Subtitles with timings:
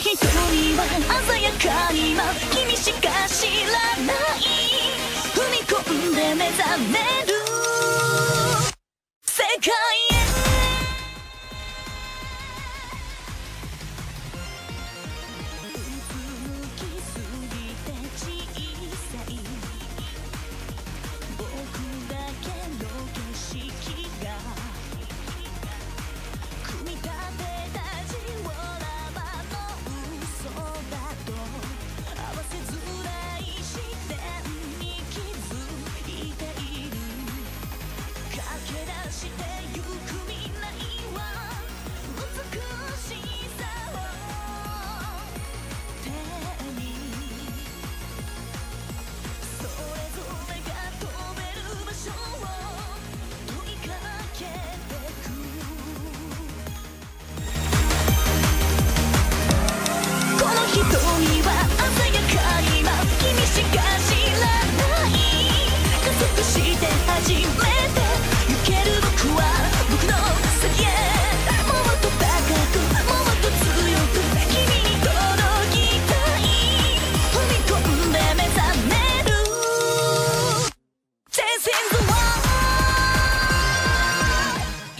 [0.00, 0.84] 瞳は
[1.26, 3.72] 鮮やかに今君しか知ら
[4.06, 4.14] ない。
[5.34, 7.17] 踏み込んで目覚め。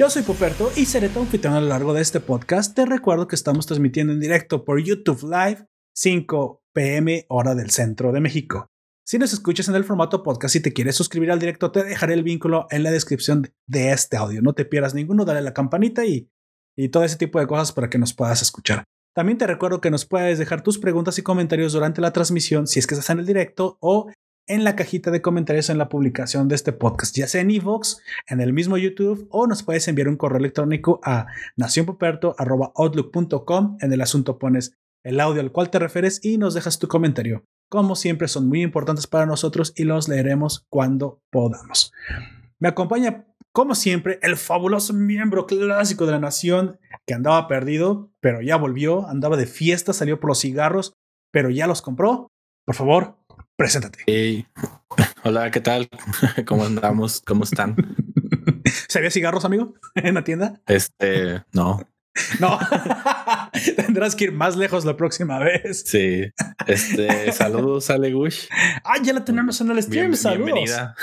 [0.08, 2.74] Yo soy Poperto y seré tu anfitrión a lo largo de este podcast.
[2.74, 8.10] Te recuerdo que estamos transmitiendo en directo por YouTube Live 5 pm hora del centro
[8.10, 8.68] de México.
[9.04, 12.14] Si nos escuchas en el formato podcast y te quieres suscribir al directo, te dejaré
[12.14, 14.40] el vínculo en la descripción de este audio.
[14.40, 16.30] No te pierdas ninguno, dale la campanita y,
[16.74, 18.84] y todo ese tipo de cosas para que nos puedas escuchar.
[19.14, 22.78] También te recuerdo que nos puedes dejar tus preguntas y comentarios durante la transmisión si
[22.78, 24.10] es que estás en el directo o
[24.48, 27.98] en la cajita de comentarios en la publicación de este podcast, ya sea en iVoox,
[28.26, 33.78] en el mismo YouTube o nos puedes enviar un correo electrónico a nacionpoperto.outlook.com.
[33.80, 37.44] En el asunto pones el audio al cual te refieres y nos dejas tu comentario.
[37.70, 41.92] Como siempre, son muy importantes para nosotros y los leeremos cuando podamos.
[42.58, 48.40] Me acompaña, como siempre, el fabuloso miembro clásico de la nación que andaba perdido, pero
[48.40, 50.94] ya volvió, andaba de fiesta, salió por los cigarros,
[51.30, 52.28] pero ya los compró.
[52.64, 53.17] Por favor,
[53.58, 53.98] preséntate.
[54.06, 54.46] Hey.
[55.24, 55.90] Hola, ¿qué tal?
[56.46, 57.20] ¿Cómo andamos?
[57.26, 57.74] ¿Cómo están?
[58.88, 59.74] ¿Se había cigarros, amigo?
[59.96, 60.60] ¿En la tienda?
[60.66, 61.80] Este, no.
[62.40, 62.58] No.
[63.76, 65.84] Tendrás que ir más lejos la próxima vez.
[65.86, 66.22] Sí.
[66.66, 68.46] Este, saludos, Ale Gush.
[68.84, 70.06] Ah, ya la tenemos en el stream.
[70.08, 70.44] Bien- Saludos.
[70.46, 70.94] Bienvenida.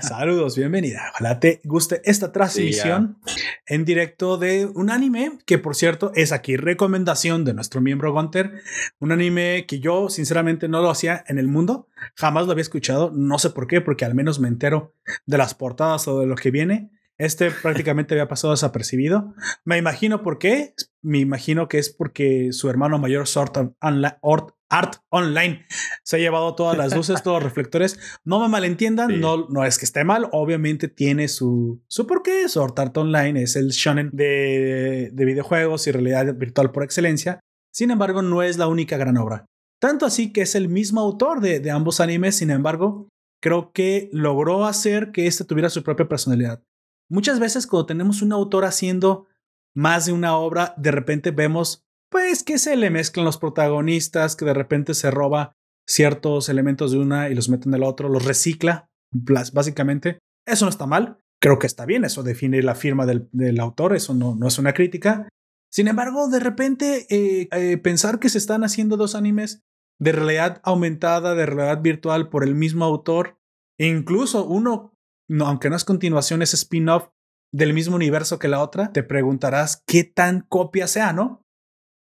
[0.00, 1.10] Saludos, bienvenida.
[1.14, 3.18] Ojalá te guste esta transmisión
[3.66, 8.60] en directo de un anime que, por cierto, es aquí recomendación de nuestro miembro Gunter.
[8.98, 11.88] Un anime que yo, sinceramente, no lo hacía en el mundo.
[12.16, 13.10] Jamás lo había escuchado.
[13.14, 14.94] No sé por qué, porque al menos me entero
[15.26, 16.90] de las portadas o de lo que viene.
[17.18, 19.34] Este prácticamente había pasado desapercibido.
[19.64, 20.74] Me imagino por qué.
[21.02, 25.64] Me imagino que es porque su hermano mayor, Sword Art Onli- Ort- Art Online,
[26.02, 28.00] se ha llevado todas las luces, todos los reflectores.
[28.24, 29.16] No me malentiendan, Sí.
[29.18, 30.28] no, no es que esté mal.
[30.32, 32.48] Obviamente tiene su, su porqué.
[32.48, 37.38] Sword Art Online es el shonen de, de videojuegos y realidad virtual por excelencia.
[37.72, 39.46] Sin embargo, no es la única gran obra.
[39.80, 42.36] Tanto así que es el mismo autor de, de ambos animes.
[42.36, 43.08] Sin embargo,
[43.40, 46.62] creo que logró hacer que este tuviera su propia personalidad.
[47.10, 49.26] Muchas veces cuando tenemos un autor haciendo
[49.74, 54.44] más de una obra, de repente vemos pues que se le mezclan los protagonistas, que
[54.44, 55.56] de repente se roba
[55.86, 58.88] ciertos elementos de una y los mete en el otro, los recicla,
[59.52, 60.18] básicamente.
[60.46, 63.96] Eso no está mal, creo que está bien, eso define la firma del, del autor,
[63.96, 65.28] eso no, no es una crítica.
[65.72, 69.64] Sin embargo, de repente eh, eh, pensar que se están haciendo dos animes
[69.98, 73.38] de realidad aumentada, de realidad virtual por el mismo autor,
[73.76, 74.93] e incluso uno
[75.28, 77.08] no, aunque no es continuación, es spin-off
[77.52, 81.42] del mismo universo que la otra, te preguntarás qué tan copia sea, ¿no?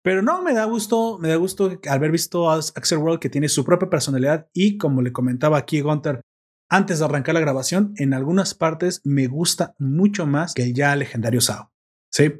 [0.02, 3.48] Pero no, me da gusto, me da gusto haber visto a Axel World que tiene
[3.48, 6.22] su propia personalidad y como le comentaba aquí Gunter
[6.70, 10.94] antes de arrancar la grabación, en algunas partes me gusta mucho más que el ya
[10.94, 11.72] legendario Sao.
[12.12, 12.32] Sí.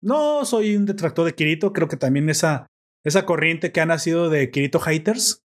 [0.00, 2.66] No soy un detractor de Kirito, creo que también esa,
[3.04, 5.44] esa corriente que ha nacido de Kirito haters,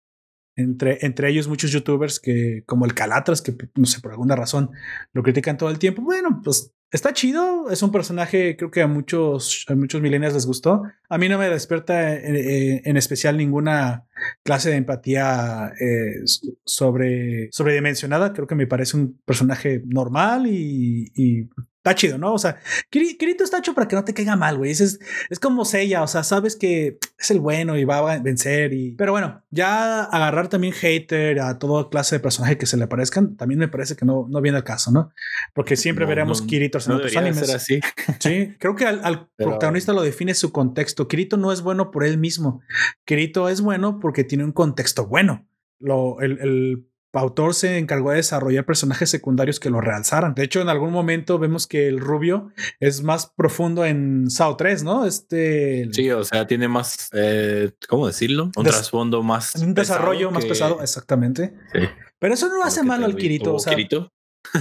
[0.56, 4.70] entre, entre ellos muchos youtubers que, como el Calatras, que no sé, por alguna razón
[5.12, 6.02] lo critican todo el tiempo.
[6.02, 7.70] Bueno, pues está chido.
[7.70, 10.82] Es un personaje, creo que a muchos, a muchos millennials les gustó.
[11.08, 14.04] A mí no me despierta en, en- en especial ninguna
[14.42, 16.22] clase de empatía eh,
[16.64, 18.32] sobre, sobredimensionada.
[18.32, 21.48] Creo que me parece un personaje normal y, y
[21.86, 22.34] está chido, ¿no?
[22.34, 22.58] O sea,
[22.90, 24.72] Kiri- Kirito está hecho para que no te caiga mal, güey.
[24.72, 24.98] Es,
[25.30, 28.72] es, como Seiya, o sea, sabes que es el bueno y va a vencer.
[28.72, 28.92] Y...
[28.96, 33.36] Pero bueno, ya agarrar también hater a toda clase de personaje que se le parezcan,
[33.36, 35.12] también me parece que no, no viene al caso, ¿no?
[35.54, 37.46] Porque siempre No, veremos no, Kiritos en No otros animes.
[37.46, 37.80] ser así.
[38.20, 41.06] Sí, creo que al, al Pero- protagonista lo define su contexto.
[41.06, 42.62] Kirito no es bueno por él mismo.
[43.04, 45.46] Kirito es bueno porque tiene un contexto bueno.
[45.78, 46.86] Lo, el, el
[47.18, 50.34] autor se encargó de desarrollar personajes secundarios que lo realzaran.
[50.34, 54.82] De hecho, en algún momento vemos que el rubio es más profundo en SAO 3,
[54.84, 55.06] ¿no?
[55.06, 55.88] Este.
[55.92, 58.50] Sí, o sea, tiene más, eh, ¿cómo decirlo?
[58.56, 59.54] Un trasfondo más.
[59.56, 61.54] un desarrollo más pesado, exactamente.
[61.72, 61.80] Sí,
[62.18, 63.54] Pero eso no lo hace malo al Kirito.
[63.54, 64.12] O sea, Kirito.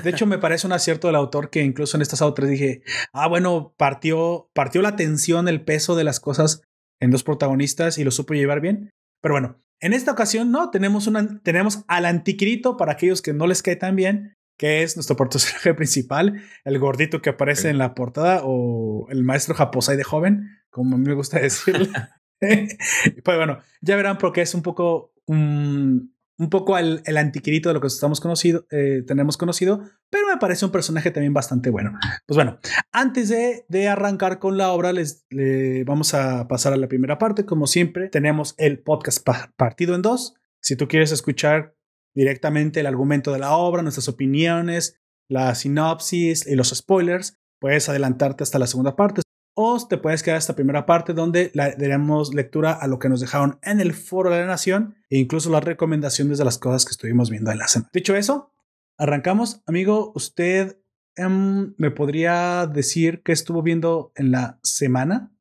[0.04, 2.82] De hecho, me parece un acierto del autor que incluso en esta SAO 3 dije,
[3.14, 6.64] ah, bueno, partió, partió la tensión, el peso de las cosas
[7.00, 8.92] en dos protagonistas y lo supo llevar bien.
[9.22, 13.48] Pero bueno, en esta ocasión no, tenemos, una, tenemos al antiquirito para aquellos que no
[13.48, 17.68] les cae tan bien, que es nuestro personaje principal, el gordito que aparece Sí.
[17.70, 21.90] en la portada o el maestro Japosai de joven, como a mí me gusta decirle.
[22.40, 27.74] pues bueno, ya verán porque es un poco un, un poco el, el antiquirito de
[27.74, 31.98] lo que estamos conocido, eh, tenemos conocido, pero me parece un personaje también bastante bueno.
[32.26, 32.60] Pues bueno,
[32.92, 37.18] antes de, de arrancar con la obra, les le vamos a pasar a la primera
[37.18, 37.46] parte.
[37.46, 40.36] Como siempre, tenemos el podcast pa- partido en dos.
[40.62, 41.76] Si tú quieres escuchar
[42.14, 45.00] directamente el argumento de la obra, nuestras opiniones,
[45.30, 49.22] la sinopsis y los spoilers, puedes adelantarte hasta la segunda parte.
[49.58, 53.22] O te puedes quedar la primera parte donde le daremos lectura a lo que nos
[53.22, 56.92] dejaron en el foro de la nación e incluso las recomendaciones de las cosas que
[56.92, 57.90] estuvimos viendo en la semana.
[57.94, 58.52] Dicho eso,
[58.98, 59.62] arrancamos.
[59.66, 60.78] Amigo, usted
[61.16, 65.32] em, me podría decir qué estuvo viendo en la semana,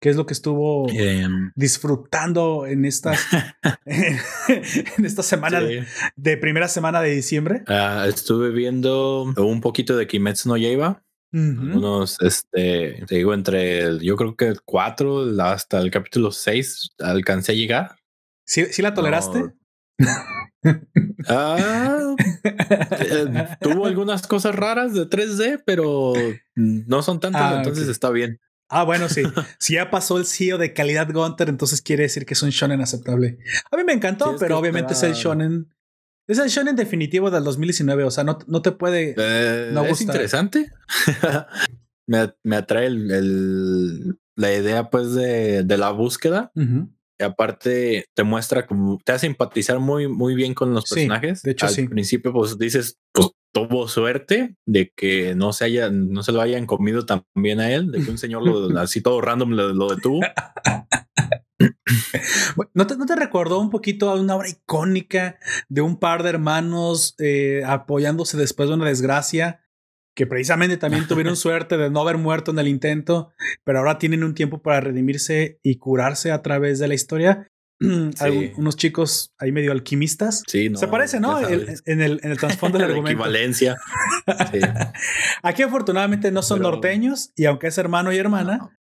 [0.00, 3.20] qué es lo que estuvo Em, disfrutando en estas
[3.84, 5.66] en esta semana sí.
[5.66, 5.86] de,
[6.16, 7.62] de primera semana de diciembre.
[7.66, 11.02] Ah, estuve viendo un poquito de Kimetsu no Yaiba.
[11.32, 11.78] Ujú.
[11.78, 16.90] Unos, este, te digo, entre el, yo creo que el 4 hasta el capítulo 6
[16.98, 17.96] alcancé a llegar.
[18.44, 19.52] ¿Sí, sí la toleraste?
[21.28, 22.16] Ah,
[22.98, 28.40] eh, tuvo algunas cosas raras de 3D, pero no son tantas, Ah, entonces está bien.
[28.68, 29.22] Ah, bueno, sí.
[29.58, 32.80] si ya pasó el CEO de calidad Gunter, entonces quiere decir que es un shonen
[32.80, 33.38] aceptable.
[33.70, 35.68] A mí me encantó, Sí, pero obviamente es el shonen.
[36.30, 38.04] Es el shonen definitivo del 2019.
[38.04, 39.14] O sea, no, no te puede.
[39.18, 40.70] Eh, No es interesante.
[42.06, 46.50] me, me atrae el, el- la idea, pues, de, de la búsqueda.
[46.54, 46.88] Ujú.
[47.18, 51.42] Y aparte, te muestra como te hace simpatizar muy, muy bien con los Sí, personajes.
[51.42, 51.86] de hecho, Al sí.
[51.86, 56.64] principio, pues dices, pues tuvo suerte de que no se haya, no se lo hayan
[56.64, 60.20] comido también a él, de que un señor lo, así todo random lo, lo detuvo.
[62.74, 66.30] ¿No te, ¿No te recordó un poquito a una obra icónica de un par de
[66.30, 69.60] hermanos eh, apoyándose después de una desgracia?
[70.14, 73.30] Que precisamente también tuvieron suerte de no haber muerto en el intento,
[73.64, 77.46] pero ahora tienen un tiempo para redimirse y curarse a través de la historia.
[78.20, 80.42] Algún- unos chicos ahí medio alquimistas.
[80.46, 81.38] Sí, no, Se parece, ¿no?
[81.38, 83.22] El- en, el, en el trasfondo del La argumento.
[83.22, 83.76] equivalencia.
[84.52, 84.58] Sí.
[85.42, 88.76] Aquí afortunadamente no son Pero- norteños y aunque es hermano y hermana,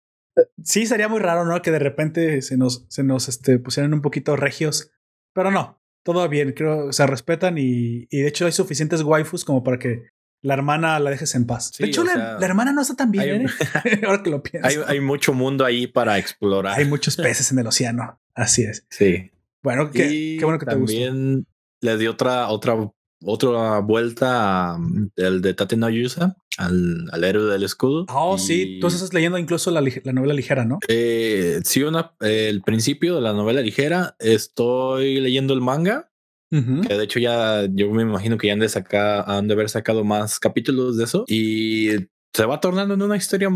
[0.63, 1.61] sí sería muy raro, ¿no?
[1.63, 4.91] Que de repente se nos, se nos este, pusieran un poquito regios,
[5.33, 9.63] pero no, todo bien, creo se respetan y, y de hecho hay suficientes waifus como
[9.63, 10.15] para que
[10.45, 11.71] la hermana la dejes en paz.
[11.75, 13.49] Sí, de hecho, la, sea, la hermana no está tan bien, ¿eh?
[14.07, 14.69] ahora que lo pienso.
[14.69, 16.79] Hay, hay mucho mundo ahí para explorar.
[16.79, 18.87] Hay muchos peces en el océano, así es.
[18.91, 19.33] Sí.
[19.63, 20.93] Bueno, qué, qué bueno que te gustó.
[20.93, 21.47] también
[21.81, 22.77] le di otra, otra,
[23.23, 24.79] otra vuelta a,
[25.17, 28.07] el de Tate no Yusa, al, al héroe del escudo.
[28.09, 30.79] Oh, Y, sí, tú estás leyendo incluso la, la novela ligera, ¿no?
[30.89, 34.17] eh, sí, una, eh, el principio de la novela ligera.
[34.19, 36.11] Estoy leyendo el manga,
[36.53, 36.83] Ujú.
[36.83, 39.69] que de hecho ya yo me imagino que ya han de sacar, han de haber
[39.69, 41.25] sacado más capítulos de eso.
[41.29, 41.89] Y
[42.33, 43.49] se va tornando en una historia,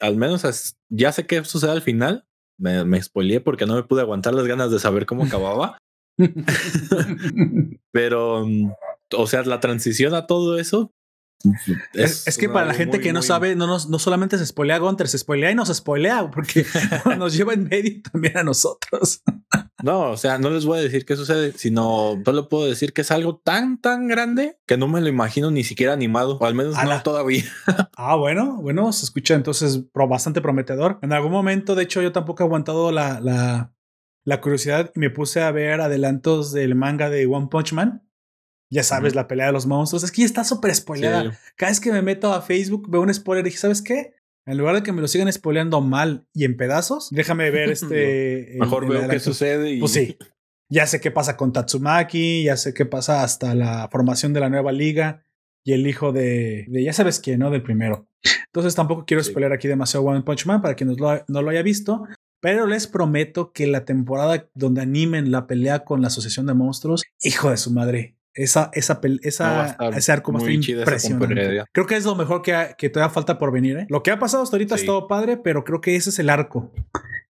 [0.00, 2.24] al menos es- ya sé qué sucede al final.
[2.58, 5.78] Me, me spoileé porque no me pude aguantar las ganas de saber cómo acababa.
[7.92, 8.72] Pero, mm,
[9.16, 10.90] o sea, la transición a todo eso.
[11.92, 14.38] Es, es que para la gente muy, que no muy- sabe, no, nos, no solamente
[14.38, 16.64] se spoilea a Gunter, se spoilea y nos spoilea porque
[17.18, 19.22] nos lleva en medio también a nosotros.
[19.82, 23.02] No, o sea, no les voy a decir qué sucede, sino solo puedo decir que
[23.02, 26.54] es algo tan, tan grande que no me lo imagino ni siquiera animado, o al
[26.54, 26.96] menos Ala.
[26.96, 27.44] no todavía.
[27.96, 30.98] Ah, bueno, bueno, se escucha entonces bastante prometedor.
[31.02, 33.72] En algún momento, de hecho, yo tampoco he aguantado la, la,
[34.24, 38.03] la curiosidad y me puse a ver adelantos del manga de One Punch Man.
[38.74, 40.02] Ya sabes, la pelea de los monstruos.
[40.04, 41.30] Es que ya está súper spoileada.
[41.30, 41.36] Sí.
[41.56, 44.14] Cada vez que me meto a Facebook, veo un spoiler y dije, ¿sabes qué?
[44.46, 48.54] En lugar de que me lo sigan spoileando mal y en pedazos, déjame ver este.
[48.54, 50.16] el- Mejor el veo qué sucede y Pues sí.
[50.70, 54.48] Ya sé qué pasa con Tatsumaki, ya sé qué pasa hasta la formación de la
[54.48, 55.22] nueva liga
[55.64, 57.50] y el hijo de, de ya sabes quién, ¿no?
[57.50, 58.08] Del primero.
[58.46, 59.30] Entonces tampoco quiero Sí.
[59.30, 62.04] spoiler aquí demasiado One Punch Man para quien no lo, no lo haya visto,
[62.40, 67.02] Pero les prometo que la temporada donde animen la pelea con la Asociación de Monstruos,
[67.22, 71.64] hijo de su madre, esa, esa, esa, ese arco va a estar impresionante.
[71.72, 73.78] Creo que es lo mejor que, que todavía falta por venir.
[73.78, 73.86] ¿eh?
[73.88, 76.28] Lo que ha pasado hasta ahorita es todo padre, pero creo que ese es el
[76.28, 76.72] arco.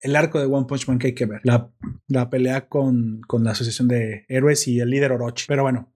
[0.01, 1.41] El arco de One Punch Man que hay que ver.
[1.43, 1.71] La,
[2.07, 5.45] la pelea con, con la Asociación de Héroes y el líder Orochi.
[5.47, 5.93] Pero bueno,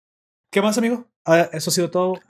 [0.50, 1.10] ¿qué más, amigo?
[1.24, 2.20] Ah, eso ha sido todo.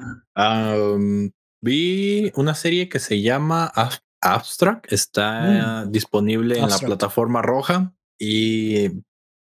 [1.62, 3.72] vi una serie que se llama
[4.20, 4.92] Abstract.
[4.92, 5.92] Está mm.
[5.92, 9.02] disponible en la plataforma roja y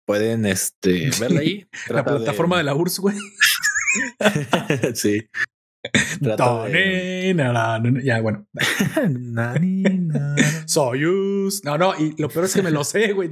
[0.07, 1.67] pueden este, verla ahí.
[1.89, 2.65] la plataforma de...
[2.65, 3.17] la URSS, güey.
[4.95, 5.29] sí.
[6.21, 6.37] Ya,
[8.21, 8.45] bueno.
[10.67, 11.65] Soyuz.
[11.65, 13.31] No, no, y lo peor es que me lo sé, güey.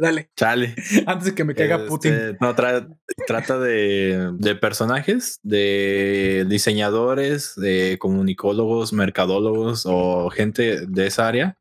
[0.00, 0.30] Dale.
[0.36, 0.74] Chale.
[1.06, 2.36] Antes de que me caiga este, Putin.
[2.40, 11.56] No, trata de, de, personajes, de diseñadores, de comunicólogos, mercadólogos o gente de esa área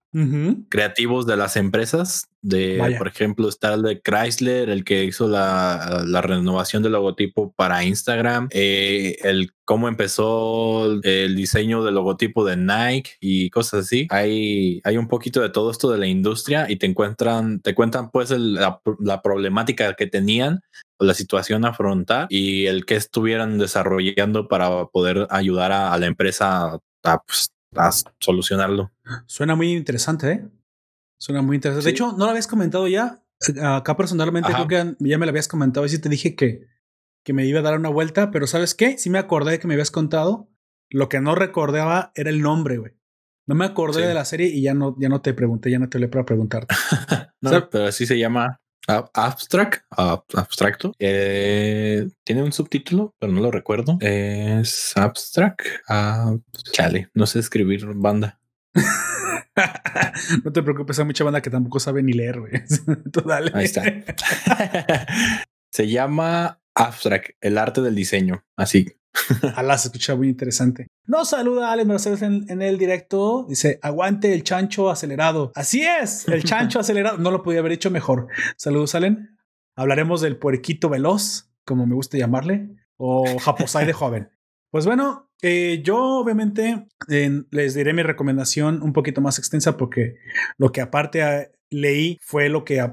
[0.69, 2.27] creativos de las empresas.
[2.41, 7.51] De, por ejemplo, está el de Chrysler, el que hizo la, la renovación del logotipo
[7.53, 14.07] para Instagram, eh, el cómo empezó el diseño del logotipo de Nike y cosas así.
[14.11, 18.09] Hay, hay un poquito de todo esto de la industria y te encuentran, te cuentan
[18.11, 20.61] pues la, la problemática que tenían
[20.99, 26.79] la situación a afrontar y el que estuvieran desarrollando para poder ayudar a, la empresa
[27.03, 27.49] a, pues,
[27.79, 28.91] a solucionarlo.
[29.25, 30.47] Suena muy interesante, ¿eh?
[31.19, 31.85] Suena muy interesante.
[31.85, 33.23] De hecho, no lo habías comentado ya.
[33.61, 36.67] Acá personalmente creo que ya me lo habías comentado y sí te dije que,
[37.23, 38.97] que me iba a dar una vuelta, pero ¿sabes qué?
[38.97, 40.49] Sí me acordé de que me habías contado.
[40.89, 42.93] Lo que no recordaba era el nombre, güey.
[43.45, 45.87] No me acordé de la serie y ya no, ya no te pregunté, ya no
[45.87, 46.75] te le para preguntarte.
[47.41, 50.93] no, pero así se llama Abstract, abstracto.
[50.97, 53.97] Eh, tiene un subtítulo, pero no lo recuerdo.
[53.99, 55.61] Es Abstract.
[56.71, 58.39] chale, no sé escribir banda.
[60.43, 62.39] no te preocupes, hay mucha banda que tampoco sabe ni leer.
[63.53, 63.83] Ahí está.
[65.71, 68.45] Se llama Abstract, el arte del diseño.
[68.55, 68.95] Así.
[69.55, 70.87] Alá, se escucha muy interesante.
[71.05, 73.45] Nos saluda Alex Mercedes en, el directo.
[73.47, 75.51] Dice, aguante el chancho acelerado.
[75.55, 77.17] Así es, el chancho acelerado.
[77.17, 78.27] No lo podía haber hecho mejor.
[78.55, 79.37] Saludos, Allen.
[79.75, 84.29] Hablaremos del puerquito veloz, como me gusta llamarle, o Japosai de joven.
[84.69, 90.15] Pues bueno, eh, yo obviamente les diré mi recomendación un poquito más extensa porque
[90.57, 92.85] lo que aparte ah, leí fue lo que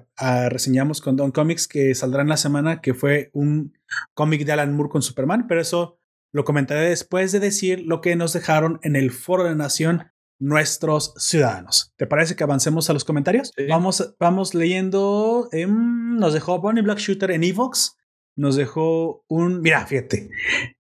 [0.49, 3.77] reseñamos con Don Comics que saldrá en la semana, que fue un
[4.15, 5.99] cómic de Alan Moore con Superman, pero eso
[6.35, 10.11] lo comentaré después de decir lo que nos dejaron en el Foro de la Nación
[10.41, 11.95] nuestros ciudadanos.
[11.97, 13.53] ¿Te parece que avancemos a los comentarios?
[13.69, 15.49] Vamos, vamos leyendo.
[15.53, 17.97] Em, nos dejó Bonnie Black Shooter en Evox.
[18.35, 19.61] Nos dejó un.
[19.61, 20.29] Mira, fíjate.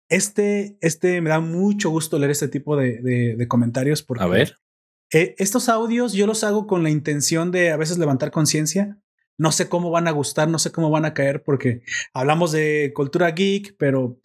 [0.08, 4.24] Este, este me da mucho gusto leer este tipo de, comentarios porque.
[4.24, 4.56] A ver.
[5.12, 8.98] Eh, estos audios yo los hago con la intención de a veces levantar conciencia.
[9.38, 11.82] No sé cómo van a gustar, no sé cómo van a caer porque
[12.12, 14.18] hablamos de cultura geek, pero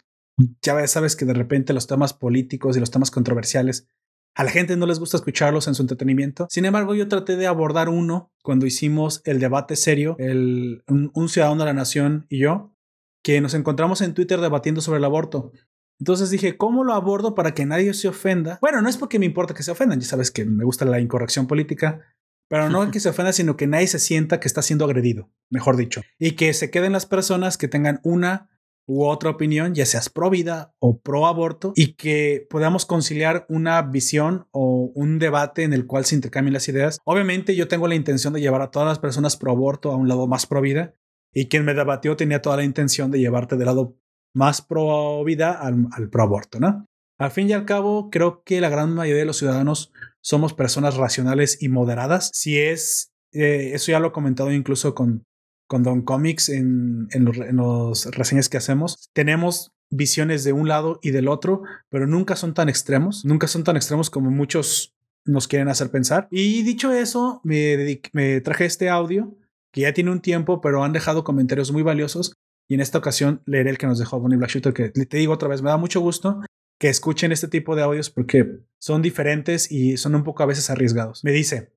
[0.62, 3.88] ya sabes que de repente los temas políticos y los temas controversiales
[4.34, 6.46] a la gente no les gusta escucharlos en su entretenimiento.
[6.50, 11.60] Sin embargo, yo traté de abordar uno cuando hicimos el debate serio, el, un, ciudadano
[11.60, 12.74] de la nación y yo,
[13.22, 15.52] que nos encontramos en Twitter debatiendo sobre el aborto.
[15.98, 18.58] Entonces dije, ¿cómo lo abordo para que nadie se ofenda?
[18.62, 21.00] Bueno, no es porque me importa que se ofendan, ya sabes que me gusta la
[21.00, 22.00] incorrección política,
[22.48, 25.76] pero no que se ofenda, sino que nadie se sienta que está siendo agredido, mejor
[25.76, 28.48] dicho, y que se queden las personas que tengan una
[28.86, 33.80] u otra opinión, ya seas pro vida o pro aborto, y que podamos conciliar una
[33.82, 36.98] visión o un debate en el cual se intercambien las ideas.
[37.04, 40.08] Obviamente yo tengo la intención de llevar a todas las personas pro aborto a un
[40.08, 40.94] lado más pro vida,
[41.32, 43.96] y quien me debatió tenía toda la intención de llevarte del lado
[44.34, 46.86] más pro vida al, pro aborto, ¿no?
[47.18, 50.96] Al fin y al cabo, creo que la gran mayoría de los ciudadanos somos personas
[50.96, 52.30] racionales y moderadas.
[52.32, 55.24] Si es, eh, eso ya lo he comentado incluso con,
[55.70, 59.08] con Don Comics en, en, los, reseñas que hacemos.
[59.12, 63.62] Tenemos visiones de un lado y del otro, pero nunca son tan extremos, nunca son
[63.62, 66.26] tan extremos como muchos nos quieren hacer pensar.
[66.32, 69.36] Y dicho eso, me, me traje este audio
[69.70, 72.34] que ya tiene un tiempo, pero han dejado comentarios muy valiosos.
[72.66, 75.34] Y en esta ocasión leeré el que nos dejó Bonnie Black Shooter, que te digo
[75.34, 76.40] otra vez, me da mucho gusto
[76.80, 80.68] que escuchen este tipo de audios porque son diferentes y son un poco a veces
[80.68, 81.22] arriesgados.
[81.22, 81.74] Me dice,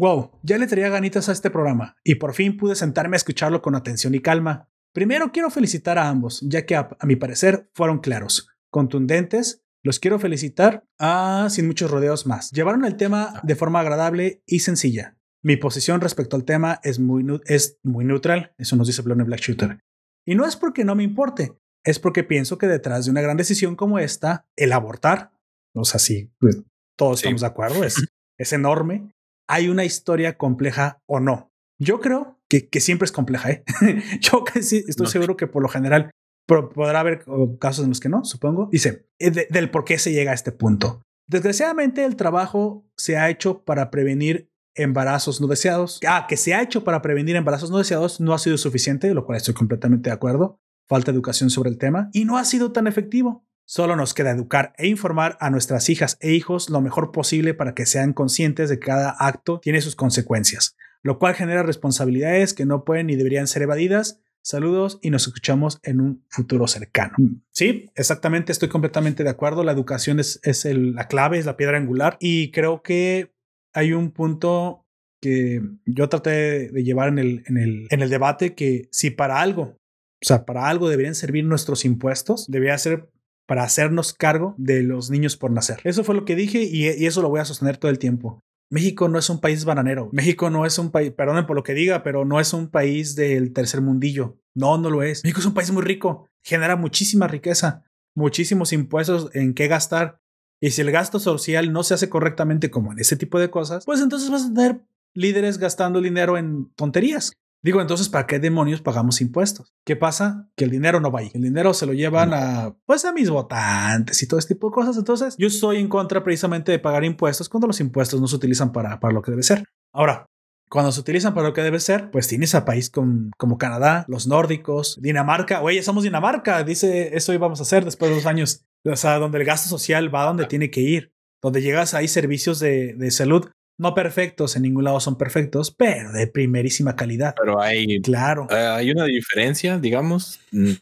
[0.00, 3.60] Wow, ya le traía ganitas a este programa y por fin pude sentarme a escucharlo
[3.60, 4.70] con atención y calma.
[4.94, 9.62] Primero quiero felicitar a ambos, ya que a, mi parecer fueron claros, contundentes.
[9.82, 12.50] Los quiero felicitar ah, sin muchos rodeos más.
[12.50, 13.40] Llevaron el tema ah.
[13.44, 15.18] de forma agradable y sencilla.
[15.42, 19.40] Mi posición respecto al tema es muy, es muy neutral, eso nos dice Blonde Black
[19.40, 19.80] Shooter.
[20.26, 23.36] Y no es porque no me importe, es porque pienso que detrás de una gran
[23.36, 25.32] decisión como esta, el abortar,
[25.74, 26.62] o sea, sí, pues,
[26.96, 28.02] todos estamos de acuerdo, es,
[28.38, 29.12] es enorme
[29.50, 31.50] hay una historia compleja o no.
[31.78, 33.50] Yo creo que, que siempre es compleja.
[33.50, 33.64] ¿eh?
[34.20, 35.10] Yo casi estoy No.
[35.10, 36.10] seguro que por lo general
[36.46, 37.24] pero podrá haber
[37.60, 38.68] casos en los que no, supongo.
[38.72, 41.00] Dice, eh, de- del por qué se llega a este punto.
[41.28, 46.00] Desgraciadamente, el trabajo se ha hecho para prevenir embarazos no deseados.
[46.08, 49.24] Ah, que se ha hecho para prevenir embarazos no deseados no ha sido suficiente, lo
[49.26, 50.58] cual estoy completamente de acuerdo.
[50.88, 53.44] Falta educación sobre el tema y no ha sido tan efectivo.
[53.72, 57.72] Solo nos queda educar e informar a nuestras hijas e hijos lo mejor posible para
[57.72, 62.66] que sean conscientes de que cada acto tiene sus consecuencias, lo cual genera responsabilidades que
[62.66, 64.18] no pueden ni deberían ser evadidas.
[64.42, 67.14] Saludos y nos escuchamos en un futuro cercano.
[67.52, 69.62] Sí, exactamente, estoy completamente de acuerdo.
[69.62, 73.32] La educación es, es el- la clave, es la piedra angular y creo que
[73.72, 74.84] hay un punto
[75.22, 79.12] que yo traté de, de llevar en el, en, el, en el debate que si
[79.12, 83.08] para algo, o sea, para algo deberían servir nuestros impuestos, debería ser
[83.50, 85.80] para hacernos cargo de los niños por nacer.
[85.82, 88.44] Eso fue lo que dije y, eso lo voy a sostener todo el tiempo.
[88.70, 90.08] México no es un país bananero.
[90.12, 93.16] México no es un país, perdonen por lo que diga, pero no es un país
[93.16, 94.38] del tercer mundillo.
[94.54, 95.24] No, no lo es.
[95.24, 96.28] México es un país muy rico.
[96.44, 97.82] Genera muchísima riqueza,
[98.14, 100.20] muchísimos impuestos en qué gastar.
[100.60, 103.84] Y si el gasto social no se hace correctamente como en ese tipo de cosas,
[103.84, 107.32] pues entonces vas a tener líderes gastando dinero en tonterías.
[107.62, 109.74] Digo, entonces, ¿para qué demonios pagamos impuestos?
[109.84, 110.48] ¿Qué pasa?
[110.56, 111.30] Que el dinero no va ahí.
[111.34, 114.74] El dinero se lo llevan a, pues, a mis votantes y todo este tipo de
[114.74, 114.96] cosas.
[114.96, 118.72] Entonces, yo estoy en contra precisamente de pagar impuestos cuando los impuestos no se utilizan
[118.72, 119.64] para, para lo que debe ser.
[119.92, 120.24] Ahora,
[120.70, 124.04] cuando se utilizan para lo que debe ser, pues tienes a país con- como Canadá,
[124.08, 125.60] los nórdicos, Dinamarca.
[125.62, 126.62] Oye, somos Dinamarca.
[126.64, 128.64] Dice, eso íbamos a hacer después de dos años.
[128.84, 131.12] O sea, donde el gasto social va donde tiene que ir.
[131.42, 136.12] Donde llegas, hay servicios de, de salud no perfectos, en ningún lado son perfectos, pero
[136.12, 137.34] de primerísima calidad.
[137.40, 138.46] Pero hay, Claro.
[138.50, 140.38] eh, hay una diferencia, digamos,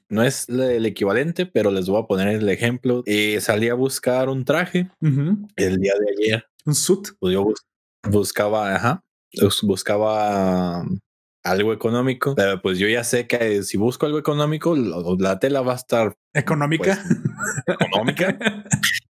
[0.08, 3.02] no es el equivalente, pero les voy a poner el ejemplo.
[3.06, 6.44] Eh, salí a buscar un traje el día de ayer.
[6.66, 7.08] Un suit.
[7.20, 7.64] Pues yo bus-
[8.02, 9.04] buscaba, ajá,
[9.40, 10.84] bus- buscaba
[11.44, 15.72] algo económico, pero pues yo ya sé que si busco algo económico, la tela va
[15.74, 17.02] a estar Económica.
[17.66, 18.36] económica,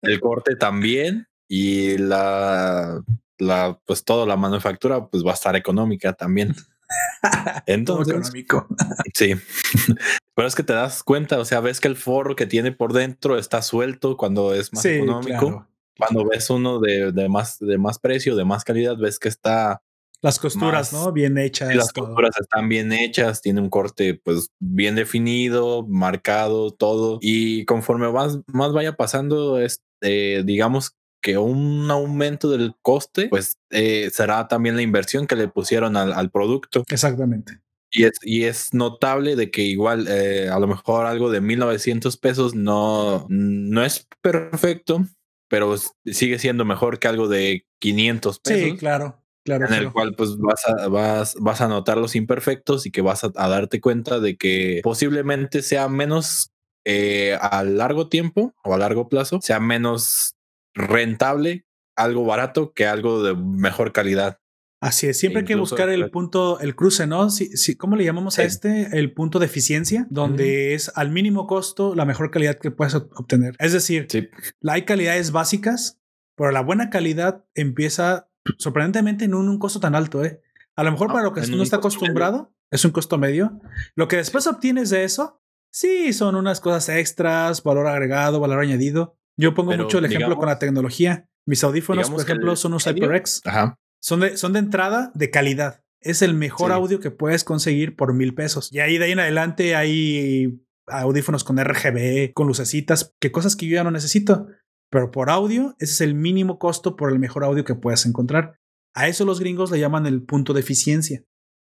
[0.02, 3.02] el corte también y la,
[3.40, 6.54] la, pues todo, la manufactura, pues va a estar económica también.
[7.66, 8.66] Entonces, económico.
[9.14, 9.34] sí,
[10.34, 12.92] pero es que te das cuenta, o sea, ves que el forro que tiene por
[12.92, 15.38] dentro está suelto cuando es más Sí, económico.
[15.38, 15.66] claro.
[15.98, 19.82] Cuando ves uno de, de más, de más precio, de más calidad, ves que está
[20.22, 21.12] Las costuras, Más- ¿no?
[21.12, 21.74] Bien hechas.
[21.74, 22.06] Las todo.
[22.06, 27.18] costuras están bien hechas, tiene un corte pues bien definido, marcado, todo.
[27.20, 34.10] Y conforme más, más vaya pasando, este, digamos que un aumento del coste, pues eh,
[34.12, 36.84] será también la inversión que le pusieron al, al producto.
[36.88, 37.60] Exactamente.
[37.92, 42.16] Y es, y es notable de que igual eh, a lo mejor algo de 1900
[42.18, 45.04] pesos no, no es perfecto,
[45.48, 45.74] pero
[46.06, 49.16] sigue siendo mejor que algo de 500 pesos Sí, claro.
[49.42, 49.66] Claro.
[49.66, 49.92] en el claro.
[49.94, 53.48] cual pues vas a, vas, vas a notar los imperfectos y que vas a, a
[53.48, 56.52] darte cuenta de que posiblemente sea menos
[56.84, 60.36] eh, a largo tiempo o a largo plazo, sea menos
[60.74, 64.38] rentable algo barato que algo de mejor calidad.
[64.82, 65.18] Así es.
[65.18, 67.28] Siempre hay que buscar el punto, el cruce, ¿no?
[67.28, 68.98] Sí, sí, ¿Cómo le llamamos a este?
[68.98, 73.10] El punto de eficiencia, donde es al mínimo costo la mejor calidad que puedes ob-
[73.14, 73.56] obtener.
[73.58, 74.28] Es decir, Sí,
[74.60, 76.00] la- hay calidades básicas,
[76.34, 80.40] pero la buena calidad empieza sorprendentemente en un, un costo tan alto, ¿eh?
[80.76, 83.60] A lo mejor No, para lo que uno un está acostumbrado es un costo medio.
[83.96, 89.18] Lo que después obtienes de eso, sí, son unas cosas extras, valor agregado, valor añadido.
[89.40, 91.26] Yo pongo Pero mucho el ejemplo con la tecnología.
[91.46, 93.40] Mis audífonos, por ejemplo, el son unos HyperX.
[93.44, 93.76] ajá.
[94.02, 95.82] Son de, son de entrada de calidad.
[96.00, 96.74] Es el mejor Sí.
[96.74, 98.72] audio que puedes conseguir por mil pesos.
[98.72, 103.66] Y ahí de ahí en adelante hay audífonos con RGB, con lucecitas, que cosas que
[103.66, 104.46] yo ya no necesito.
[104.90, 108.58] Pero por audio, ese es el mínimo costo por el mejor audio que puedas encontrar.
[108.94, 111.22] A eso los gringos le llaman el punto de eficiencia.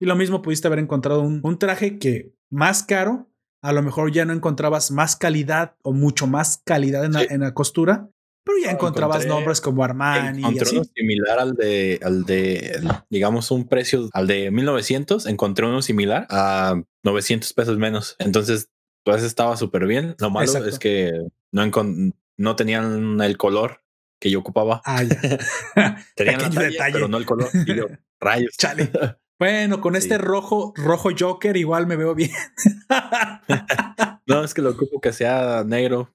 [0.00, 3.30] Y lo mismo pudiste haber encontrado un, un traje que más caro,
[3.64, 7.40] a lo mejor ya no encontrabas más calidad o mucho más calidad en, la, en
[7.40, 8.08] la costura,
[8.44, 10.76] pero ya encontrabas encontré- nombres como Armani y así.
[10.76, 15.26] uno similar al de, al de, digamos, un precio al de 1900.
[15.26, 18.16] Encontré uno similar a 900 pesos menos.
[18.18, 18.68] Entonces,
[19.02, 20.14] pues estaba súper bien.
[20.18, 20.68] Lo malo Exacto.
[20.68, 21.12] es que
[21.52, 21.70] no,
[22.36, 23.80] no tenían el color
[24.20, 24.82] que yo ocupaba.
[24.84, 25.16] Ah, ya.
[26.14, 26.92] Tenían la talla, detalle.
[26.92, 27.48] pero no el color.
[27.66, 27.86] Y yo,
[28.20, 28.56] rayos.
[28.58, 28.90] Chale.
[29.38, 32.30] Bueno, con este rojo, rojo Joker igual me veo bien.
[34.26, 36.10] No, es que lo ocupo que sea negro.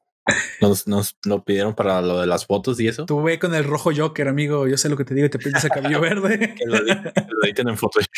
[0.62, 3.06] Nos, nos lo pidieron para lo de las fotos y eso.
[3.06, 4.68] Tú ve con el rojo Joker, amigo.
[4.68, 6.56] Yo sé lo que te digo y te pintas el cabello verde.
[6.56, 8.10] Que lo editen, que lo editen en Photoshop.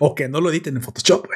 [0.00, 1.26] o que no lo editen en Photoshop.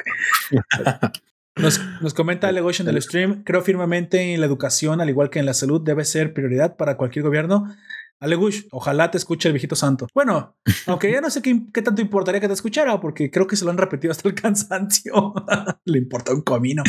[1.55, 3.43] Nos, nos comenta Legotion del stream.
[3.43, 6.95] Creo firmemente en la educación, al igual que en la salud, debe ser prioridad para
[6.95, 7.75] cualquier gobierno.
[8.21, 10.07] Alegush, ojalá te escuche el viejito santo.
[10.13, 13.55] Bueno, aunque ya no sé qué, qué tanto importaría que te escuchara, porque creo que
[13.55, 15.33] se lo han repetido hasta el cansancio.
[15.85, 16.83] Le importa un comino.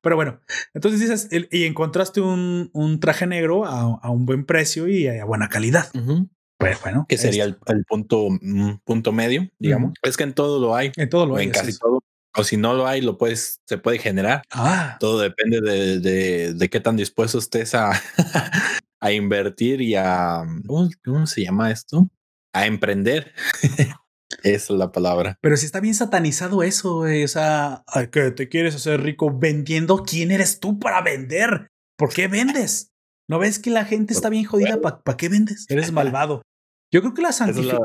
[0.00, 0.40] Pero bueno,
[0.74, 5.06] entonces dices, el- y encontraste un, un traje negro a, a un buen precio y
[5.08, 5.88] a buena calidad.
[6.58, 9.92] Pues bueno, Que sería el, el punto, mm, punto medio, digamos.
[10.02, 12.00] Es que en todo lo hay, en todo lo o hay, en casi todo.
[12.38, 14.42] O si no lo hay, lo puedes, se puede generar.
[14.50, 17.92] Ah, Todo depende de, de, de qué tan dispuesto estés a,
[19.00, 22.08] a invertir y a ¿cómo, cómo se llama esto?
[22.52, 23.32] A emprender.
[24.42, 25.38] Esa es la palabra.
[25.40, 27.22] pero si está bien satanizado eso, güey.
[27.24, 30.02] O sea, ¿a ¿qué te quieres hacer rico vendiendo?
[30.02, 31.68] ¿Quién eres tú para vender?
[31.96, 32.90] ¿Por qué vendes?
[33.28, 34.80] ¿No ves que la gente está bien jodida?
[34.80, 35.66] ¿Para qué vendes?
[35.68, 36.42] Eres malvado.
[36.92, 37.80] Yo creo que la, la-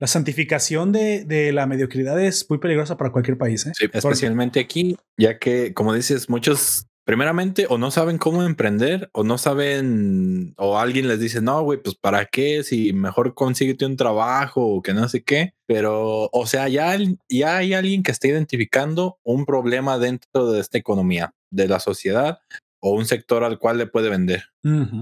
[0.00, 3.64] la santificación de, de la mediocridad es muy peligrosa para cualquier país.
[3.66, 3.72] ¿eh?
[3.76, 9.10] sí, Porque- especialmente aquí, ya que, como dices, muchos primeramente o no saben cómo emprender
[9.12, 13.86] o no saben o alguien les dice, no, güey, pues para qué, si mejor consíguete
[13.86, 15.54] un trabajo o que no sé qué.
[15.66, 16.96] Pero, o sea, ya,
[17.28, 22.40] ya hay alguien que está identificando un problema dentro de esta economía, de la sociedad
[22.80, 24.44] o un sector al cual le puede vender.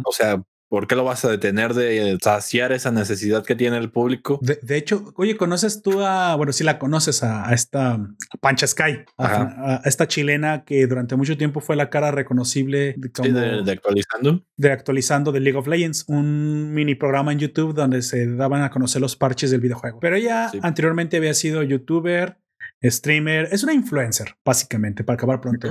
[0.05, 3.91] O sea, ¿por qué lo vas a detener de saciar esa necesidad que tiene el
[3.91, 4.39] público?
[4.41, 8.37] De, de hecho, oye, ¿conoces tú a, bueno, sí la conoces a, a esta a
[8.41, 13.13] Pancha Sky, a, a esta chilena que durante mucho tiempo fue la cara reconocible de,
[13.13, 14.47] como Sí, de, de actualizando.
[14.57, 18.71] de actualizando de League of Legends, un mini programa en YouTube donde se daban a
[18.71, 20.01] conocer los parches del videojuego.
[20.01, 20.59] Pero ella Sí.
[20.63, 22.39] anteriormente había sido youtuber,
[22.85, 25.69] streamer, es una influencer, básicamente, para acabar pronto,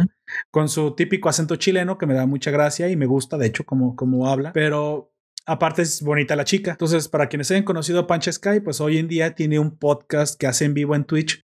[0.50, 3.66] con su típico acento chileno que me da mucha gracia y me gusta, de hecho,
[3.66, 5.14] como, como habla, pero
[5.46, 6.72] aparte es bonita la chica.
[6.72, 10.40] Entonces, para quienes hayan conocido a Pancha Sky, pues hoy en día tiene un podcast
[10.40, 11.46] que hace en vivo en Twitch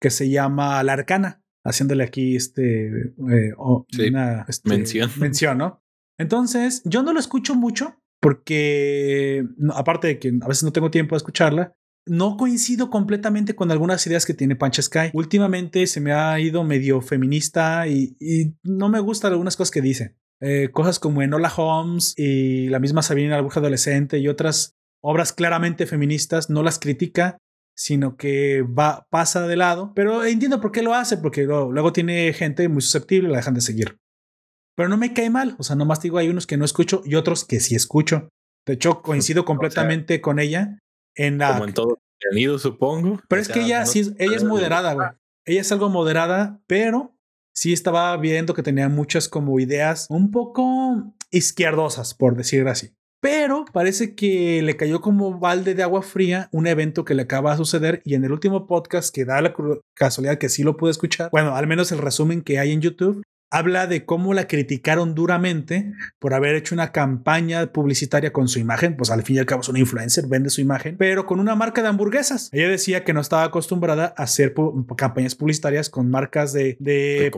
[0.00, 3.54] que se llama La Arcana, haciéndole aquí este, eh,
[3.88, 5.10] Sí, una este, mención.
[5.18, 5.82] mención, ¿no?
[6.18, 10.90] Entonces, yo no lo escucho mucho porque, no, aparte de que a veces no tengo
[10.90, 11.74] tiempo de escucharla,
[12.06, 15.10] no coincido completamente con algunas ideas que tiene Pancha Sky.
[15.12, 19.82] Últimamente se me ha ido medio feminista y, y no me gustan algunas cosas que
[19.82, 20.16] dice.
[20.40, 25.32] Eh, cosas como Enola Holmes y la misma Sabrina la bruja adolescente y otras obras
[25.32, 27.38] claramente feministas, no las critica,
[27.74, 29.92] sino que va, pasa de lado.
[29.94, 33.38] Pero entiendo por qué lo hace, porque luego, luego tiene gente muy susceptible y la
[33.38, 33.98] dejan de seguir.
[34.76, 37.14] Pero no me cae mal, o sea, nomás digo, hay unos que no escucho y
[37.14, 38.28] otros que sí escucho.
[38.66, 40.78] De hecho, coincido completamente con ella
[41.16, 41.52] en la...
[41.54, 43.20] Como en todo contenido, supongo.
[43.28, 45.08] Pero es que ella no- sí, ella es moderada, güey.
[45.44, 47.16] Ella es algo moderada, pero
[47.54, 52.92] sí estaba viendo que tenía muchas como ideas un poco izquierdosas, por decir así.
[53.20, 57.52] Pero parece que le cayó como balde de agua fría un evento que le acaba
[57.52, 59.54] de suceder y en el último podcast que da la
[59.94, 63.22] casualidad que sí lo pude escuchar, bueno, al menos el resumen que hay en YouTube,
[63.50, 68.96] habla de cómo la criticaron duramente por haber hecho una campaña publicitaria con su imagen,
[68.96, 71.54] pues al fin y al cabo es una influencer, vende su imagen, pero con una
[71.54, 72.48] marca de hamburguesas.
[72.52, 77.30] Ella decía que no estaba acostumbrada a hacer pu- campañas publicitarias con marcas de, de,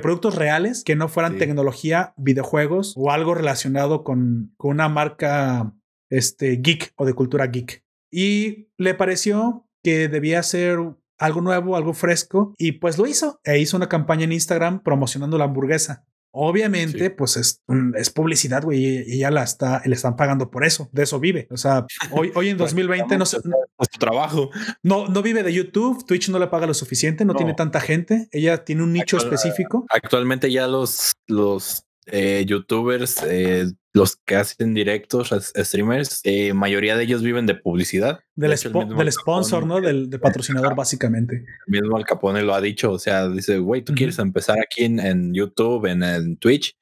[0.00, 1.38] productos reales que no fueran Sí.
[1.38, 5.72] tecnología, videojuegos o algo relacionado con, con una marca
[6.10, 7.84] este, geek o de cultura geek.
[8.10, 10.78] Y le pareció que debía ser
[11.18, 13.40] algo nuevo, algo fresco, y pues lo hizo.
[13.44, 16.04] E hizo una campaña en Instagram promocionando la hamburguesa.
[16.30, 17.08] Obviamente, Sí.
[17.08, 20.88] pues es, mm, es publicidad, güey, y ella la está, le están pagando por eso,
[20.92, 21.48] de eso vive.
[21.50, 24.50] O sea, hoy, hoy en 2020 no, se- Es tu trabajo.
[24.82, 27.38] no, no vive de YouTube, Twitch no le paga lo suficiente, no, No.
[27.38, 29.86] tiene tanta gente, ella tiene un nicho Actual- específico.
[29.88, 33.66] Actualmente ya los, los eh, youtubers, eh,
[33.98, 38.20] los que hacen directos, streamers, eh, mayoría de ellos viven de publicidad.
[38.34, 39.80] Del, De hecho, el spo- mismo del sponsor, Capone- ¿no?
[39.80, 40.20] Del, del
[40.66, 41.44] patrocinador, básicamente.
[41.66, 44.84] El mismo Al Capone lo ha dicho, o sea, dice, güey, tú quieres empezar aquí
[44.84, 46.76] en, en YouTube, en, en Twitch,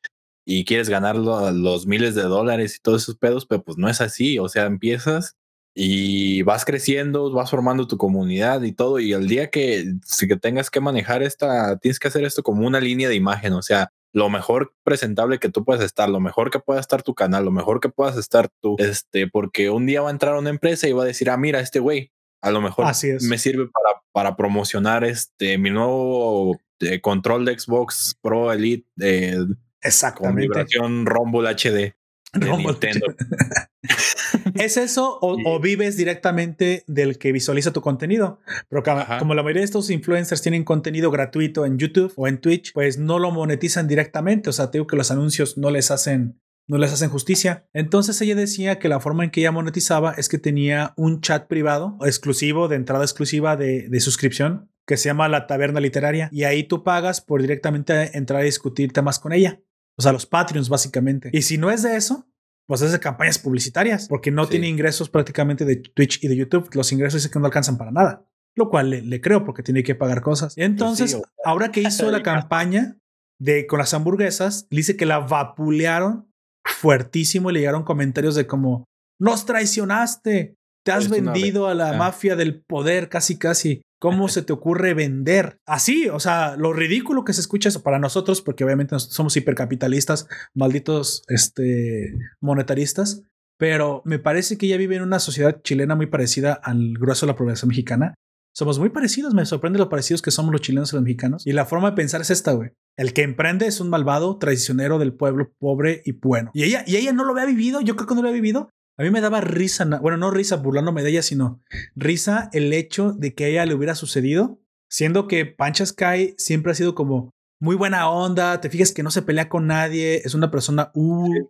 [0.44, 3.88] y quieres ganar lo- los miles de dólares y todos esos pedos, pero pues no
[3.88, 5.34] es así, o sea, empiezas
[5.74, 10.36] y vas creciendo, vas formando tu comunidad y todo, y el día que, si que
[10.36, 13.90] tengas que manejar esta, tienes que hacer esto como una línea de imagen, o sea,
[14.16, 17.50] lo mejor presentable que tú puedas estar, lo mejor que pueda estar tu canal, lo
[17.50, 20.92] mejor que puedas estar tú, este, porque un día va a entrar una empresa y
[20.92, 23.24] va a decir, ah, mira, este güey, a lo mejor Así es.
[23.24, 29.34] me sirve para, para promocionar este mi nuevo eh, control de Xbox Pro Elite eh,
[29.36, 30.40] con Exactamente.
[30.40, 31.94] vibración Rumble HD
[32.40, 32.72] de Rumble.
[32.72, 33.06] Nintendo.
[34.54, 35.42] ¿Es eso o, Sí.
[35.46, 38.40] o vives directamente del que visualiza tu contenido?
[38.68, 38.82] Pero
[39.18, 42.98] como la mayoría de estos influencers tienen contenido gratuito en YouTube o en Twitch, pues
[42.98, 44.50] no lo monetizan directamente.
[44.50, 47.68] O sea, te digo que los anuncios no les hacen no les hacen justicia.
[47.72, 51.46] Entonces ella decía que la forma en que ella monetizaba es que tenía un chat
[51.46, 56.28] privado exclusivo, de entrada exclusiva de, de suscripción, que se llama la taberna literaria.
[56.32, 59.60] Y ahí tú pagas por directamente entrar a discutir temas con ella.
[59.98, 61.30] O sea, los Patreons básicamente.
[61.32, 62.26] Y si no es de eso,
[62.68, 64.50] pues hace campañas publicitarias porque no Sí.
[64.50, 66.68] tiene ingresos prácticamente de Twitch y de YouTube.
[66.74, 69.82] Los ingresos dice que no alcanzan para nada, lo cual le, le creo porque tiene
[69.82, 70.56] que pagar cosas.
[70.58, 72.98] Y entonces, ahora que hizo la campaña
[73.40, 76.30] de con las hamburguesas, dice que la vapulearon
[76.64, 78.84] fuertísimo y le llegaron comentarios de como
[79.20, 81.96] nos traicionaste, te has Es vendido a la Ah.
[81.96, 83.82] mafia del poder casi casi.
[83.98, 85.58] ¿Cómo se te ocurre vender?
[85.66, 90.28] Así, o sea, lo ridículo que se escucha eso para nosotros, porque obviamente somos hipercapitalistas,
[90.54, 93.22] malditos este, monetaristas,
[93.58, 97.32] pero me parece que ella vive en una sociedad chilena muy parecida al grueso de
[97.32, 98.14] la población mexicana.
[98.54, 101.46] Somos muy parecidos, me sorprende lo parecidos que somos los chilenos y los mexicanos.
[101.46, 102.70] Y la forma de pensar es esta, güey.
[102.96, 106.50] El que emprende es un malvado traicionero del pueblo pobre y bueno.
[106.54, 108.70] Y ella, y ella no lo había vivido, yo creo que no lo había vivido.
[108.98, 111.60] A mí me daba risa, bueno, no risa burlándome de ella, sino
[111.94, 114.58] risa el hecho de que a ella le hubiera sucedido,
[114.90, 117.30] siendo que Pancha Sky siempre ha sido como
[117.60, 121.48] muy buena onda, te fijas que no se pelea con nadie, es una persona, uh,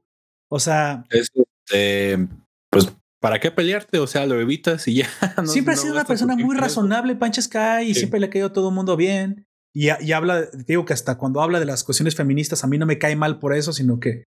[0.51, 1.31] o sea, Es,
[1.69, 2.29] este,
[2.71, 3.99] pues, ¿para qué pelearte?
[3.99, 5.09] O sea, lo evitas y ya.
[5.37, 8.01] no- siempre ha sido una persona muy razonable, Pancha Sky, y Sí.
[8.01, 9.47] siempre le ha caído a todo el mundo bien.
[9.75, 12.87] Y, y habla, digo que hasta cuando habla de las cuestiones feministas, a mí no
[12.87, 14.25] me cae mal por eso, sino que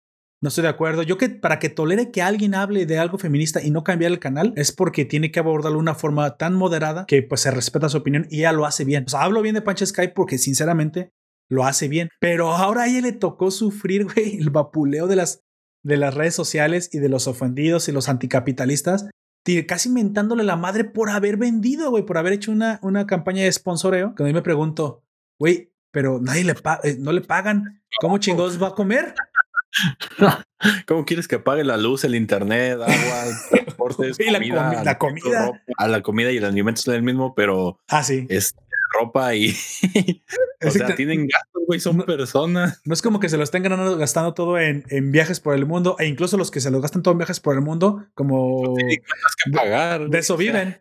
[0.42, 1.02] no estoy de acuerdo.
[1.02, 4.18] Yo que para que tolere que alguien hable de algo feminista y no cambiar el
[4.18, 7.88] canal, es porque tiene que abordarlo de una forma tan moderada que pues se respeta
[7.88, 9.04] su opinión y ella lo hace bien.
[9.06, 11.12] O sea, hablo bien de Pancha Sky porque sinceramente
[11.48, 12.08] lo hace bien.
[12.20, 15.42] Pero ahora a ella le tocó sufrir, güey, el vapuleo de las,
[15.84, 19.08] de las redes sociales y de los ofendidos y los anticapitalistas
[19.44, 23.44] ti- casi mentándole la madre por haber vendido, güey, por haber hecho una, una campaña
[23.44, 24.14] de sponsoreo.
[24.14, 25.04] Que a mí me pregunto,
[25.38, 27.82] güey, pero nadie le paga, no le pagan.
[28.00, 29.14] ¿Cómo chingados va a comer?
[30.86, 34.98] ¿Cómo quieres que pague la luz, el internet, agua, transportes, Y la comida, comi- la
[34.98, 35.46] comida.
[35.46, 35.58] ropa?
[35.78, 38.26] a la comida y el alimento es el mismo, pero Ah, sí.
[38.28, 38.54] es
[39.00, 39.56] ropa y
[40.66, 42.80] o sea, tienen gastos, güey, son No- personas.
[42.84, 45.64] No es como que se lo estén ganando, gastando todo en, en viajes por el
[45.66, 48.74] mundo, e incluso los que se lo gastan todo en viajes por el mundo, como
[48.76, 48.98] que
[49.52, 50.08] pagar.
[50.08, 50.80] de eso viven.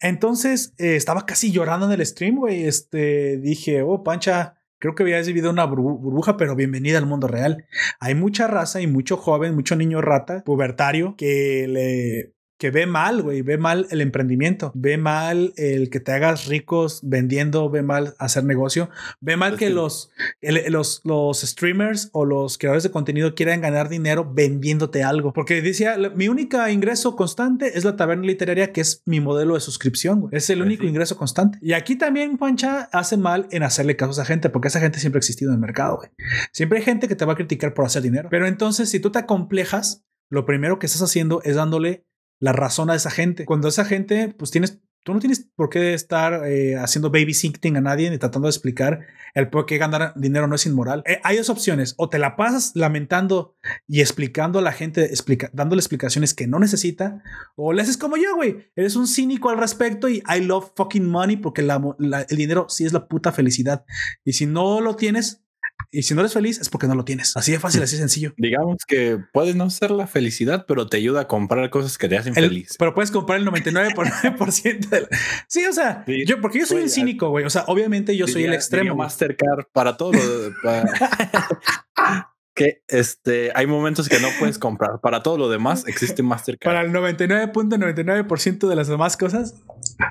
[0.00, 2.64] Entonces eh, estaba casi llorando en el stream, güey.
[2.64, 7.26] Este dije, oh, Pancha, creo que habías vivido una burbu- burbuja, pero bienvenida al mundo
[7.28, 7.66] real.
[8.00, 12.34] Hay mucha raza y mucho joven, mucho niño rata, pubertario, que le
[12.64, 17.00] que ve mal, güey, ve mal el emprendimiento, ve mal el que te hagas ricos
[17.02, 18.88] vendiendo, ve mal hacer negocio,
[19.20, 23.60] ve mal Es que los, el- los, los streamers o los creadores de contenido quieran
[23.60, 25.34] ganar dinero vendiéndote algo.
[25.34, 29.52] Porque decía, "La- mi única ingreso constante es la taberna literaria, que es mi modelo
[29.52, 30.20] de suscripción.
[30.22, 30.34] güey.
[30.34, 30.88] Es el Pues único sí.
[30.88, 31.58] ingreso constante.
[31.60, 35.00] Y aquí también, Pancha, hace mal en hacerle caso a esa gente, porque esa gente
[35.00, 35.98] siempre ha existido en el mercado.
[35.98, 36.08] güey.
[36.50, 38.28] Siempre hay gente que te va a criticar por hacer dinero.
[38.30, 42.06] Pero entonces, si tú te acomplejas, lo primero que estás haciendo es dándole
[42.44, 43.46] la razón a esa gente.
[43.46, 47.80] Cuando esa gente, pues tienes, tú no tienes por qué estar eh, haciendo babysitting a
[47.80, 49.00] nadie ni tratando de explicar
[49.32, 51.02] el por qué ganar dinero no es inmoral.
[51.06, 53.56] Eh, hay dos opciones, o te la pasas lamentando
[53.88, 57.22] y explicando a la gente, explica, dándole explicaciones que no necesita,
[57.56, 58.70] o le haces como yo, güey.
[58.76, 62.92] Eres un cínico al respecto y I love fucking money porque el dinero sí es
[62.92, 63.86] la puta felicidad.
[64.22, 65.43] Y si no lo tienes,
[65.90, 67.36] y si no eres feliz, es porque no lo tienes.
[67.36, 68.32] Así de fácil, así de sencillo.
[68.36, 72.16] Digamos que puede no ser la felicidad, pero te ayuda a comprar cosas que te
[72.18, 72.76] hacen El- feliz.
[72.78, 75.08] pero puedes comprar el 99% de la-
[75.48, 77.44] Sí, o sea, Sí, yo, porque yo soy un cínico, güey.
[77.44, 78.94] O sea, obviamente yo soy el extremo.
[78.96, 80.12] Mastercard para todo.
[80.12, 80.92] lo para-
[82.56, 85.00] que este hay momentos que no puedes comprar.
[85.00, 86.72] Para todo lo demás existe Mastercard.
[86.72, 89.54] Para el 99.99% de las demás cosas,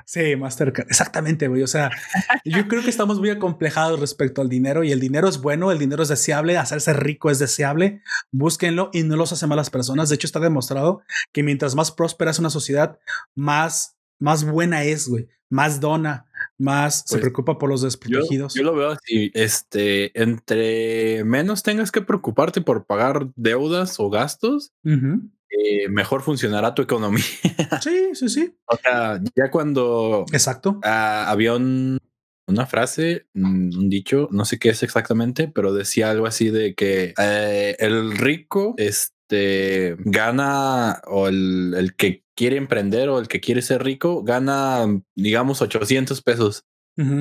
[0.06, 0.86] sí, Mastercard.
[0.88, 1.62] Exactamente, güey.
[1.62, 1.90] O sea,
[2.44, 5.78] yo creo que estamos muy acomplejados respecto al dinero y el dinero es bueno, el
[5.78, 8.02] dinero es deseable, hacerse rico es deseable.
[8.32, 10.08] Búsquenlo y no los hace malas personas.
[10.08, 12.98] De hecho, está demostrado que mientras más próspera es una sociedad,
[13.34, 15.28] más, más buena es, güey.
[15.50, 16.26] Más dona,
[16.58, 18.54] más se Pues, preocupa por los Yo, desprotegidos.
[18.54, 24.72] yo lo veo así, este, entre menos tengas que preocuparte por pagar deudas o gastos,
[24.84, 25.30] Ujú.
[25.58, 27.24] Eh, mejor funcionará tu economía.
[27.82, 28.54] Sí, sí, sí.
[28.66, 30.80] o sea, ya cuando Exacto.
[30.84, 31.98] ah, había un-
[32.46, 36.74] una frase, mm, un dicho, no sé qué es exactamente, pero decía algo así de
[36.74, 43.40] que eh, el rico, este, gana o el, el que quiere emprender o el que
[43.40, 44.84] quiere ser rico gana,
[45.16, 46.64] digamos, 800 pesos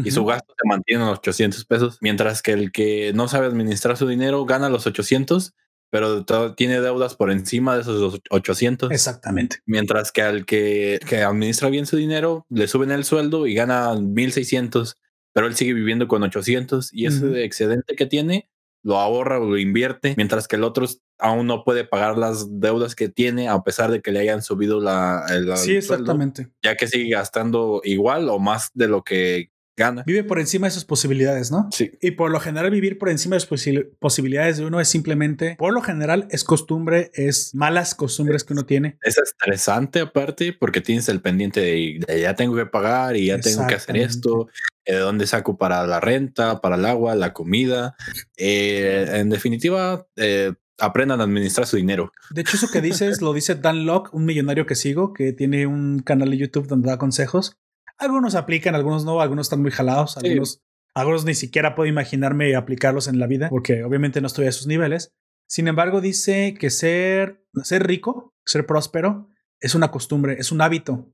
[0.04, 3.48] y su gasto se mantiene en los 800 pesos, mientras que el que no sabe
[3.48, 5.54] administrar su dinero gana los 800,
[5.94, 6.26] pero
[6.56, 8.90] tiene deudas por encima de esos dos 800.
[8.90, 9.60] Exactamente.
[9.68, 13.94] Mientras que al que, que administra bien su dinero, le suben el sueldo y gana
[13.94, 14.98] 1600,
[15.34, 18.50] pero él sigue viviendo con 800 y ese excedente que tiene
[18.82, 20.88] lo ahorra o lo invierte, mientras que el otro
[21.20, 24.82] aún no puede pagar las deudas que tiene a pesar de que le hayan subido
[24.82, 26.50] la, el, Sí, el sueldo, exactamente.
[26.64, 30.04] ya que sigue gastando igual o más de lo que gana.
[30.06, 31.70] Vive por encima de sus posibilidades, ¿no?
[31.72, 31.92] Sí.
[32.02, 35.56] Y por lo general vivir por encima de sus posi- posibilidades de uno es simplemente,
[35.58, 38.98] por lo general es costumbre, es malas costumbres que uno tiene.
[39.02, 43.40] Es estresante aparte porque tienes el pendiente de, de ya tengo que pagar y ya
[43.40, 44.48] tengo que hacer esto,
[44.86, 47.96] eh, de dónde saco para la renta, para el agua, la comida.
[48.38, 52.12] Eh, en definitiva, eh, aprendan a administrar su dinero.
[52.32, 55.66] De hecho, eso que dices lo dice Dan Locke, un millonario que sigo, que tiene
[55.68, 57.58] un canal de YouTube donde da consejos.
[57.98, 60.28] Algunos aplican, algunos no, algunos están muy jalados, Sí.
[60.28, 60.62] algunos,
[60.94, 64.68] algunos ni siquiera puedo imaginarme aplicarlos en la vida, porque obviamente no estoy a sus
[64.68, 65.14] niveles.
[65.48, 69.30] Sin embargo, dice que ser, ser rico, ser próspero,
[69.60, 71.14] es una costumbre, es un hábito.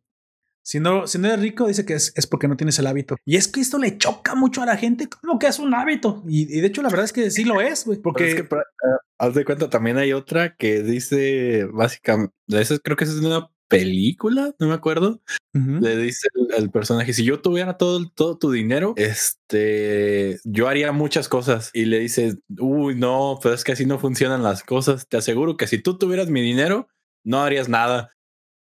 [0.62, 3.15] Si no, si no eres rico, dice que es, es porque no tienes el hábito.
[3.26, 6.24] Y es que esto le choca mucho a la gente, como que es un hábito.
[6.28, 8.42] Y, y de hecho, la verdad es que sí lo es, güey, porque es que,
[8.42, 13.50] eh, haz de cuenta, también hay otra que dice básicamente, esa creo que es una
[13.70, 15.22] película, no me acuerdo.
[15.54, 20.92] Le dice el, el personaje, si yo tuviera todo, todo tu dinero, este, yo haría
[20.92, 21.72] muchas cosas.
[21.74, 25.08] Y le dice, uy, no, pero es que así no funcionan las cosas.
[25.08, 26.90] Te aseguro que si tú tuvieras mi dinero,
[27.24, 28.14] no harías nada.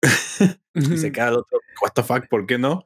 [0.75, 2.85] Y se queda el otro, what the fuck, ¿por qué no?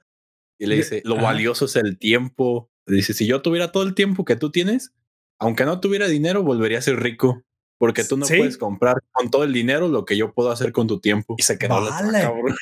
[0.60, 2.70] Y le dice, lo valioso es el tiempo.
[2.86, 4.92] Dice, si yo tuviera todo el tiempo que tú tienes,
[5.40, 7.42] aunque no tuviera dinero, volvería a ser rico.
[7.80, 8.36] Porque tú no Sí.
[8.36, 11.34] puedes comprar con todo el dinero lo que yo puedo hacer con tu tiempo.
[11.38, 12.20] Y se quedó Vale.
[12.20, 12.54] cabrón.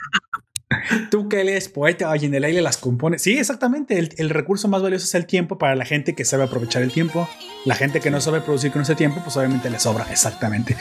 [1.11, 3.19] Tú que lees poeta y en el aire las compone.
[3.19, 3.99] Sí, exactamente.
[3.99, 6.93] El, el recurso más valioso es el tiempo para la gente que sabe aprovechar el
[6.93, 7.29] tiempo.
[7.65, 10.07] La gente que no sabe producir con ese tiempo, pues obviamente le sobra.
[10.11, 10.77] Exactamente.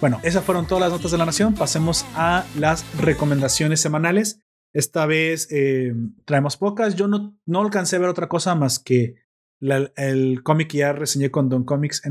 [0.00, 1.54] Bueno, esas fueron todas las notas de la nación.
[1.54, 4.40] Pasemos a las recomendaciones semanales.
[4.72, 6.94] Esta vez eh, traemos pocas.
[6.94, 9.16] Yo no, no alcancé a ver otra cosa más que
[9.60, 12.02] el cómic que ya reseñé con Don Comics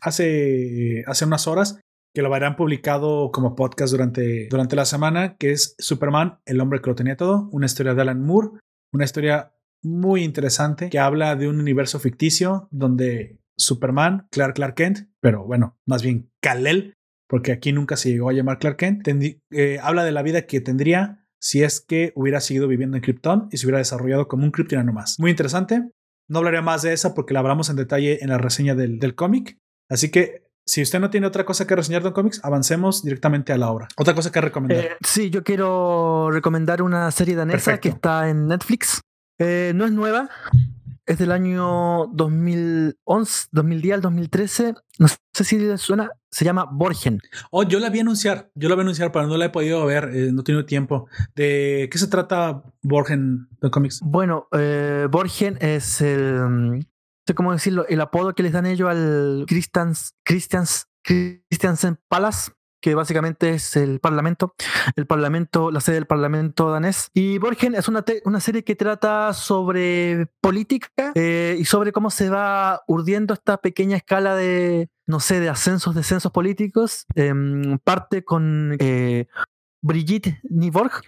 [0.00, 1.80] hace, hace unas horas,
[2.14, 6.80] que lo habrán publicado como podcast durante, durante la semana, que es Superman, el hombre
[6.80, 8.60] que lo tenía todo, una historia de Alan Moore,
[8.92, 14.98] una historia muy interesante que habla de un universo ficticio donde Superman, Clark Clark Kent,
[15.20, 16.94] pero bueno, más bien Kal-El,
[17.26, 19.08] porque aquí nunca se llegó a llamar Clark Kent,
[19.50, 23.48] eh, habla de la vida que tendría si es que hubiera seguido viviendo en Krypton
[23.50, 25.18] y se hubiera desarrollado como un kryptoniano más.
[25.18, 25.90] Muy interesante.
[26.28, 29.16] No hablaré más de esa porque la hablamos en detalle en la reseña del, del
[29.16, 29.58] cómic.
[29.90, 33.52] Así que si usted no tiene otra cosa que reseñar de un cómics, avancemos directamente
[33.52, 33.88] a la obra.
[33.96, 34.84] Otra cosa que recomendar.
[34.84, 37.80] Eh, sí, yo quiero recomendar una serie danesa Perfecto.
[37.82, 39.00] que está en Netflix.
[39.40, 40.30] Eh, no es nueva,
[41.04, 44.74] es del año 2011, 2010 al 2013.
[45.00, 47.20] No sé si les suena, se llama Borgen.
[47.50, 48.50] Oh, yo la vi anunciar.
[48.54, 50.10] Yo la vi anunciar, pero no la he podido ver.
[50.12, 51.06] eh, no he tenido tiempo.
[51.34, 54.00] ¿De qué se trata Borgen de cómics?
[54.02, 56.84] Bueno, eh, Borgen es el, mm, no
[57.26, 62.94] sé cómo decirlo, el apodo que les dan ellos al Christians, Christians, Christiansen Palace, que
[62.94, 64.54] básicamente es el parlamento,
[64.96, 67.10] el parlamento, la sede del parlamento danés.
[67.14, 72.28] Y Borgen es una, una serie que trata sobre política eh, y sobre cómo se
[72.28, 77.06] va urdiendo esta pequeña escala de, no sé, de ascensos, descensos políticos.
[77.14, 79.28] Em, parte con eh,
[79.80, 81.02] Brigitte Niborg,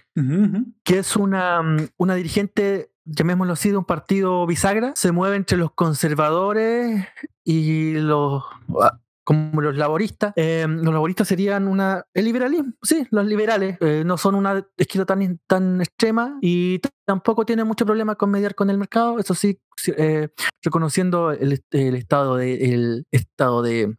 [0.83, 5.57] que es una, mm, una dirigente, llamémoslo así, de un partido bisagra, se mueve entre
[5.57, 7.05] los conservadores
[7.43, 8.43] y los
[8.81, 10.31] ah, como los laboristas.
[10.37, 15.05] Eh, los laboristas serían una el liberalismo, sí, los liberales eh, no son una izquierda
[15.05, 19.59] tan, tan extrema y tampoco tienen mucho problema con mediar con el mercado, eso sí,
[19.97, 20.29] eh,
[20.63, 23.97] reconociendo el, el estado de estado de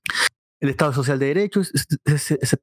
[0.61, 1.71] el estado social de derechos,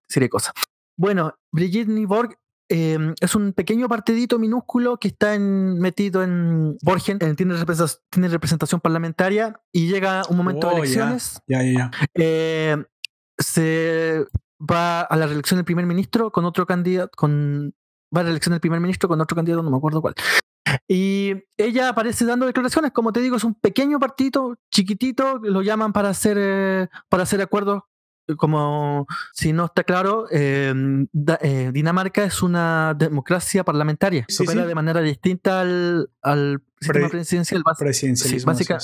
[0.07, 0.53] serie de cosas.
[0.97, 2.37] Bueno, Brigitte Niborg
[2.75, 8.01] eh, es un pequeño partidito minúsculo que está en- metido en Borgen, eh, tiene, representación,
[8.09, 11.39] tiene representación parlamentaria y llega un momento Oh, de elecciones.
[11.47, 11.91] Ya, ya, ya.
[12.15, 12.83] eh,
[13.37, 14.25] se
[14.59, 17.73] va a la reelección del primer ministro con otro candidato, con
[18.15, 20.15] va a la reelección del primer ministro con otro candidato, no me acuerdo cuál.
[20.87, 25.93] Y ella aparece dando declaraciones, como te digo, es un pequeño partito, chiquitito, lo llaman
[25.93, 27.83] para hacer, eh, para hacer acuerdos.
[28.37, 30.73] Como si no está claro, eh,
[31.11, 34.25] da- eh, Dinamarca es una democracia parlamentaria.
[34.29, 34.67] Sí, opera sí.
[34.69, 37.63] de manera distinta al, al sistema Pre- presidencial.
[38.15, 38.77] Sí, básica-.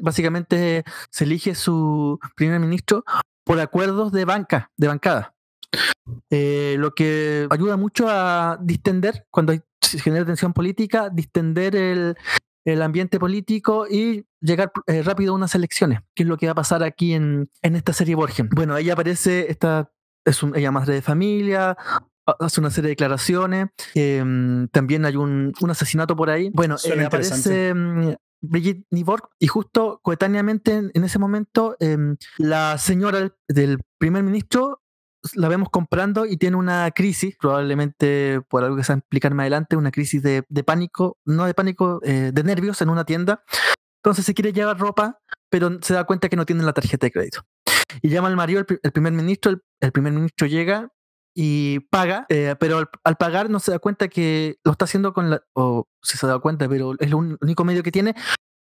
[0.00, 3.04] Básicamente se elige su primer ministro
[3.44, 5.34] por acuerdos de banca, de bancada.
[6.30, 12.16] Eh, lo que ayuda mucho a distender, cuando hay- se genera tensión política, distender el,
[12.66, 16.52] el ambiente político y llegar eh, rápido a unas elecciones, que es lo que va
[16.52, 18.48] a pasar aquí en, en esta serie Borgen.
[18.50, 19.90] Bueno, ella aparece, esta,
[20.24, 21.70] es un, ella madre de familia,
[22.26, 26.50] ha- hace una serie de declaraciones, em, también hay un, un asesinato por ahí.
[26.52, 32.76] Bueno, eh, aparece mm, Brigitte Niborg y justo coetáneamente en, en ese momento em, la
[32.78, 34.82] señora del, del primer ministro
[35.34, 39.34] la vemos comprando y tiene una crisis, probablemente por algo que se va a explicar
[39.34, 43.04] más adelante, una crisis de, de pánico, no de pánico, eh, de nervios en una
[43.04, 43.42] tienda.
[44.02, 45.18] Entonces se quiere llevar ropa,
[45.50, 47.42] pero se da cuenta que no tiene la tarjeta de crédito.
[48.02, 50.90] Y llama al marido, el, el primer ministro, el, el primer ministro llega
[51.34, 55.12] y paga, eh, pero al, al pagar no se da cuenta que lo está haciendo
[55.12, 58.14] con la, o si se da cuenta, pero es el único medio que tiene,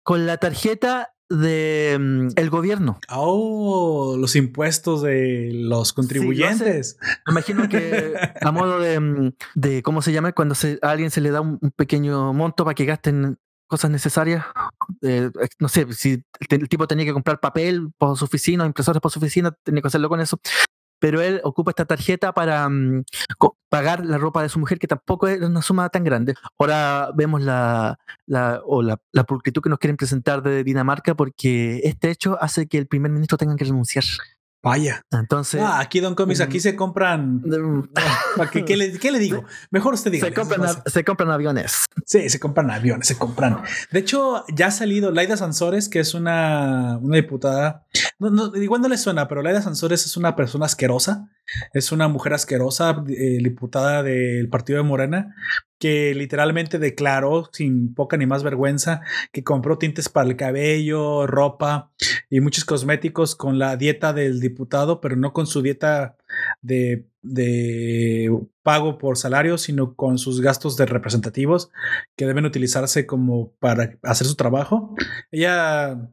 [0.02, 2.98] con la tarjeta de mm, el gobierno.
[3.08, 6.98] Oh, los impuestos de los contribuyentes.
[7.26, 10.32] Me imagino que a modo de, mm, de ¿cómo se llama?
[10.32, 13.90] Cuando se, a alguien se le da un, un pequeño monto para que gasten cosas
[13.90, 14.44] necesarias.
[15.02, 19.12] eh, no sé, si el, tipo tenía que comprar papel para su oficina, impresores para
[19.12, 20.38] su oficina, tenía que hacerlo con eso.
[20.98, 23.04] Pero él ocupa esta tarjeta para mm,
[23.68, 26.34] pagar la ropa de su mujer, que tampoco es una suma tan grande.
[26.58, 31.80] Ahora vemos la, la, o la, la pulcritud que nos quieren presentar de Dinamarca, porque
[31.84, 34.04] este hecho hace que el primer ministro tenga que renunciar.
[34.68, 35.02] Vaya.
[35.12, 36.60] Entonces, Ah, aquí, Don Comis, aquí Mm.
[36.60, 37.36] se compran.
[37.44, 37.88] mm,
[38.36, 39.44] ¿Para qué, qué le, qué le digo?
[39.70, 40.26] Mejor usted diga.
[40.26, 41.84] se, compran, av- se compran aviones.
[42.04, 43.62] Sí, se compran aviones, se compran.
[43.92, 47.84] De hecho, ya ha salido Laida Sansores, que es una, una diputada.
[48.18, 51.28] No, no, igual no le suena, pero Laida Sansores es una persona asquerosa.
[51.72, 55.36] Es una mujer asquerosa, eh, diputada del partido de Morena,
[55.78, 59.02] que literalmente declaró sin poca ni más vergüenza
[59.32, 61.92] que compró tintes para el cabello, ropa
[62.30, 66.16] y muchos cosméticos con la dieta del diputado, pero no con su dieta
[66.62, 68.30] de, de
[68.62, 71.70] pago por salario, sino con sus gastos de representativos
[72.16, 74.94] que deben utilizarse como para hacer su trabajo.
[75.30, 76.10] Ella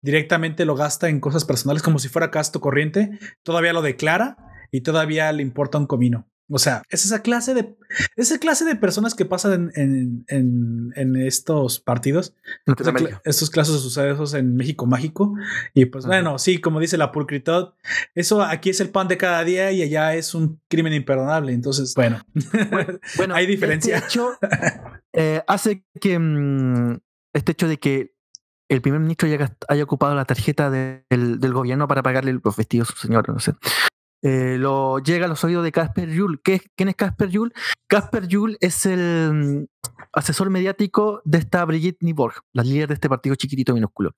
[0.00, 4.36] directamente lo gasta en cosas personales como si fuera gasto corriente, todavía lo declara
[4.70, 6.31] y todavía le importa un comino.
[6.48, 7.76] O sea, es esa clase de
[8.16, 12.34] esa clase de personas que pasan en, en, en, en estos partidos,
[12.66, 13.22] Latinoamérica.
[13.24, 15.34] estos clases de sucesos en México mágico.
[15.72, 16.14] Y pues Ajá.
[16.14, 17.68] bueno, sí, como dice la pulcritud,
[18.14, 21.52] eso aquí es el pan de cada día y allá es un crimen imperdonable.
[21.52, 22.20] Entonces, bueno,
[23.16, 23.96] Bueno, hay diferencia.
[23.96, 24.30] Este hecho
[25.12, 26.98] eh, hace que mm,
[27.34, 28.14] este hecho de que
[28.68, 29.28] el primer ministro
[29.68, 33.32] haya, ocupado la tarjeta de- del, del gobierno para pagarle los vestidos a su señora,
[33.32, 33.52] no sé.
[34.22, 36.40] Eh, lo llega a los oídos de Casper Yul.
[36.42, 37.52] ¿Qué, es- ¿Quién es Casper Yul?
[37.88, 39.64] Casper Yul es el mm,
[40.12, 44.12] asesor mediático de esta Brigitte Niborg, la líder de este partido chiquitito minúsculo.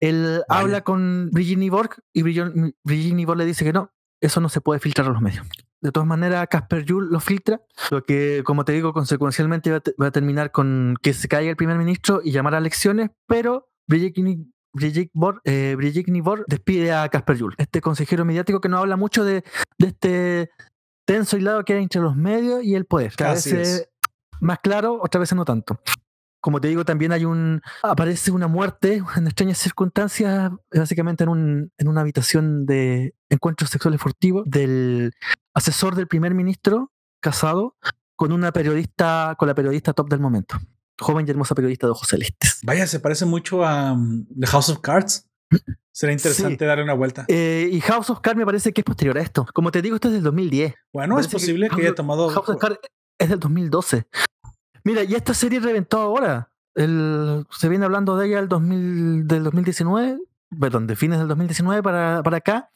[0.00, 3.90] Él habla con Brigitte Niborg y Brigitte Niborg le dice que no,
[4.20, 5.46] eso no se puede filtrar a los medios.
[5.80, 7.60] De todas maneras, Casper Yul lo filtra,
[7.90, 11.28] lo que, como te digo, consecuencialmente va a, te- va a terminar con que se
[11.28, 14.38] caiga el primer ministro y llamar a elecciones, pero Brigitte,
[14.74, 18.96] Brigitte, Bor- eh, Brigitte Nibor despide a Casper Yul, este consejero mediático que no habla
[18.96, 19.44] mucho de,
[19.78, 20.50] de este
[21.06, 23.88] tenso hilado que hay entre los medios y el poder, que a Así veces es.
[24.40, 25.80] más claro, otras veces no tanto.
[26.40, 27.62] Como te digo, también hay un.
[27.82, 33.98] aparece una muerte en extrañas circunstancias, básicamente en, un, en una habitación de encuentros sexuales
[34.00, 35.12] furtivos del
[35.54, 37.76] asesor del primer ministro casado
[38.16, 40.58] con una periodista, con la periodista top del momento.
[41.00, 42.60] Joven y hermosa periodista de ojos celestes.
[42.64, 45.26] Vaya, se parece mucho a um, The House of Cards.
[45.92, 46.64] Será interesante Sí.
[46.64, 47.24] darle una vuelta.
[47.28, 49.46] Eh, y House of Cards me parece que es posterior a esto.
[49.54, 50.74] Como te digo, esto es del 2010.
[50.92, 52.28] Bueno, es que posible que, haya tomado.
[52.30, 52.78] House of Cards
[53.18, 54.06] es del 2012.
[54.84, 56.50] Mira, y esta serie reventó ahora.
[56.74, 60.18] El- se viene hablando de ella el 2000, del 2019,
[60.58, 62.70] perdón, de fines del 2019 para, para acá.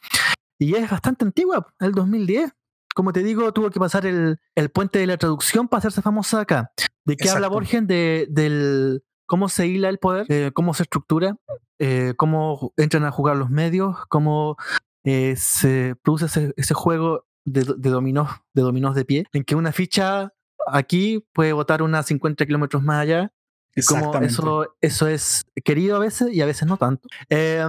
[0.57, 2.51] Y es bastante antigua, el 2010.
[2.99, 6.41] Como te digo, tuvo que pasar el, el puente de la traducción para hacerse famosa
[6.41, 6.73] acá.
[7.05, 7.53] ¿De qué habla Exacto.
[7.53, 7.87] Borgen?
[7.87, 11.37] De, del cómo se hila el poder, eh, cómo se estructura,
[11.79, 14.57] eh, cómo entran a jugar los medios, cómo
[15.05, 19.55] eh, se produce ese, ese juego de, de dominós de dominós de pie, en que
[19.55, 20.33] una ficha
[20.67, 23.31] aquí puede botar unas 50 kilómetros más allá.
[23.77, 27.07] Y como eso, eso es querido a veces y a veces no tanto.
[27.29, 27.65] Eh,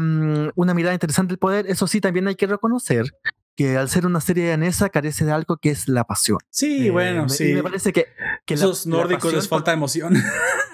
[0.57, 3.05] una mirada interesante del poder, eso sí, también hay que reconocer
[3.61, 6.39] que al ser una serie danesa carece de algo que es la pasión.
[6.49, 7.53] Sí, Eh, bueno, me- sí.
[7.53, 8.07] Me parece que,
[8.47, 10.15] que la nórdicos les falta emoción.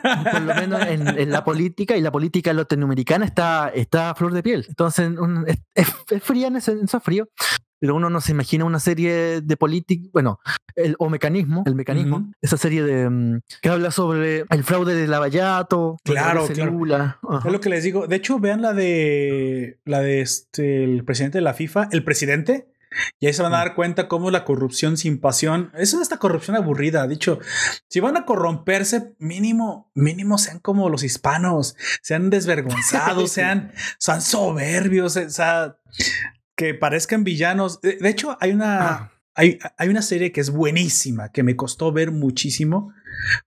[0.03, 4.15] por, por lo menos en, en la política y la política latinoamericana está, está a
[4.15, 4.67] flor de piel.
[4.69, 7.29] Entonces un- es, es- fría en ese, en ese frío,
[7.81, 10.39] pero uno no se imagina una serie de política, bueno,
[10.77, 12.33] el, o mecanismo, el mecanismo, Ujú.
[12.41, 17.17] esa serie de mm, que habla sobre el fraude de Lavallato, Claro, Rodríguez claro.
[17.45, 18.07] Es lo que les digo.
[18.07, 22.69] De hecho, vean la de la de este el presidente de la FIFA, el presidente.
[23.19, 26.57] Y ahí se van a dar cuenta cómo la corrupción sin pasión es esta corrupción
[26.57, 27.07] aburrida.
[27.07, 27.39] Dicho,
[27.89, 35.17] si van a corromperse, mínimo, mínimo sean como los hispanos, sean desvergonzados, sean, sean soberbios,
[35.17, 35.79] o sea,
[36.57, 37.81] que parezcan villanos.
[37.81, 39.13] De, de hecho, hay una, Ah.
[39.35, 42.93] hay, hay una serie que es buenísima, que me costó ver muchísimo,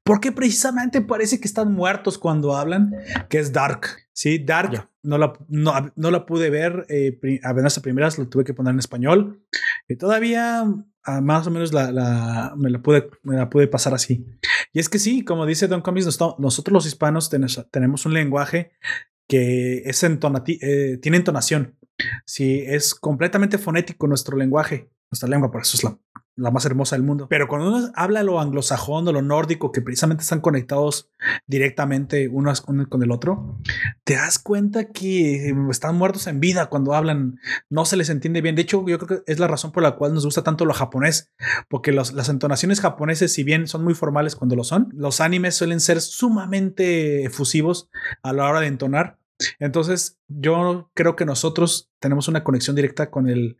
[0.03, 2.93] porque precisamente parece que están muertos cuando hablan,
[3.29, 3.87] que es Dark.
[4.22, 8.43] Sí, Dark no la, no, no la pude ver, eh, apenas a primeras lo tuve
[8.43, 9.45] que poner en español.
[9.88, 10.65] Y todavía
[11.05, 14.26] ah, más o menos la, la- me, la pude, me la pude pasar así.
[14.74, 17.30] Y es que sí, como dice Don Comics, nos- nosotros los hispanos
[17.72, 18.72] tenemos un lenguaje
[19.26, 21.78] que es entonati- eh, tiene entonación.
[22.26, 25.97] Sí, es completamente fonético nuestro lenguaje, nuestra lengua, por eso es la,
[26.39, 27.27] la más hermosa del mundo.
[27.29, 31.09] Pero cuando uno habla lo anglosajón o lo nórdico, que precisamente están conectados
[31.47, 33.59] directamente unos con el otro,
[34.03, 38.55] te das cuenta que están muertos en vida cuando hablan, no se les entiende bien.
[38.55, 40.73] De hecho, yo creo que es la razón por la cual nos gusta tanto lo
[40.73, 41.31] japonés,
[41.69, 45.79] porque las entonaciones japoneses, si bien son muy formales cuando lo son, los animes suelen
[45.79, 47.89] ser sumamente efusivos
[48.23, 49.18] a la hora de entonar.
[49.59, 53.57] Entonces, yo creo que nosotros tenemos una conexión directa con el,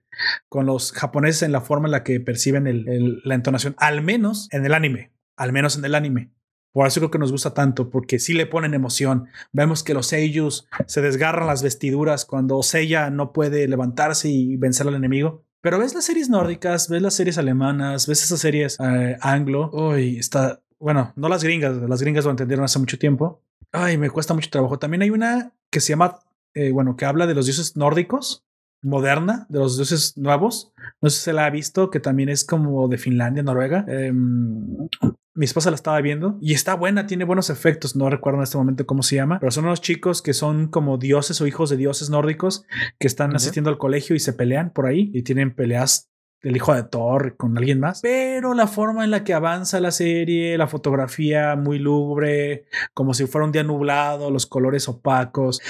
[0.49, 4.47] con los japoneses en la forma en la que perciben el- la entonación, al menos
[4.51, 6.32] en el anime, al menos en el anime.
[6.71, 9.25] Por eso creo que nos gusta tanto, porque sí le ponen emoción.
[9.51, 14.88] Vemos que los seiyus se desgarran las vestiduras cuando Seiya no puede levantarse y vencer
[14.88, 15.43] al enemigo.
[15.61, 19.71] Pero ves las series nórdicas, ves las series alemanas, ves esas series eh, anglo.
[19.73, 20.61] Uy, está.
[20.80, 23.41] Bueno, no las gringas, las gringas lo entendieron hace mucho tiempo.
[23.72, 24.80] Ay, me cuesta mucho trabajo.
[24.80, 26.20] También hay una que se llama,
[26.53, 28.45] eh, bueno, que habla de los dioses nórdicos,
[28.82, 30.74] moderna, de los dioses nuevos.
[31.01, 33.86] No sé si se la ha visto, que también es como de Finlandia, Noruega.
[33.88, 34.88] Em,
[35.36, 37.95] mi esposa la estaba viendo y está buena, tiene buenos efectos.
[37.95, 40.97] No recuerdo en este momento cómo se llama, pero son unos chicos que son como
[40.97, 42.65] dioses o hijos de dioses nórdicos
[42.99, 46.09] que están asistiendo al colegio y se pelean por ahí y tienen peleas
[46.41, 48.01] del hijo de Thor con alguien más.
[48.01, 53.25] Pero la forma en la que avanza la serie, la fotografía muy lúgubre, como si
[53.25, 55.61] fuera un día nublado, los colores opacos.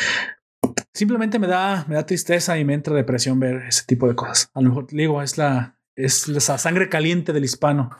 [0.94, 4.52] Simplemente me da, me da tristeza y me entra depresión ver ese tipo de cosas.
[4.54, 7.92] A lo mejor digo, es la, es la sangre caliente del hispano.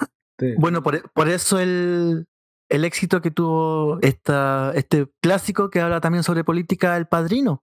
[0.58, 2.26] Bueno, por, por eso el,
[2.70, 7.62] el éxito que tuvo esta, este clásico que habla también sobre política, El Padrino,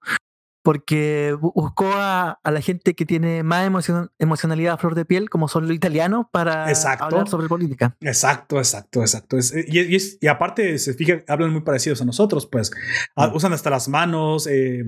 [0.66, 5.04] porque bu- buscó a, a la gente que tiene más emocion- emocionalidad a flor de
[5.04, 7.04] piel, como son los italianos, para Exacto.
[7.04, 7.96] hablar sobre política.
[8.00, 9.38] Exacto, exacto, exacto.
[9.38, 12.72] Es- y, y es- y aparte, se fija, hablan muy parecidos a nosotros, pues
[13.14, 13.36] Ah, Mm.
[13.36, 14.48] usan hasta las manos.
[14.48, 14.82] eh,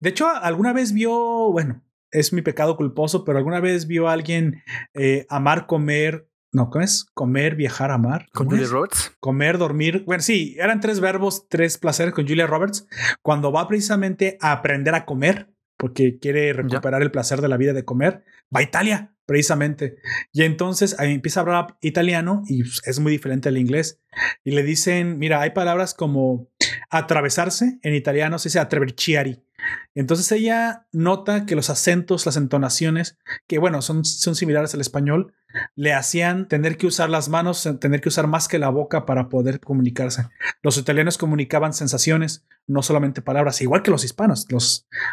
[0.00, 4.12] de hecho, alguna vez vio, bueno, es mi pecado culposo, pero alguna vez vio a
[4.12, 4.62] alguien
[4.92, 6.28] eh, amar, comer.
[6.52, 7.06] No, ¿cómo es?
[7.14, 8.28] Comer, viajar, amar.
[8.32, 8.70] Con ¿Cómo Julia es?
[8.70, 9.12] Roberts.
[9.20, 10.04] Comer, dormir.
[10.06, 12.86] Bueno, sí, eran tres verbos, tres placeres con Julia Roberts.
[13.22, 15.48] Cuando va precisamente a aprender a comer,
[15.78, 18.22] porque quiere recuperar el placer de la vida de comer,
[18.54, 19.96] va a Italia, precisamente.
[20.30, 24.00] Y entonces ahí empieza a hablar italiano y pues, es muy diferente al inglés.
[24.44, 26.50] Y le dicen, mira, hay palabras como
[26.90, 29.42] atravesarse, en italiano se dice attraversiari.
[29.94, 35.34] Entonces ella nota que los acentos, las entonaciones, que bueno, son, son similares al español,
[35.74, 39.28] le hacían tener que usar las manos, tener que usar más que la boca para
[39.28, 40.28] poder comunicarse.
[40.62, 44.46] Los italianos comunicaban sensaciones, no solamente palabras, igual que los hispanos.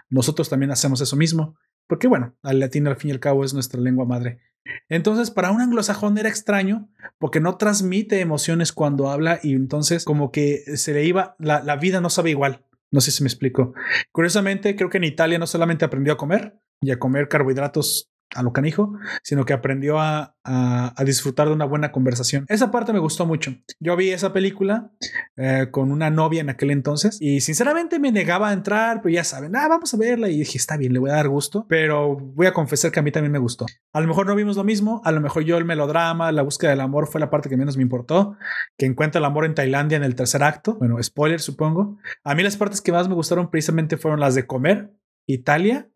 [0.10, 3.54] Nosotros también hacemos eso mismo, porque bueno, al latín al fin y al cabo es
[3.54, 4.40] nuestra lengua madre.
[4.88, 10.32] Entonces, para un anglosajón era extraño porque no transmite emociones cuando habla y entonces como
[10.32, 12.66] que se le iba, la, la vida no sabe igual.
[12.92, 13.74] No sé si me explico.
[14.12, 18.44] Curiosamente, creo que en Italia no solamente aprendió a comer y a comer carbohidratos a
[18.44, 22.46] lo canijo, sino que aprendió a, a, disfrutar de una buena conversación.
[22.48, 23.56] Esa parte me gustó mucho.
[23.80, 24.92] Yo vi esa película
[25.38, 29.24] eh, con una novia en aquel entonces y sinceramente me negaba a entrar, pero ya
[29.24, 32.16] saben, ah, vamos a verla y dije, está bien, le voy a dar gusto, pero
[32.16, 33.66] voy a confesar que a mí también me gustó.
[33.94, 36.72] A lo mejor no vimos lo mismo, a lo mejor yo el melodrama, la búsqueda
[36.72, 38.38] del amor fue la parte que menos me importó,
[38.78, 41.98] que encuentra el amor en Tailandia en el tercer acto, bueno, spoiler supongo.
[42.24, 44.92] A mí las partes que más me gustaron precisamente fueron las de comer,
[45.26, 45.90] Italia.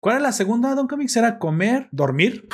[0.00, 1.16] ¿Cuál era la segunda, Don Comics?
[1.16, 2.48] ¿Era comer, dormir?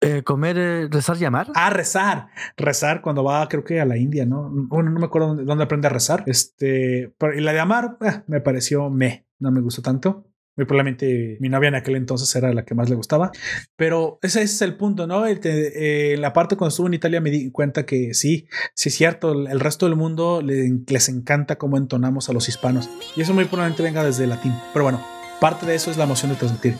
[0.00, 1.48] Eh, comer, eh, rezar y amar.
[1.54, 2.28] Ah, rezar.
[2.56, 4.50] Rezar cuando va, creo que a la India, ¿no?
[4.52, 6.24] Bueno, no me acuerdo dónde, dónde aprende a rezar.
[6.26, 10.26] Este, pero- y la de amar, eh, me pareció me, no me gustó tanto.
[10.54, 13.30] Muy probablemente mi novia en aquel entonces era la que más le gustaba.
[13.76, 15.24] Pero ese es el punto, ¿no?
[15.24, 18.88] El te- eh, la parte cuando estuve en Italia me di cuenta que sí, sí
[18.90, 22.90] es cierto, el el resto del mundo le- les encanta cómo entonamos a los hispanos.
[23.16, 24.52] Y eso muy probablemente venga desde el latín.
[24.74, 25.00] Pero bueno,
[25.42, 26.78] parte de eso es la emoción de transmitir.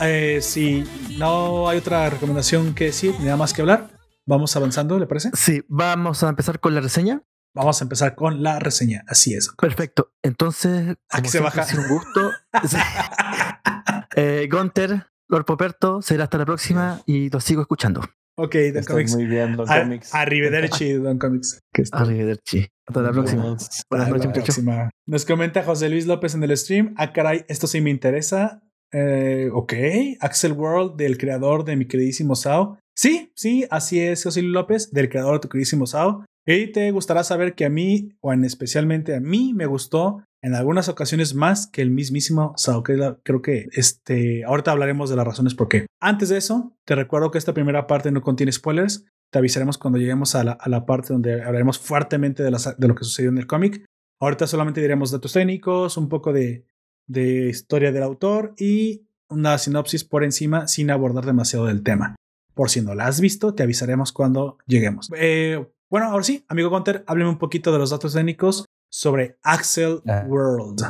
[0.00, 0.82] Eh, si
[1.18, 3.90] no hay otra recomendación que decir, nada más que hablar,
[4.24, 5.30] vamos avanzando, ¿le parece?
[5.34, 7.22] Sí, vamos a empezar con la reseña.
[7.54, 9.04] Vamos a empezar con la reseña.
[9.06, 9.50] Así es.
[9.50, 10.10] Perfecto.
[10.22, 11.66] Entonces, Aquí se baja.
[11.76, 12.30] un gusto.
[14.14, 18.02] Eh, Gunter, Lord Poperto, será hasta la próxima y los sigo escuchando.
[18.38, 19.14] Ok, Don Estás Comics.
[19.14, 20.14] muy bien, Don A- Comics.
[20.14, 21.60] Arrivederci, Don Comics.
[21.72, 22.66] Que Arrivederci.
[22.86, 23.42] Hasta la próxima.
[23.44, 24.44] Nos- Buenas Hasta noches, la muchachos.
[24.54, 24.90] próxima.
[25.06, 26.94] Nos comenta José Luis López en el stream.
[26.96, 28.62] Ah, caray, esto sí me interesa.
[28.92, 29.72] Eh, ok,
[30.20, 34.90] Axel World, del creador de mi queridísimo Sao, Sí, sí, así es, José Luis López,
[34.92, 36.26] del creador de tu queridísimo Sao.
[36.46, 40.54] Y te gustará saber que a mí, o en especialmente a mí, me gustó en
[40.54, 42.82] algunas ocasiones más que el mismísimo Sao.
[42.82, 45.86] Que la- creo que este, ahorita hablaremos de las razones por qué.
[46.00, 49.04] Antes de eso, te recuerdo que esta primera parte no contiene spoilers.
[49.30, 52.88] Te avisaremos cuando lleguemos a la, a la parte donde hablaremos fuertemente de, las- de
[52.88, 53.84] lo que sucedió en el cómic.
[54.20, 56.64] Ahorita solamente diremos datos técnicos, un poco de,
[57.06, 62.14] de historia del autor y una sinopsis por encima sin abordar demasiado del tema.
[62.54, 65.08] Por si no la has visto, te avisaremos cuando lleguemos.
[65.16, 70.02] Eh, bueno, ahora sí, amigo Gunter, hábleme un poquito de los datos técnicos sobre Axel
[70.06, 70.24] Ah.
[70.28, 70.82] World.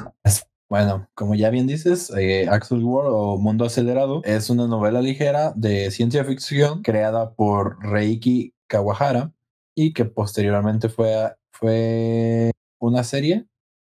[0.68, 5.52] Bueno, como ya bien dices, eh, Axel World o Mundo Acelerado es una novela ligera
[5.54, 9.32] de ciencia ficción creada por Reiki Kawahara
[9.74, 12.50] y que posteriormente fue, fue
[12.80, 13.46] una serie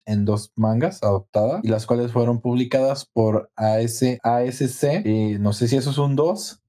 [0.05, 5.67] en dos mangas adoptada y las cuales fueron publicadas por AS, ASC y no sé
[5.67, 6.61] si eso es un 2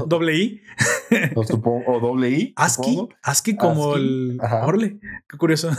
[0.00, 0.60] o, Doble I.
[1.34, 3.08] o supongo- o doble I ASCII.
[3.22, 4.38] ASCII como ASCII, el.
[4.64, 5.70] Órale, qué curioso.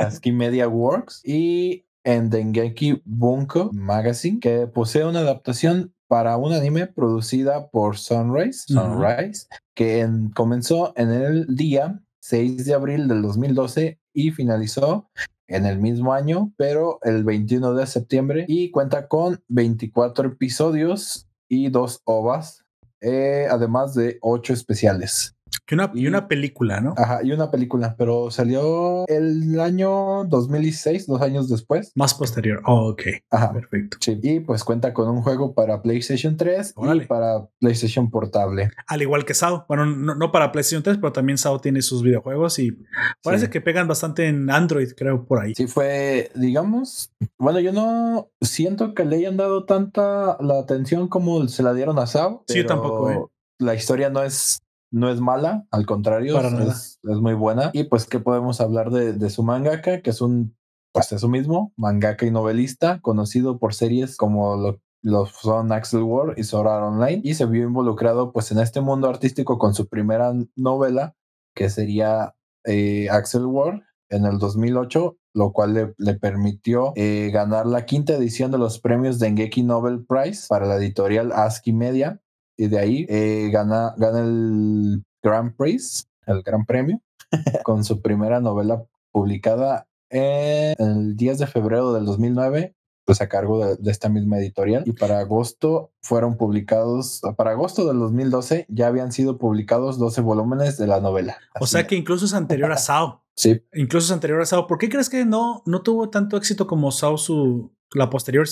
[0.00, 6.86] ASCII Media Works y en Dengeki Bunko Magazine, que posee una adaptación para un anime
[6.86, 8.64] producida por Sunrise.
[8.68, 15.08] Sunrise que en- comenzó en el día 6 de abril del 2012 y finalizó
[15.48, 21.68] en el mismo año, pero el 21 de septiembre y cuenta con 24 episodios y
[21.68, 22.64] dos ovas,
[23.00, 25.36] eh, además de 8 especiales.
[25.70, 26.94] Y una, y una película, ¿no?
[26.96, 31.92] Ajá, y una película, pero salió el año 2016, dos años después.
[31.94, 32.60] Más posterior.
[32.66, 33.02] Oh, ok.
[33.30, 33.52] Ajá.
[33.52, 33.96] Perfecto.
[34.00, 34.18] Sí.
[34.22, 37.04] Y pues cuenta con un juego para PlayStation 3 Órale.
[37.04, 38.70] y para PlayStation Portable.
[38.86, 39.64] Al igual que Sao.
[39.68, 42.76] Bueno, no, no para PlayStation 3, pero también Sao tiene sus videojuegos y
[43.22, 43.50] parece Sí.
[43.50, 45.54] que pegan bastante en Android, creo, por ahí.
[45.54, 51.46] Sí, fue, digamos, bueno, yo no siento que le hayan dado tanta la atención como
[51.48, 52.44] se la dieron a Sao.
[52.48, 53.18] Sí, yo tampoco, ¿eh?
[53.58, 54.60] La historia no es,
[54.94, 57.70] no es mala, al contrario, es, es muy buena.
[57.72, 60.02] Y pues, ¿qué podemos hablar de, de su mangaka?
[60.02, 60.56] Que es un,
[60.92, 66.34] pues eso mismo, mangaka y novelista, conocido por series como lo, lo son Axel War
[66.36, 67.20] y Sword Art Online.
[67.24, 71.16] Y se vio involucrado pues en este mundo artístico con su primera novela,
[71.56, 77.66] que sería eh, Axel War en el 2008, lo cual le, le permitió eh, ganar
[77.66, 82.20] la quinta edición de los premios Dengeki Nobel Prize para la editorial ASCII Media.
[82.56, 87.00] Y de ahí eh, gana, gana el Grand Prix, el Gran Premio,
[87.64, 92.74] con su primera novela publicada en el 10 de febrero del 2009
[93.04, 97.86] pues a cargo de, de, esta misma editorial y para agosto fueron publicados, para agosto
[97.86, 101.36] del 2012 ya habían sido publicados 12 volúmenes de la novela.
[101.60, 103.22] O sea que incluso es anterior a Sao.
[103.36, 103.60] Sí.
[103.72, 104.68] Incluso es anterior a Sao.
[104.68, 108.46] ¿Por qué crees que no, no tuvo tanto éxito como Sao su la posterior,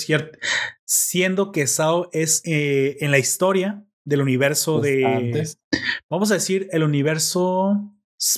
[0.84, 5.04] siendo que Sao es eh, en la historia del universo Pues de...
[5.06, 5.58] antes.
[6.10, 7.94] Vamos a decir el universo...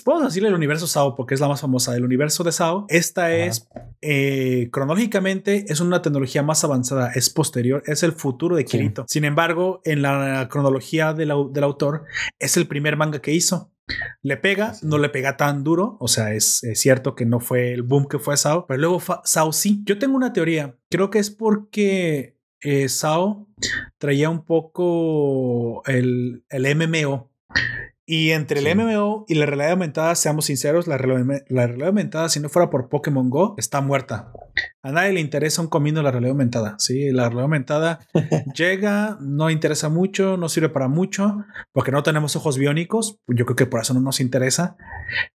[0.06, 2.86] Vamos a decirle el universo Sao porque es la más famosa del universo de Sao.
[2.88, 3.34] Esta Ajá.
[3.36, 3.68] es
[4.00, 8.68] eh, cronológicamente es una tecnología más avanzada, es posterior, es el futuro de Sí.
[8.78, 9.04] Kirito.
[9.08, 12.04] Sin embargo, en la cronología del, au- del autor
[12.38, 13.72] es el primer manga que hizo.
[14.22, 17.74] Le pega, no le pega tan duro, o sea, es, es cierto que no fue
[17.74, 19.82] el boom que fue Sao, pero luego Sao sí.
[19.84, 22.34] Yo tengo una teoría, creo que es porque
[22.64, 23.46] eh, Sao
[23.98, 27.30] traía un poco el, el MMO.
[28.07, 28.66] Y entre Sí.
[28.66, 32.50] el MMO y la realidad aumentada, seamos sinceros, la realidad, la realidad aumentada, si no
[32.50, 34.30] fuera por Pokémon Go, está muerta.
[34.82, 36.74] A nadie le interesa un comino la realidad aumentada.
[36.78, 38.00] Sí, la realidad aumentada
[38.55, 41.38] llega, no interesa mucho, no sirve para mucho,
[41.72, 43.18] porque no tenemos ojos biónicos.
[43.26, 44.76] Yo creo que por eso no nos interesa.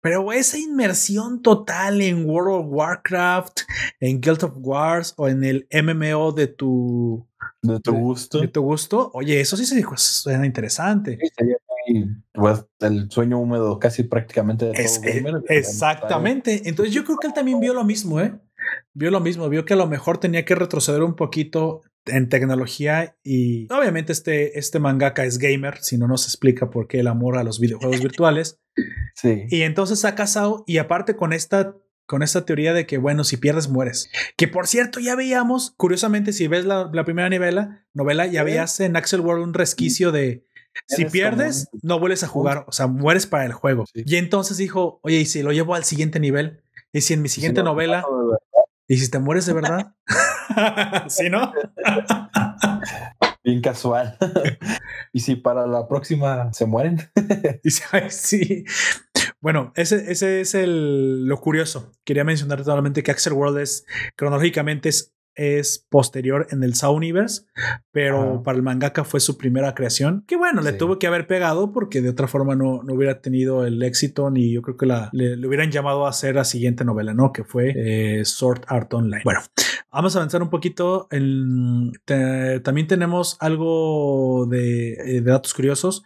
[0.01, 3.61] Pero esa inmersión total en World of Warcraft,
[4.01, 7.27] en Guild of Wars o en el MMO de tu,
[7.63, 8.41] De tu gusto.
[8.41, 11.19] de tu gusto, oye, eso sí se dijo, suena interesante.
[12.33, 15.43] Pues, el sueño húmedo casi prácticamente de todo Es- eh, gamer.
[15.49, 16.63] exactamente.
[16.69, 18.35] Entonces yo creo que él también vio lo mismo, ¿eh?
[18.95, 23.17] Vio lo mismo, vio que a lo mejor tenía que retroceder un poquito en tecnología
[23.23, 27.37] y obviamente este, este mangaka es gamer, si no nos explica por qué el amor
[27.37, 28.59] a los videojuegos virtuales.
[29.15, 29.45] Sí.
[29.51, 31.77] Y entonces ha casado y aparte con esta
[32.07, 34.09] con esta teoría de que bueno, si pierdes mueres.
[34.37, 38.79] Que por cierto, ya veíamos, curiosamente, si ves la, la primera novela, novela, ya veías
[38.79, 40.45] en Axel World un resquicio de
[40.87, 43.85] si pierdes, como no vuelves a jugar, o sea, mueres para el juego.
[43.93, 44.03] Sí.
[44.07, 46.63] Y entonces dijo, oye, y si lo llevo al siguiente nivel,
[46.93, 48.39] y si en mi siguiente no, novela, no, verdad.
[48.89, 49.95] y si te mueres de verdad,
[51.09, 51.53] ¿sí, no?
[53.45, 54.17] Bien casual.
[55.13, 56.99] y si para la próxima se mueren.
[57.17, 58.65] Y dice, "Ay, sí.
[59.41, 61.93] Bueno, ese, ese es el, lo curioso.
[62.05, 63.85] Quería mencionar totalmente que Axel World es
[64.17, 67.43] cronológicamente es es posterior en el Universe,
[67.93, 70.25] pero para el mangaka fue su primera creación.
[70.27, 73.65] Que bueno, le tuvo que haber pegado porque de otra forma no, no hubiera tenido
[73.67, 76.85] el éxito ni yo creo que la, le, le hubieran llamado a hacer la siguiente
[76.85, 77.33] novela, ¿no?
[77.33, 79.23] Que fue eh, Sword Art Online.
[79.25, 79.41] Bueno,
[79.93, 81.07] vamos a avanzar un poquito.
[81.11, 86.03] En, te- también tenemos algo de, eh, de datos curiosos.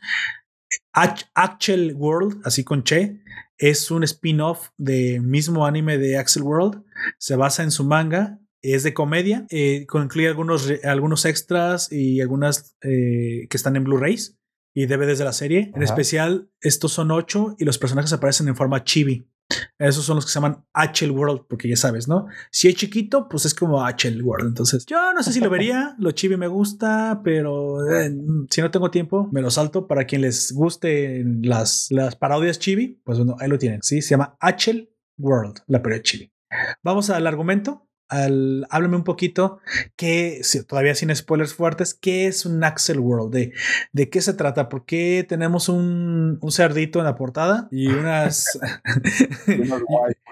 [0.93, 3.20] Actual World, así con Che,
[3.59, 6.83] es un spin-off de mismo anime de Axel World.
[7.18, 8.39] Se basa en su manga.
[8.62, 14.38] Es de comedia, eh, incluye algunos, algunos extras y algunas eh, que están en Blu-rays
[14.74, 15.72] y DVDs de la serie.
[15.74, 19.26] En especial, estos son ocho y los personajes aparecen en forma chibi.
[19.78, 21.12] Esos son los que se llaman H.L.
[21.12, 22.26] World, porque ya sabes, ¿no?
[22.50, 24.22] Si es chiquito, pues es como H.L.
[24.22, 24.46] World.
[24.46, 25.96] Entonces, yo no sé si lo vería.
[25.98, 28.12] Lo chibi me gusta, pero eh,
[28.48, 29.86] si no tengo tiempo, me lo salto.
[29.86, 33.82] Para quien les guste las, las parodias chibi, pues bueno, ahí lo tienen.
[33.82, 34.88] Sí, se llama H.L.
[35.18, 36.32] World, la parodia chibi.
[36.82, 37.89] Vamos al argumento.
[38.11, 39.61] Al, háblame un poquito
[39.96, 43.32] que si- todavía sin spoilers fuertes, ¿qué es un Axel World?
[43.32, 43.52] ¿De,
[43.92, 44.68] de qué se trata?
[44.68, 48.58] ¿Por qué tenemos un, un cerdito en la portada y unas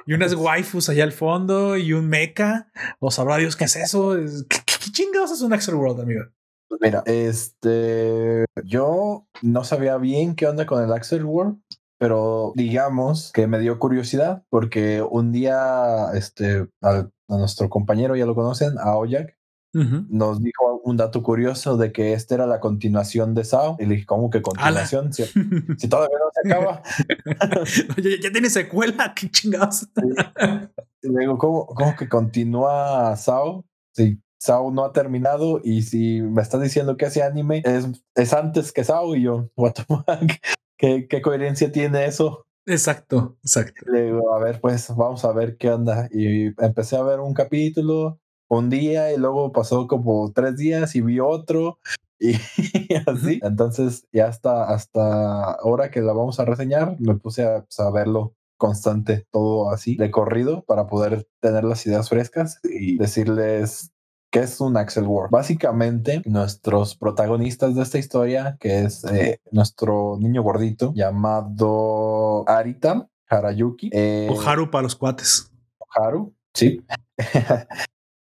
[0.07, 2.71] y unas waifus allá al fondo y un mecha?
[2.99, 4.17] ¿O sabrá Dios qué es eso?
[4.19, 6.23] Es- ¿Qué, qué- qué chingados es un Axel World, amigo?
[6.69, 11.59] Pues Mira, este, yo no sabía bien qué onda con el Axel World,
[11.99, 18.27] pero digamos que me dio curiosidad porque un día, este, al- a nuestro compañero, ya
[18.27, 19.39] lo conocen, a Oyak,
[19.75, 23.77] nos dijo un dato curioso de que esta era la continuación de Sao.
[23.79, 25.13] Y le dije, ¿cómo que continuación?
[25.13, 25.25] Si,
[25.79, 26.83] si todavía no se acaba.
[27.99, 29.89] Oye, ya tiene secuela, qué chingados.
[31.03, 33.65] Y le digo, ¿cómo, cómo que continúa Sao?
[33.95, 38.33] Si Sao no ha terminado y si me estás diciendo que ese anime es, es
[38.33, 40.07] antes que Sao y yo, what the fuck?
[40.79, 42.47] ¿Qué, qué coherencia tiene eso?
[42.71, 43.91] Exacto, exacto.
[43.91, 46.07] Le digo, a ver, pues vamos a ver qué onda.
[46.13, 51.01] Y empecé a ver un capítulo un día y luego pasó como tres días y
[51.01, 51.79] vi otro
[52.21, 52.35] y
[53.07, 53.41] así.
[53.43, 57.91] Entonces ya hasta, hasta ahora que la vamos a reseñar, me puse a, pues, a
[57.91, 63.93] verlo constante, todo así, de corrido, para poder tener las ideas frescas y decirles
[64.31, 65.31] qué es un Axel World.
[65.31, 73.91] Básicamente, nuestros protagonistas de esta historia, que es eh, nuestro niño gordito llamado Arita Harayuki.
[73.93, 75.51] eh, O Haru para los cuates.
[75.95, 76.85] Haru, sí.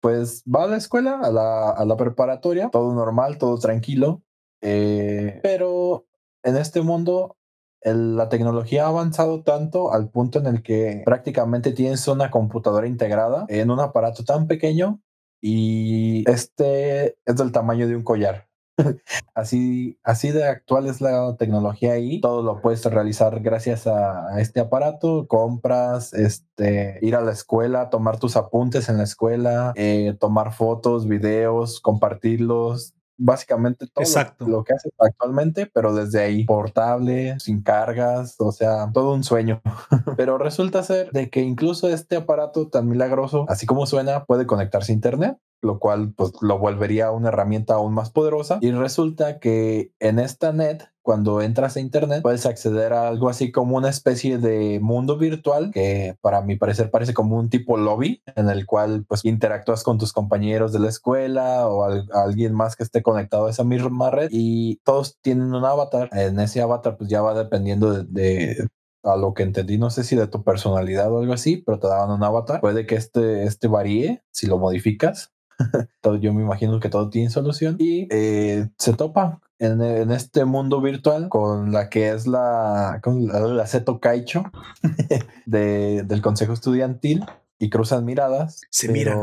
[0.01, 4.23] pues va a la escuela, a la, a la preparatoria, todo normal, todo tranquilo.
[4.63, 6.07] eh, pero
[6.43, 7.37] en este mundo
[7.83, 13.45] la tecnología ha avanzado tanto al punto en el que prácticamente tienes una computadora integrada
[13.49, 15.01] en un aparato tan pequeño
[15.41, 18.47] y este es del tamaño de un collar.
[19.35, 22.21] Así, así de actual es la tecnología ahí.
[22.21, 25.27] Todo lo puedes realizar gracias a, este aparato.
[25.29, 31.07] Compras, este, ir a la escuela, tomar tus apuntes en la escuela, eh, tomar fotos,
[31.09, 32.96] videos, compartirlos.
[33.19, 34.05] Básicamente todo
[34.47, 39.63] lo- que haces actualmente, pero desde ahí, portable, sin cargas, o sea, todo un sueño.
[40.17, 44.93] pero resulta ser de que incluso este aparato tan milagroso, así como suena, puede conectarse
[44.93, 49.93] a internet lo cual pues lo volvería una herramienta aún más poderosa y resulta que
[50.01, 54.39] en esta net cuando entras a internet puedes acceder a algo así como una especie
[54.39, 59.05] de mundo virtual que para mi parecer parece como un tipo lobby en el cual
[59.07, 63.47] pues interactúas con tus compañeros de la escuela o al- alguien más que esté conectado
[63.47, 67.35] a esa misma red y todos tienen un avatar en ese avatar pues ya va
[67.35, 68.69] dependiendo de, de
[69.05, 71.87] a lo que entendí, no sé si de tu personalidad o algo así, pero te
[71.87, 72.61] daban un avatar.
[72.61, 75.31] Puede que este, este varíe si lo modificas.
[76.21, 80.81] yo me imagino que todo tiene solución y eh, se topa en, en, este mundo
[80.81, 84.45] virtual con la que es la, con la, la Seto Kaicho
[85.47, 87.25] de, del Consejo Estudiantil
[87.59, 88.61] y cruzan miradas.
[88.71, 89.19] Se miran.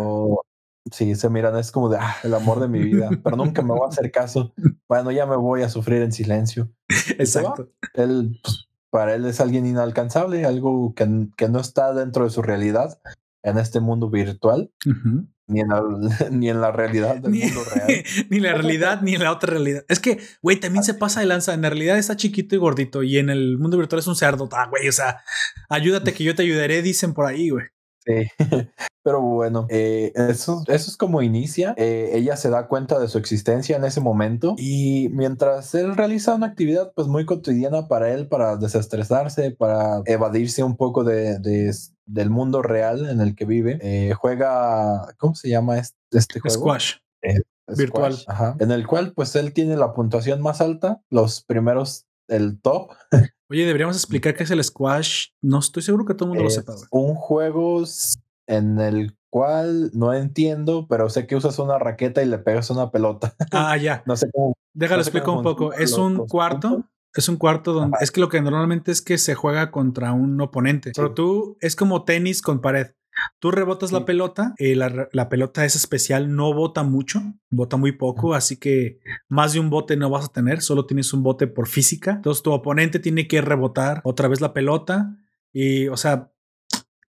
[0.91, 3.69] Sí, se miran, es como de ah, el amor de mi vida, pero nunca me
[3.69, 4.53] voy a hacer caso.
[4.89, 6.69] Bueno, ya me voy a sufrir en silencio.
[7.17, 7.69] Exacto.
[7.93, 12.41] Él, pues, para él es alguien inalcanzable, algo que, que, no está dentro de su
[12.41, 12.99] realidad
[13.43, 14.71] en este mundo virtual.
[14.85, 15.27] Uh -huh.
[15.45, 15.83] Ni en, la,
[16.31, 18.03] ni en la realidad del ni, mundo real.
[18.29, 19.83] ni la realidad, ni en la otra realidad.
[19.89, 21.53] Es que, güey, también se pasa de lanza.
[21.53, 23.03] En la realidad está chiquito y gordito.
[23.03, 24.47] Y en el mundo virtual es un cerdo.
[24.53, 25.21] Ah, güey, o sea,
[25.69, 27.65] ayúdate que yo te ayudaré, dicen por ahí, güey.
[28.05, 28.27] Sí,
[29.03, 31.73] pero bueno, eh, eso, eso es como inicia.
[31.77, 36.35] Eh, ella se da cuenta de su existencia en ese momento y mientras él realiza
[36.35, 41.73] una actividad pues muy cotidiana para él, para desestresarse, para evadirse un poco de, de
[42.05, 46.57] del mundo real en el que vive, eh, juega, ¿cómo se llama este, este juego?
[46.57, 46.95] Squash.
[47.21, 48.17] Squash, Virtual.
[48.27, 52.91] Ajá, en el cual pues él tiene la puntuación más alta, los primeros, el top.
[53.49, 55.27] Oye, deberíamos explicar qué es el squash.
[55.41, 56.73] No estoy seguro que todo el mundo es lo sepa.
[56.73, 56.87] Güey.
[56.91, 57.83] Un juego
[58.47, 62.91] en el cual no entiendo, pero sé que usas una raqueta y le pegas una
[62.91, 63.35] pelota.
[63.51, 64.03] Ah, ya.
[64.07, 64.53] No sé cómo.
[64.73, 65.73] Déjalo no sé explico cómo un poco.
[65.73, 66.69] Es un cuarto.
[66.69, 66.91] puntos.
[67.15, 70.39] Es un cuarto donde es que lo que normalmente es que se juega contra un
[70.41, 72.87] oponente, pero tú es como tenis con pared.
[73.37, 77.77] Tú rebotas la pelota, y la, re- la pelota es especial, no bota mucho, bota
[77.77, 78.99] muy poco, así que
[79.29, 82.13] más de un bote no vas a tener, solo tienes un bote por física.
[82.13, 85.15] Entonces tu oponente tiene que rebotar otra vez la pelota
[85.51, 86.31] y, o sea,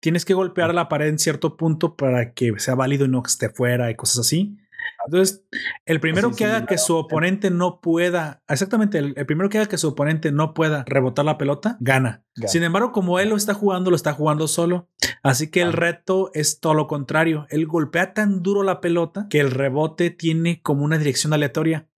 [0.00, 3.28] tienes que golpear la pared en cierto punto para que sea válido y no que
[3.30, 4.58] esté fuera y cosas así.
[5.06, 5.44] Entonces,
[5.86, 9.48] el primero Sí, que sí, haga que su oponente no pueda, exactamente, el, el primero
[9.48, 12.24] que haga que su oponente no pueda rebotar la pelota, gana.
[12.36, 12.48] Gana.
[12.48, 14.88] Sin embargo, como él lo está jugando, lo está jugando solo.
[15.22, 17.46] Así que el reto es todo lo contrario.
[17.50, 21.88] Él golpea tan duro la pelota que el rebote tiene como una dirección aleatoria.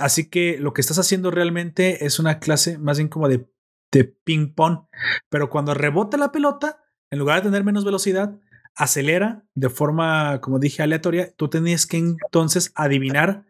[0.00, 3.48] Así que lo que estás haciendo realmente es una clase más bien como de,
[3.92, 4.86] de ping pong.
[5.28, 8.38] Pero cuando rebota la pelota, en lugar de tener menos velocidad,
[8.82, 11.32] acelera de forma, como dije, aleatoria.
[11.36, 13.44] Tú tenías que entonces adivinar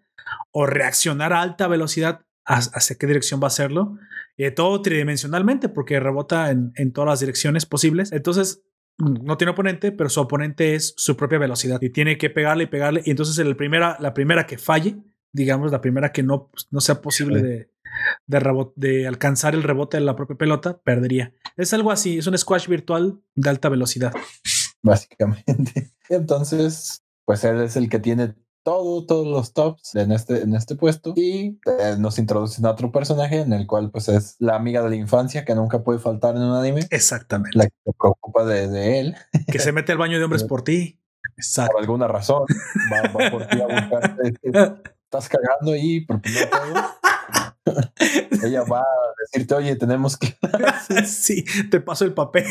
[0.53, 3.97] o reaccionar a alta velocidad ha- hacia qué dirección va a hacerlo.
[4.37, 8.13] Eh, todo tridimensionalmente, porque rebota en, en todas las direcciones posibles.
[8.13, 8.63] Entonces,
[8.99, 12.67] no tiene oponente, pero su oponente es su propia velocidad y tiene que pegarle y
[12.67, 13.03] pegarle.
[13.07, 14.97] Y entonces, el primera, la primera que falle,
[15.33, 17.47] digamos, la primera que no, no sea posible Sí.
[17.47, 17.71] de,
[18.27, 21.33] de, rebot- de alcanzar el rebote de la propia pelota, perdería.
[21.57, 24.13] Es algo así, es un squash virtual de alta velocidad.
[24.83, 25.93] básicamente.
[26.09, 30.77] Entonces, pues él es el que tiene todo, todos los tops en este, en este
[30.77, 34.83] puesto y eh, nos introducen a otro personaje en el cual pues es la amiga
[34.83, 37.57] de la infancia que nunca puede faltar en un anime, Exactamente.
[37.57, 39.17] la que se preocupa de, de él
[39.47, 40.99] que se mete al baño de hombres por ti.
[41.37, 41.73] Exacto.
[41.73, 42.45] por alguna razón,
[42.93, 44.35] va, va por ti a buscarte,
[45.05, 47.00] estás cagando ahí, pues no.
[48.43, 48.85] Ella va a
[49.21, 50.35] decirte, oye, tenemos que...
[51.07, 52.47] sí, te paso el papel.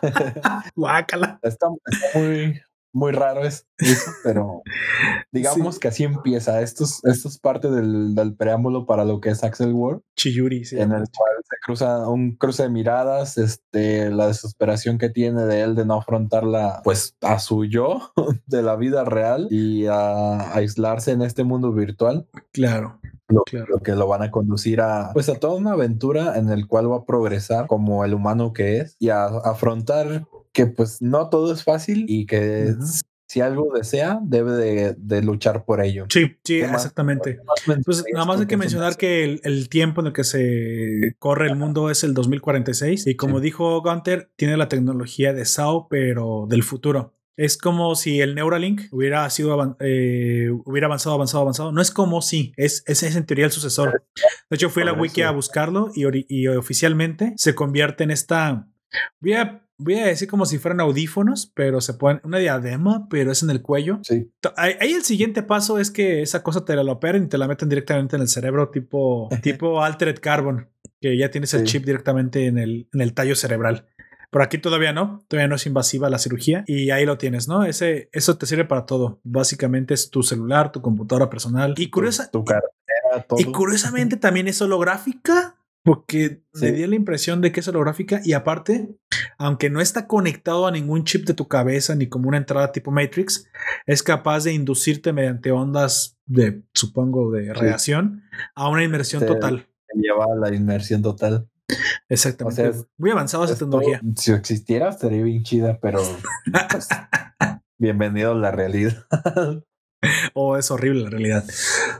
[0.76, 1.38] Guácala.
[1.42, 2.60] Está, está muy,
[2.92, 4.62] muy raro es- eso, pero
[5.32, 5.80] digamos Sí.
[5.80, 6.60] que así empieza.
[6.60, 10.64] Esto es, esto es parte del, del preámbulo para lo que es Axel World, Chiyuri,
[10.64, 10.76] sí.
[10.76, 15.60] en el cual se cruza un cruce de miradas, este, la desesperación que tiene de
[15.62, 18.12] él de no afrontarla, pues a su yo
[18.46, 22.26] de la vida real y a aislarse en este mundo virtual.
[22.52, 23.00] Claro.
[23.34, 23.66] Lo, Claro.
[23.68, 26.90] lo que lo van a conducir a pues a toda una aventura en el cual
[26.90, 31.52] va a progresar como el humano que es y a, afrontar que pues no todo
[31.52, 32.74] es fácil y que
[33.26, 36.06] si algo desea debe de, de luchar por ello.
[36.08, 37.40] Sí, sí, exactamente.
[37.44, 41.16] Más Pues nada más hay que mencionar que el, el tiempo en el que se
[41.18, 43.44] corre el mundo es el 2046 y como Sí.
[43.44, 47.14] dijo Gunter, tiene la tecnología de SAO pero del futuro.
[47.36, 51.72] Es como si el Neuralink hubiera sido eh, hubiera avanzado, avanzado, avanzado.
[51.72, 54.04] No es como si, es, es, es en teoría el sucesor.
[54.50, 58.68] De hecho, fui a la Por wiki a buscarlo y, oficialmente se convierte en esta.
[59.20, 63.32] Voy a, voy a decir como si fueran audífonos, pero se ponen una diadema, pero
[63.32, 63.98] es en el cuello.
[64.02, 67.48] Sí, Ahí el siguiente paso es que esa cosa te la operen y te la
[67.48, 70.68] meten directamente en el cerebro, tipo, tipo Altered Carbon,
[71.00, 71.72] que ya tienes el Sí.
[71.78, 73.86] chip directamente en el, en el tallo cerebral.
[74.34, 77.62] Por aquí todavía no, todavía no es invasiva la cirugía y ahí lo tienes, ¿no?
[77.62, 79.20] Ese, eso te sirve para todo.
[79.22, 81.74] Básicamente es tu celular, tu computadora personal.
[81.76, 83.38] Y, curiosa, tu, tu cartera, todo.
[83.38, 86.64] y curiosamente también es holográfica, porque Sí.
[86.64, 88.96] me dio la impresión de que es holográfica y aparte,
[89.38, 92.90] aunque no está conectado a ningún chip de tu cabeza ni como una entrada tipo
[92.90, 93.46] Matrix,
[93.86, 98.24] es capaz de inducirte mediante ondas de, supongo, de radiación
[98.56, 99.68] a una inmersión Te- total.
[99.94, 101.48] Lleva a la inmersión total.
[102.08, 102.68] Exactamente.
[102.68, 104.00] o sea, Muy avanzada esa tecnología.
[104.16, 106.00] si existiera, estaría bien chida, pero
[106.70, 106.88] pues,
[107.78, 109.06] bienvenido a la realidad.
[110.34, 111.44] Oh, es horrible la realidad.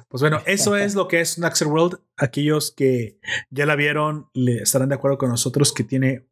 [0.08, 2.00] Pues bueno, eso es lo que es Naxer World.
[2.18, 6.28] Aquellos que ya la vieron le estarán de acuerdo con nosotros que tiene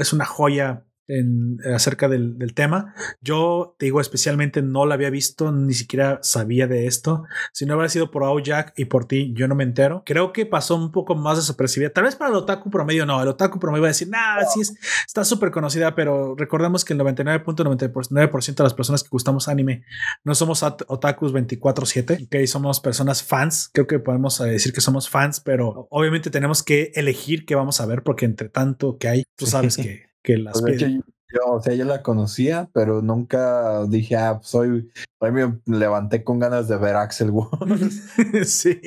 [0.00, 0.84] es una joya
[1.18, 2.94] en, acerca del, del tema.
[3.20, 7.24] Yo te digo, especialmente no la había visto, ni siquiera sabía de esto.
[7.52, 10.02] Si no hubiera sido por Jack y por ti, yo no me entero.
[10.06, 11.90] Creo que pasó un poco más desapercibida.
[11.90, 13.20] Tal vez para el otaku promedio no.
[13.20, 14.74] El otaku promedio va a decir, nah, sí es,
[15.06, 19.84] está súper conocida, pero recordemos que el 99.99% de las personas que gustamos anime
[20.24, 25.08] no somos otakus 24/7, ok, somos personas fans, creo que podemos eh, decir que somos
[25.08, 29.22] fans, pero obviamente tenemos que elegir qué vamos a ver porque entre tanto que hay,
[29.36, 33.00] tú sabes que, que las Pues, de hecho, yo, o sea, yo la conocía, pero
[33.02, 37.90] nunca dije, ah, pues hoy, hoy me levanté con ganas de ver Axel World.
[38.44, 38.80] sí,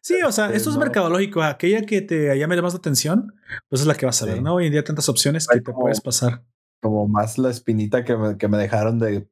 [0.00, 3.34] sí, o sea, Este, esto es mercadológico, aquella que te llame más la atención,
[3.68, 4.42] pues es la que vas a ver.
[4.42, 4.54] ¿no?
[4.54, 6.42] Hoy en día tantas opciones Hay que te puedes pasar.
[6.82, 9.28] Como más la espinita que me, que me dejaron de.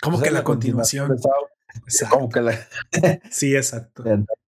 [0.00, 1.12] Como pues, que la continuación.
[1.12, 2.16] Exacto.
[2.16, 2.58] Como que la.
[3.30, 4.02] Sí, exacto.
[4.06, 4.45] Entonces,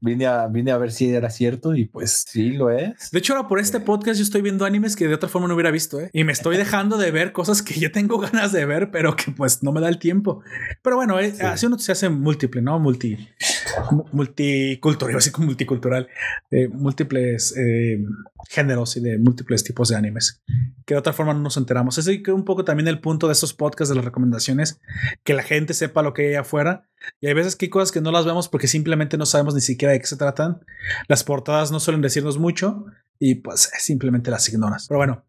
[0.00, 3.10] vine a, vine a ver si era cierto y pues sí lo es.
[3.10, 5.54] De hecho, ahora por este podcast yo estoy viendo animes que de otra forma no
[5.54, 6.10] hubiera visto, ¿eh?
[6.12, 9.30] Y me estoy dejando de ver cosas que yo tengo ganas de ver, pero que
[9.32, 10.42] pues no me da el tiempo.
[10.82, 12.78] Pero bueno, eh, así uno se hace múltiple, ¿no?
[12.78, 13.16] Multi,
[13.90, 16.08] mu- multicultural, iba a decir como multicultural,
[16.50, 18.02] eh, múltiples eh,
[18.48, 20.42] géneros y de múltiples tipos de animes,
[20.86, 21.98] que de otra forma no nos enteramos.
[21.98, 24.80] Ese es un poco también el punto de estos podcasts, de las recomendaciones,
[25.24, 26.86] que la gente sepa lo que hay afuera.
[27.20, 29.60] Y hay veces que hay cosas que no las vemos porque simplemente no sabemos ni
[29.60, 30.60] siquiera de qué se tratan.
[31.08, 32.84] Las portadas no suelen decirnos mucho
[33.18, 34.86] y pues simplemente las ignoras.
[34.88, 35.24] Pero bueno,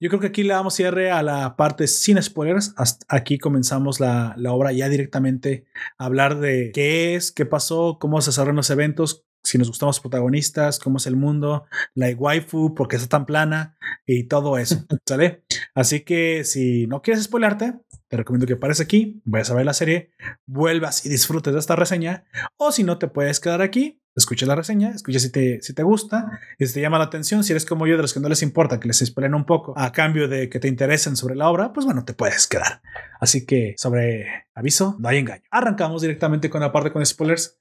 [0.00, 2.74] yo creo que aquí le damos cierre a la parte sin spoilers.
[2.76, 5.66] Hasta aquí comenzamos la, la obra ya directamente
[5.98, 9.88] a hablar de qué es, qué pasó, cómo se desarrollan los eventos, si nos gustan
[9.88, 13.76] los protagonistas, cómo es el mundo, la waifu, por qué está tan plana
[14.06, 15.44] y todo eso, ¿sale?
[15.74, 17.74] Así que si no quieres spoilarte,
[18.08, 20.12] te recomiendo que pares aquí, vayas a ver la serie,
[20.46, 22.24] vuelvas y disfrutes de esta reseña,
[22.56, 25.82] o si no te puedes quedar aquí, escucha la reseña, escucha si te, si te
[25.82, 28.28] gusta y si te llama la atención, si eres como yo de los que no
[28.28, 31.48] les importa que les spoilen un poco a cambio de que te interesen sobre la
[31.48, 32.82] obra, pues bueno, te puedes quedar.
[33.20, 35.44] Así que sobre aviso, no hay engaño.
[35.50, 37.60] Arrancamos directamente con la parte con spoilers.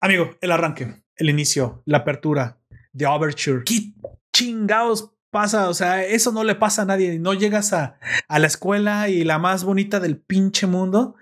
[0.00, 2.58] Amigo, el arranque, el inicio, la apertura,
[2.96, 3.62] The Overture.
[3.64, 3.92] ¿Qué
[4.32, 5.68] chingados pasa?
[5.68, 7.18] O sea, eso no le pasa a nadie.
[7.18, 7.98] No llegas a,
[8.28, 11.16] a la escuela y la más bonita del pinche mundo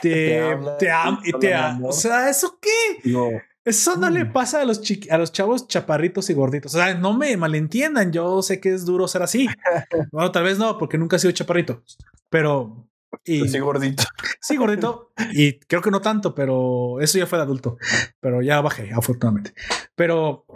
[0.00, 0.10] te,
[0.78, 1.84] Te habla, te am-.
[1.84, 3.10] O sea, ¿eso qué?
[3.10, 3.28] No,
[3.64, 6.74] Eso no le pasa a los, a los chavos chaparritos y gorditos.
[6.74, 8.12] O sea, no me malentiendan.
[8.12, 9.48] Yo sé que es duro ser así.
[10.12, 11.82] bueno, tal vez no, porque nunca he sido chaparrito.
[12.28, 12.88] Pero.
[13.24, 14.04] Y, sí, gordito.
[14.40, 15.12] Sí, gordito.
[15.32, 17.76] Y creo que no tanto, pero eso ya fue de adulto.
[18.20, 19.54] Pero ya bajé, afortunadamente.
[19.94, 20.46] Pero,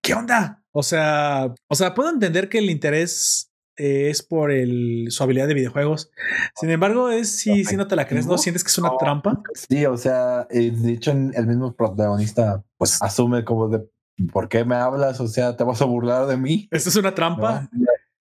[0.00, 0.62] ¿qué onda?
[0.72, 5.48] O sea, o sea, puedo entender que el interés eh, es por el, su habilidad
[5.48, 6.10] de videojuegos.
[6.56, 8.36] Sin embargo, es si, si no te la crees, ¿no?
[8.36, 9.40] ¿Sientes que es una trampa?
[9.54, 13.88] Sí, o sea, eh, de hecho, el mismo protagonista pues asume como de
[14.32, 15.20] ¿por qué me hablas?
[15.20, 16.68] O sea, te vas a burlar de mí.
[16.70, 17.70] ¿Esto es una ¿Me vas, trampa?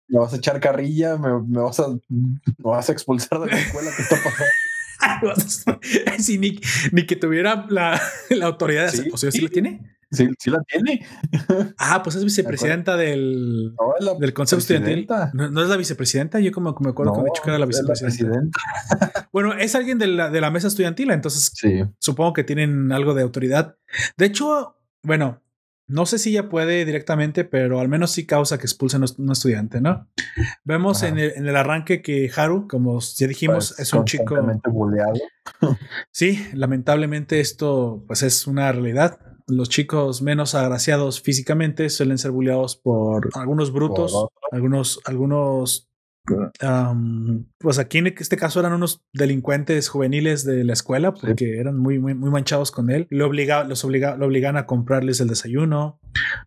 [0.07, 1.99] Me vas a echar carrilla, me, me vas a me
[2.57, 3.91] vas a expulsar de la escuela.
[3.95, 5.79] ¿Qué está pasando?
[6.19, 6.59] sí, ni,
[6.91, 7.99] ni que tuviera la,
[8.29, 9.03] la autoridad de hacer.
[9.05, 9.09] Sí.
[9.09, 9.91] Pues ¿sí la tiene?
[10.11, 11.05] Sí, sí la tiene.
[11.77, 15.07] Ah, pues es vicepresidenta del, No, del Consejo Estudiantil.
[15.33, 16.39] ¿No, no es la vicepresidenta?
[16.39, 18.59] Yo como me acuerdo que me he dicho que era la es vicepresidenta.
[18.87, 19.29] presidenta.
[19.33, 21.83] Bueno, es alguien de la, de la mesa estudiantil, entonces Sí.
[21.99, 23.75] supongo que tienen algo de autoridad.
[24.15, 25.41] De hecho, bueno,
[25.87, 29.31] no sé si ella puede directamente, pero al menos sí causa que expulsen a un
[29.31, 30.07] estudiante, ¿no?
[30.63, 34.35] Vemos en el, en el arranque que Haru, como ya dijimos, Pues, es un chico.
[34.69, 35.13] buleado.
[36.11, 39.19] Sí, lamentablemente esto pues es una realidad.
[39.47, 45.87] Los chicos menos agraciados físicamente suelen ser bulleados por algunos brutos, Por algunos, algunos,
[47.59, 51.99] pues aquí en este caso eran unos delincuentes juveniles de la escuela porque eran muy,
[51.99, 53.07] muy, muy manchados con él.
[53.09, 55.99] Lo obliga, los obliga, lo obligaban a comprarles el desayuno,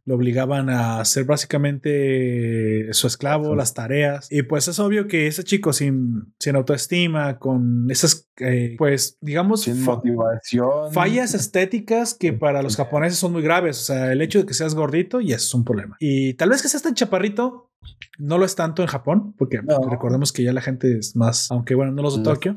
[0.05, 3.57] lo obligaban a hacer básicamente su esclavo, Sí.
[3.57, 4.29] las tareas.
[4.31, 9.63] Y pues es obvio que ese chico sin, sin autoestima, con esas, eh, pues digamos,
[9.63, 10.93] Sin motivación.
[10.93, 13.79] fallas estéticas que para los japoneses son muy graves.
[13.79, 15.97] O sea, el hecho de que seas gordito y eso es un problema.
[16.01, 17.68] Y tal vez que seas tan chaparrito,
[18.19, 19.89] no lo es tanto en Japón, porque No.
[19.89, 22.57] recordemos que ya la gente es más, aunque bueno, no los de Tokio,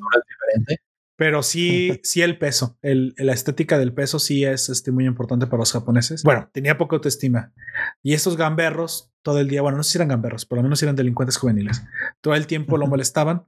[0.49, 0.81] diferente.
[1.15, 5.45] pero sí, sí el peso, el, la estética del peso sí es este, muy importante
[5.47, 6.23] para los japoneses.
[6.23, 7.53] Bueno, tenía poca autoestima.
[8.01, 10.81] Y estos gamberros, todo el día, bueno, no sé si eran gamberros, por lo menos
[10.81, 11.83] eran delincuentes juveniles.
[12.21, 13.45] Todo el tiempo lo molestaban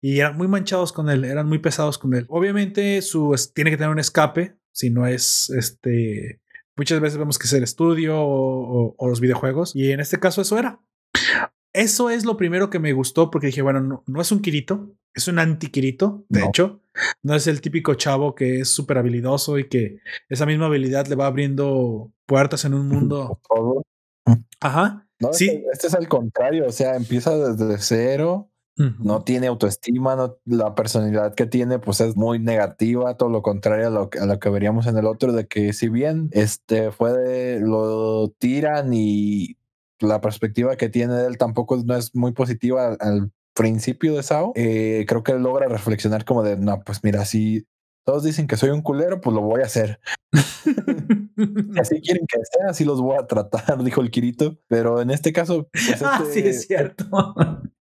[0.00, 2.24] y eran muy manchados con él, eran muy pesados con él.
[2.28, 6.40] Obviamente, su tiene que tener un escape, si no es este.
[6.76, 8.26] Muchas veces vemos que es el estudio o,
[8.90, 10.78] o- o los videojuegos, y en este caso eso era.
[11.78, 14.90] Eso es lo primero que me gustó porque dije, bueno, no, no es un Kirito,
[15.14, 16.46] es un anti-Kirito, de No.
[16.48, 16.80] hecho.
[17.22, 19.98] No es el típico chavo que es súper habilidoso y que
[20.28, 23.40] esa misma habilidad le va abriendo puertas en un mundo.
[23.48, 23.82] Todo.
[24.60, 25.06] Ajá.
[25.20, 25.46] No, Sí.
[25.48, 28.50] este, este es al contrario, o sea, empieza desde cero,
[29.00, 33.88] no tiene autoestima, no, la personalidad que tiene pues es muy negativa, todo lo contrario
[33.88, 36.92] a lo, que- a lo que veríamos en el otro, de que si bien este
[36.92, 39.56] fue de, lo tiran y
[40.00, 45.04] la perspectiva que tiene él tampoco no es muy positiva al, principio de Sao, eh,
[45.08, 47.66] creo que él logra reflexionar como de, no, pues mira, si
[48.08, 50.00] todos dicen que soy un culero, pues lo voy a hacer.
[50.32, 50.70] Si
[51.78, 54.56] así quieren que sea, así los voy a tratar, dijo el Kirito.
[54.66, 57.04] Pero en este caso, pues ah, sí, este- es cierto.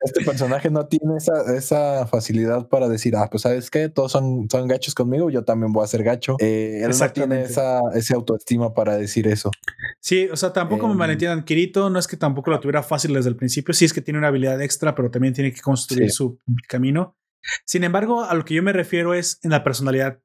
[0.01, 4.47] este personaje no tiene esa, esa facilidad para decir, ah, pues sabes qué, todos son,
[4.49, 6.37] son gachos conmigo, yo también voy a ser gacho.
[6.39, 9.51] Eh, él no tiene esa, esa autoestima para decir eso.
[9.99, 10.99] Sí, o sea, tampoco me Em.
[10.99, 11.45] malentiendan.
[11.45, 13.75] Kirito no es que tampoco lo tuviera fácil desde el principio.
[13.75, 16.16] Sí es que tiene una habilidad extra, pero también tiene que construir Sí.
[16.16, 17.16] su camino.
[17.64, 20.20] Sin embargo, a lo que yo me refiero es en la personalidad.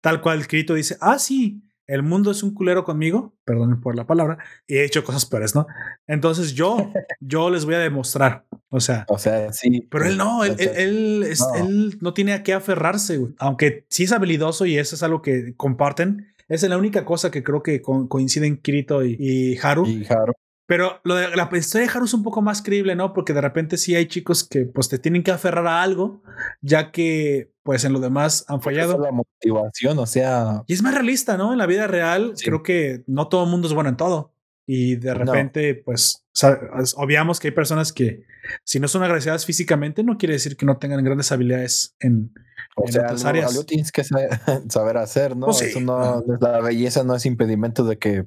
[0.00, 4.06] Tal cual Kirito dice, ah, sí, el mundo es un culero conmigo, perdón por la
[4.06, 5.66] palabra, y he hecho cosas peores, ¿no?
[6.06, 9.88] Entonces yo, yo les voy a demostrar, o sea, O sea, sí.
[9.90, 11.54] pero él no, él, él, él es- no.
[11.56, 13.34] él no tiene a qué aferrarse, güey.
[13.38, 16.28] aunque sí es habilidoso y eso es algo que comparten.
[16.48, 19.86] Esa es la única cosa que creo que co- coinciden Kirito y, y Haru.
[19.86, 20.34] Y Haru.
[20.66, 23.12] Pero lo de la historia de Haru es un poco más creíble, ¿no?
[23.12, 26.22] Porque de repente sí hay chicos que pues te tienen que aferrar a algo,
[26.60, 28.94] ya que pues en lo demás han fallado.
[28.94, 31.52] es la motivación, o sea, Y es más realista, ¿no?
[31.52, 32.44] En la vida real Sí.
[32.46, 34.32] creo que no todo el mundo es bueno en todo.
[34.66, 35.18] Y de No.
[35.24, 38.22] repente, pues, sa- as- obviamos que hay personas que,
[38.64, 42.32] si no son agradecidas físicamente, no quiere decir que no tengan grandes habilidades en...
[42.76, 43.50] o En sea, otras áreas.
[43.50, 44.30] algo tienes que saber,
[44.70, 45.46] saber hacer, ¿no?
[45.46, 45.64] Pues sí.
[45.66, 48.26] Eso no, la belleza no es impedimento de que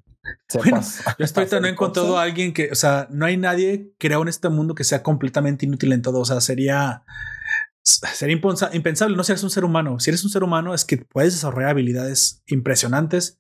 [0.54, 0.82] Bueno.
[0.82, 4.50] Yo he hacer encontrado a alguien que, o sea, no hay nadie creo en este
[4.50, 6.20] mundo que sea completamente inútil en todo.
[6.20, 7.04] O sea, sería,
[7.84, 8.36] sería
[8.74, 9.16] impensable.
[9.16, 10.00] No si eres un ser humano.
[10.00, 13.40] Si eres un ser humano es que puedes desarrollar habilidades impresionantes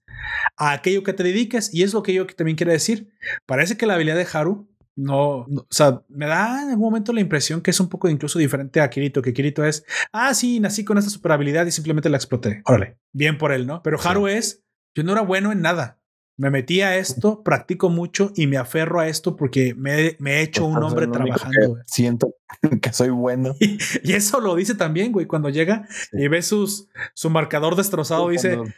[0.57, 1.73] a aquello que te dediques.
[1.73, 3.09] Y es lo que yo también quiero decir.
[3.45, 7.11] Parece que la habilidad de Haru no, no- o sea, me da en algún momento
[7.11, 9.83] la impresión que es un poco incluso diferente a Kirito, que Kirito es,
[10.13, 12.61] ah, sí, nací con esta super habilidad y simplemente la exploté.
[12.65, 13.81] Órale, bien por él, ¿no?
[13.83, 14.07] Pero Sí.
[14.07, 14.63] Haru es,
[14.95, 15.99] yo no era bueno en nada.
[16.37, 20.41] Me metí a esto, practico mucho y me aferro a esto porque me, me he
[20.41, 21.75] hecho un Entonces, hombre lo trabajando.
[21.75, 21.81] que.
[21.85, 22.33] Siento
[22.81, 23.55] que soy bueno.
[23.59, 26.17] Y, y eso lo dice también, güey, cuando llega Sí.
[26.23, 28.73] y ve sus, su marcador destrozado, dice, Cuando-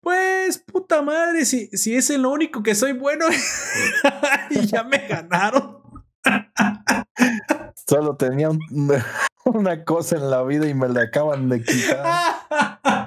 [0.00, 3.24] pues puta madre, si, si es el único que soy bueno
[4.50, 5.78] y ya me ganaron.
[7.88, 8.60] Solo tenía un-
[9.46, 13.03] una cosa en la vida y me la acaban de quitar.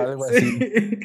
[0.00, 0.58] Algo así.
[0.58, 0.98] Sí.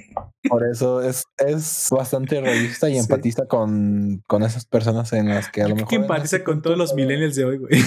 [0.49, 2.99] Por eso es, es bastante realista y Sí.
[2.99, 5.89] empatiza con, con esas personas en las que a lo mejor.
[5.89, 7.82] que empatiza con todos los millennials de hoy, güey.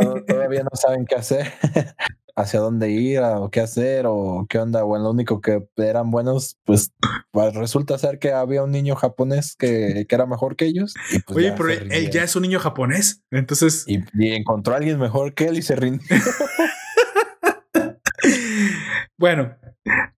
[0.00, 1.52] to- Todavía no saben qué hacer,
[2.36, 4.82] hacia dónde ir, o qué hacer, o qué onda.
[4.84, 6.92] Bueno, lo único que eran buenos, pues,
[7.30, 10.94] pues, resulta ser que había un niño japonés que, que era mejor que ellos.
[11.12, 13.22] y, pues, Oye, pero él, ya es un niño japonés.
[13.30, 16.06] Entonces, Y, y encontró a alguien mejor que él y se rindió.
[19.18, 19.56] bueno,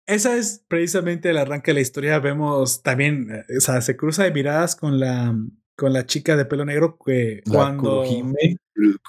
[0.10, 2.20] esa es precisamente el arranque de la historia.
[2.20, 5.36] Vemos también, eh, o sea, se cruza de miradas con la,
[5.76, 8.02] con la chica de pelo negro que La cuando...
[8.04, 8.58] Kurohime.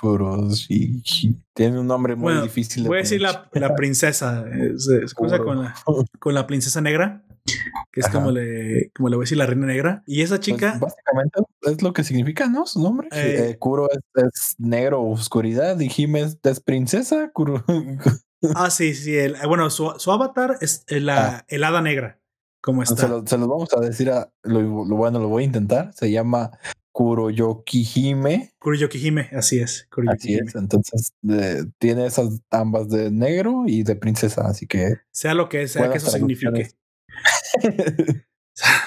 [0.00, 2.82] Kuroshi- Tiene un nombre muy Bueno, difícil.
[2.82, 4.44] de Voy a decir la, princesa.
[4.48, 5.74] eh, Se, se cruza con la,
[6.18, 7.24] con la princesa negra,
[7.92, 8.14] que es Ajá.
[8.18, 10.02] como le, como le voy a decir la reina negra.
[10.06, 12.66] Y esa Pues, chica, básicamente es lo que significa, ¿no?
[12.66, 13.08] Su nombre.
[13.12, 17.30] Eh, Eh, Kuro es, es negro, oscuridad, y Hime es, es princesa.
[17.32, 17.64] Kuro.
[18.54, 21.44] ah, sí, sí, el- bueno, su, su avatar es la Ah.
[21.48, 22.18] el hada negra,
[22.62, 22.96] como está.
[22.96, 25.92] se, lo, se los vamos a decir a lo, lo bueno, lo voy a intentar.
[25.94, 26.50] Se llama
[26.92, 28.52] Kuroyoki Hime.
[28.58, 29.88] Kuroyoki Hime, así es.
[30.08, 30.54] Así es.
[30.54, 34.46] Entonces eh, tiene esas ambas de negro y de princesa.
[34.46, 36.70] Así que Sea lo que sea que eso signifique.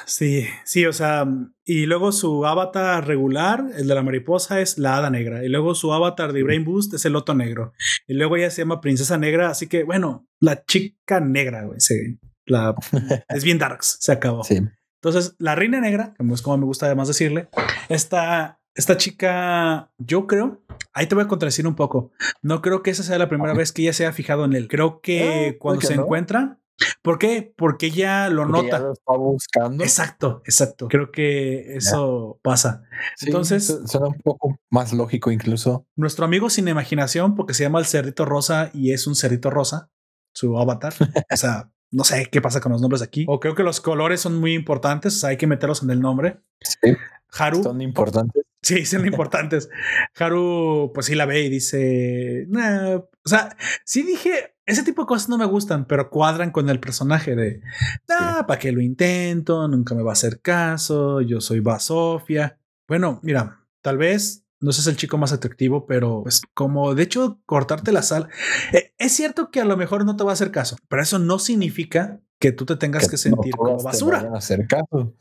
[0.05, 1.25] Sí, sí, o sea,
[1.65, 5.43] y luego su avatar regular, el de la mariposa, es la hada negra.
[5.43, 7.73] Y luego su avatar de Brain Boost es el loto negro.
[8.07, 9.49] Y luego ella se llama princesa negra.
[9.49, 11.79] Así que, bueno, la chica negra, güey.
[11.79, 12.75] sí, la,
[13.29, 14.43] es bien darks, se acabó.
[14.43, 14.61] sí.
[15.01, 17.49] Entonces, la reina negra, como es como me gusta además decirle,
[17.89, 20.63] esta, esta chica, yo creo,
[20.93, 22.11] ahí te voy a contradecir un poco.
[22.41, 24.69] No creo que esa sea la primera vez que ella se haya fijado en él.
[24.69, 26.03] Creo que Ah, cuando ¿por qué se no?
[26.03, 26.57] encuentra,
[27.01, 27.53] ¿por qué?
[27.57, 28.79] Porque ella lo Porque ya nota.
[28.79, 29.83] lo está buscando.
[29.83, 30.87] Exacto, exacto.
[30.87, 32.83] Creo que eso pasa.
[33.15, 35.85] Sí, Entonces- su- suena un poco más lógico incluso.
[35.95, 39.89] Nuestro amigo sin imaginación, porque se llama el cerdito rosa y es un cerdito rosa,
[40.33, 40.93] su avatar.
[41.31, 43.25] o sea, no sé qué pasa con los nombres aquí.
[43.27, 45.99] O creo que los colores son muy importantes, o sea, hay que meterlos en el
[46.01, 46.39] nombre.
[46.61, 46.95] Sí,
[47.37, 47.61] Haru.
[47.63, 48.43] son importantes.
[48.63, 49.69] Sí, son importantes.
[50.17, 53.55] Haru, pues sí la ve y dice, "Nah", o sea,
[53.85, 57.61] sí dije, ese tipo de cosas no me gustan, pero cuadran con el personaje de,
[58.09, 59.67] ah, ¿para qué lo intento?
[59.67, 62.57] Nunca me va a hacer caso, yo soy Basofia.
[62.87, 67.41] Bueno, mira, tal vez no seas el chico más atractivo, pero pues como de hecho
[67.45, 68.29] cortarte la sal,
[68.71, 71.19] eh, es cierto que a lo mejor no te va a hacer caso, pero eso
[71.19, 74.31] no significa que tú te tengas que, no sentir como todas te basura.
[74.35, 75.15] hacer caso.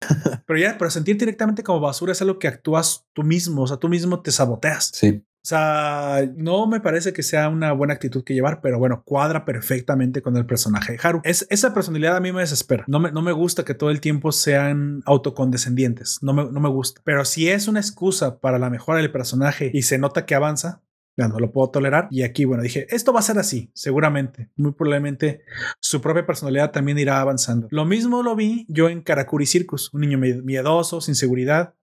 [0.46, 3.78] Pero ya, pero sentir directamente como basura es algo que actúas tú mismo, o sea,
[3.78, 4.92] tú mismo te saboteas.
[4.94, 9.02] Sí, O sea, no me parece que sea una buena actitud que llevar, pero bueno,
[9.04, 11.20] cuadra perfectamente con el personaje de Haru.
[11.24, 12.84] Es, esa personalidad a mí me desespera.
[12.86, 16.18] No me, no me gusta que todo el tiempo sean autocondescendientes.
[16.22, 17.00] No me, no me gusta.
[17.04, 20.82] Pero si es una excusa para la mejora del personaje y se nota que avanza,
[21.16, 22.08] ya no lo puedo tolerar.
[22.10, 24.50] Y aquí, bueno, dije, esto va a ser así, seguramente.
[24.56, 25.42] Muy probablemente
[25.80, 27.68] su propia personalidad también irá avanzando.
[27.70, 31.74] Lo mismo lo vi yo en Karakuri Circus, un niño mie- miedoso, sin seguridad.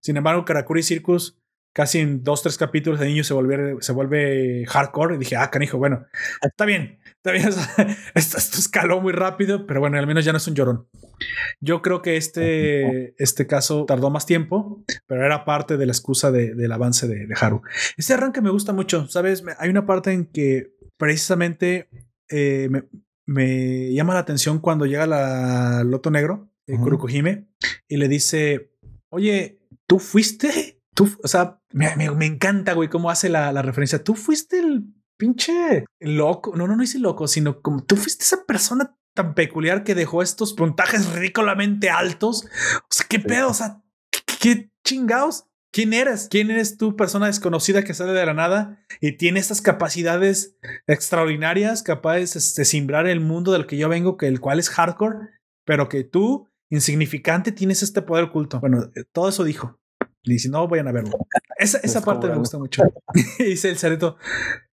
[0.00, 1.39] Sin embargo, Karakuri Circus
[1.72, 5.14] casi en dos, tres capítulos de niño se vuelve, se vuelve hardcore.
[5.14, 6.04] Y dije, ah, canijo, bueno,
[6.42, 7.48] está bien, está bien.
[8.14, 10.88] esto, esto escaló muy rápido, pero bueno, al menos ya no es un llorón.
[11.60, 16.30] Yo creo que este, este caso tardó más tiempo, pero era parte de la excusa
[16.30, 17.62] de- del avance de, de Haru.
[17.96, 19.42] Este arranque me gusta mucho, ¿sabes?
[19.42, 21.88] Me- Hay una parte en que precisamente
[22.30, 22.84] eh, me,
[23.26, 26.84] me llama la atención cuando llega la Loto Negro, eh, Ujú.
[26.84, 27.48] Kurokohime,
[27.88, 28.70] y le dice,
[29.10, 30.69] oye, ¿tú fuiste?
[31.00, 34.04] Tú, fu-" o sea, me, me- me encanta, güey, cómo hace la, la referencia.
[34.04, 34.84] Tú fuiste el
[35.16, 36.52] pinche loco.
[36.54, 40.22] No, no, no hice loco, sino como tú fuiste esa persona tan peculiar que dejó
[40.22, 42.44] estos puntajes ridículamente altos.
[42.82, 45.46] O sea, qué pedo, o sea, qué, qué chingados.
[45.72, 46.26] ¿Quién eres?
[46.28, 50.56] ¿Quién eres tú, persona desconocida que sale de la nada y tiene estas capacidades
[50.88, 55.16] extraordinarias, capaces de simbrar el mundo del que yo vengo, que el cual es hardcore,
[55.64, 58.60] pero que tú, insignificante, tienes este poder oculto?
[58.60, 59.79] Bueno, eh, todo eso dijo.
[60.22, 61.18] Y si no, vayan a verlo.
[61.58, 62.82] Esa, esa parte me gusta mucho.
[63.38, 64.16] Y Dice el cereto,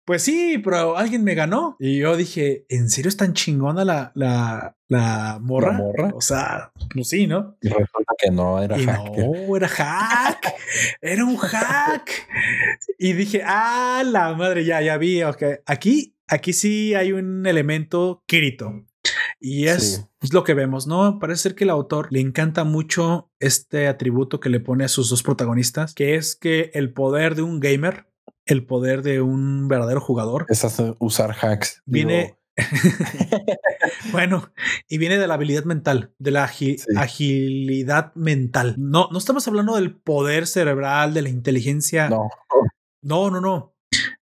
[0.05, 1.77] pues sí, pero alguien me ganó.
[1.79, 5.73] Y yo dije, ¿en serio es tan chingona la, la, la morra?
[5.73, 6.11] ¿La morra?
[6.13, 7.57] O sea, pues sí, ¿no?
[7.61, 10.53] Y resulta que no era Y no, era hack.
[11.01, 12.11] Era un hack.
[12.99, 15.23] Y dije, ah, la madre, ya, ya vi.
[15.23, 18.85] Ok, aquí, aquí sí hay un elemento Kirito.
[19.45, 20.29] Y es, Sí.
[20.31, 21.19] lo que vemos, ¿no?
[21.19, 25.09] Parece ser que el autor le encanta mucho este atributo que le pone a sus
[25.09, 28.07] dos protagonistas, que es que el poder de un gamer,
[28.45, 31.81] el poder de un verdadero jugador, Es hacer- usar hacks.
[31.85, 32.37] Digo, viene,
[34.11, 34.51] bueno,
[34.87, 36.85] y viene de la habilidad mental, de la agi- Sí.
[36.97, 38.75] agilidad mental.
[38.77, 42.09] No, no estamos hablando del poder cerebral, de la inteligencia.
[42.09, 42.29] no,
[43.01, 43.41] no, no.
[43.41, 43.75] no.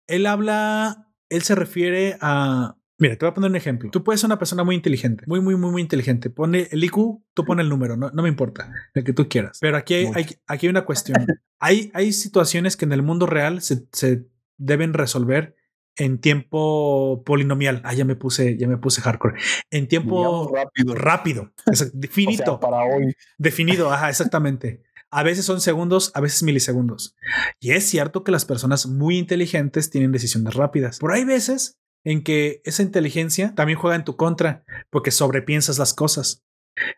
[0.07, 2.76] Él habla, él se refiere a.
[2.99, 3.89] Mira, te voy a poner un ejemplo.
[3.91, 6.29] Tú puedes ser una persona muy inteligente, muy, muy, muy, muy inteligente.
[6.31, 9.59] Pone el IQ, tú pone el número, no, no me importa, el que tú quieras.
[9.61, 11.17] Pero aquí hay, hay- aquí hay una cuestión.
[11.59, 14.25] hay, hay situaciones que en el mundo real se, se
[14.57, 15.55] deben resolver
[15.95, 17.81] en tiempo polinomial.
[17.83, 19.35] Ah, ya me puse, ya me puse hardcore.
[19.69, 20.95] En tiempo rápido.
[20.95, 23.13] rápido, exact- O finito, sea, para hoy.
[23.37, 23.91] definido.
[23.91, 24.81] Ajá, exactamente.
[25.09, 27.15] A veces son segundos, a veces milisegundos.
[27.59, 30.97] Y es cierto que las personas muy inteligentes tienen decisiones rápidas.
[30.99, 35.93] Pero hay veces en que esa inteligencia también juega en tu contra porque sobrepiensas las
[35.93, 36.43] cosas.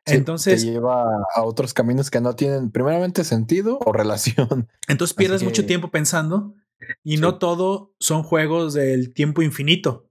[0.05, 1.05] Sí, Entonces, te lleva
[1.35, 4.67] a otros caminos que no tienen primeramente sentido o relación.
[4.87, 6.53] entonces pierdes que- mucho tiempo pensando
[7.03, 7.21] y Sí.
[7.21, 10.09] no todo son juegos del tiempo infinito.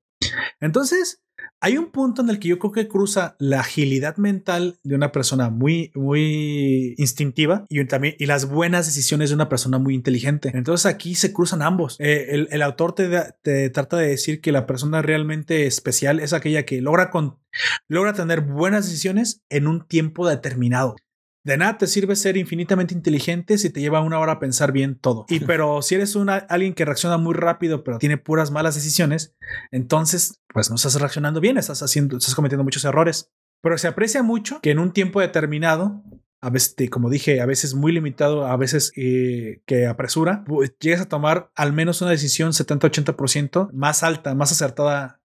[0.61, 1.23] Entonces,
[1.61, 5.13] hay un punto en el que yo creo que cruza la agilidad mental de una
[5.13, 10.51] persona muy, muy instintiva y también y las buenas decisiones de una persona muy inteligente.
[10.55, 11.97] Entonces aquí se cruzan ambos.
[11.99, 13.09] Eh, el, el autor te,
[13.43, 17.39] te trata de decir que la persona realmente especial es aquella que logra, con,
[17.89, 20.97] logra tener buenas decisiones en un tiempo determinado.
[21.45, 24.99] De nada te sirve ser infinitamente inteligente si te lleva una hora a pensar bien
[24.99, 25.25] todo.
[25.29, 29.35] Y pero si eres una, alguien que reacciona muy rápido, pero tiene puras malas decisiones,
[29.71, 33.31] entonces pues no estás reaccionando bien, estás haciendo, estás cometiendo muchos errores.
[33.63, 36.03] Pero se aprecia mucho que en un tiempo determinado,
[36.41, 40.75] a veces, te- como dije, a veces muy limitado, a veces eh, que apresura, pues,
[40.79, 45.21] llegas a tomar al menos una decisión 70-80% más alta, más acertada.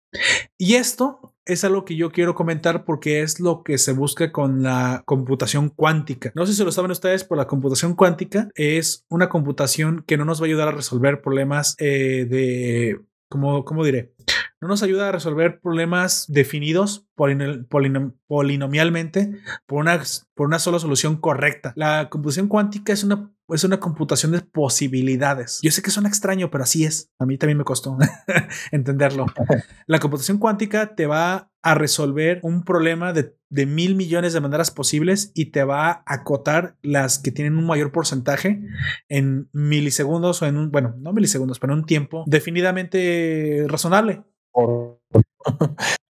[0.57, 4.63] Y esto es algo que yo quiero comentar porque es lo que se busca con
[4.63, 6.31] la computación cuántica.
[6.35, 10.25] No sé si lo saben ustedes, pero la computación cuántica es una computación que no
[10.25, 14.13] nos va a ayudar a resolver problemas eh, de, ¿cómo, ¿cómo diré?
[14.61, 20.01] No nos ayuda a resolver problemas definidos polino- polino- polinomialmente por una,
[20.35, 21.73] por una sola solución correcta.
[21.75, 25.59] La computación cuántica es una, es una computación de posibilidades.
[25.61, 27.11] Yo sé que suena extraño, pero así es.
[27.19, 27.97] A mí también me costó
[28.71, 29.25] entenderlo.
[29.87, 34.71] La computación cuántica te va a resolver un problema de, de mil millones de maneras
[34.71, 38.61] posibles y te va a acotar las que tienen un mayor porcentaje
[39.07, 44.23] en milisegundos o en un, bueno, no milisegundos, pero en un tiempo definidamente razonable.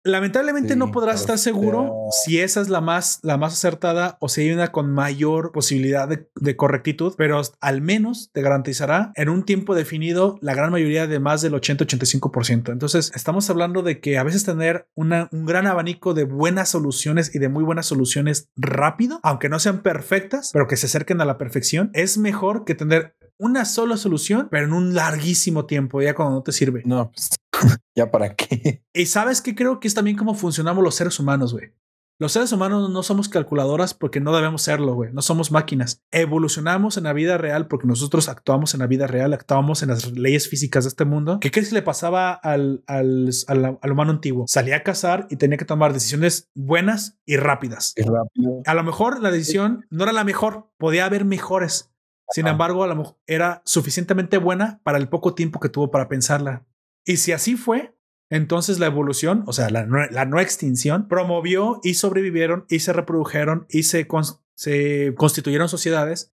[0.05, 4.17] Lamentablemente Sí, no podrás estar seguro sea- si esa es la más, la más acertada
[4.21, 9.13] o si hay una con mayor posibilidad de, de correctitud, pero al menos te garantizará
[9.15, 12.73] en un tiempo definido la gran mayoría de más del 80-85%.
[12.73, 17.35] Entonces estamos hablando de que a veces tener una- un gran abanico de buenas soluciones
[17.35, 21.25] y de muy buenas soluciones rápido, aunque no sean perfectas, pero que se acerquen a
[21.25, 26.15] la perfección, es mejor que tener una sola solución, pero en un larguísimo tiempo, ya
[26.15, 26.83] cuando no te sirve.
[26.85, 27.31] No, pues,
[27.97, 28.85] ya para qué.
[28.93, 31.73] Y sabes que creo que es también como funcionamos los seres humanos, güey.
[32.21, 35.13] Los seres humanos no somos calculadoras porque no debemos serlo, güey.
[35.13, 36.05] No somos máquinas.
[36.13, 40.13] Evolucionamos en la vida real porque nosotros actuamos en la vida real, actuamos en las
[40.13, 41.41] leyes físicas de este mundo.
[41.41, 44.45] ¿Qué crees que le pasaba al, al, al- al humano antiguo?
[44.47, 47.93] Salía a cazar y tenía que tomar decisiones buenas y rápidas.
[47.97, 48.61] Rápido.
[48.67, 51.89] A lo mejor la decisión no era la mejor, podía haber mejores.
[52.31, 56.09] Sin embargo, a lo mejor era suficientemente buena para el poco tiempo que tuvo para
[56.09, 56.65] pensarla.
[57.05, 57.97] Y si así fue,
[58.31, 63.83] entonces la evolución, o sea, la no, extinción, promovió y sobrevivieron y se reprodujeron y
[63.83, 66.33] se, cons- se constituyeron sociedades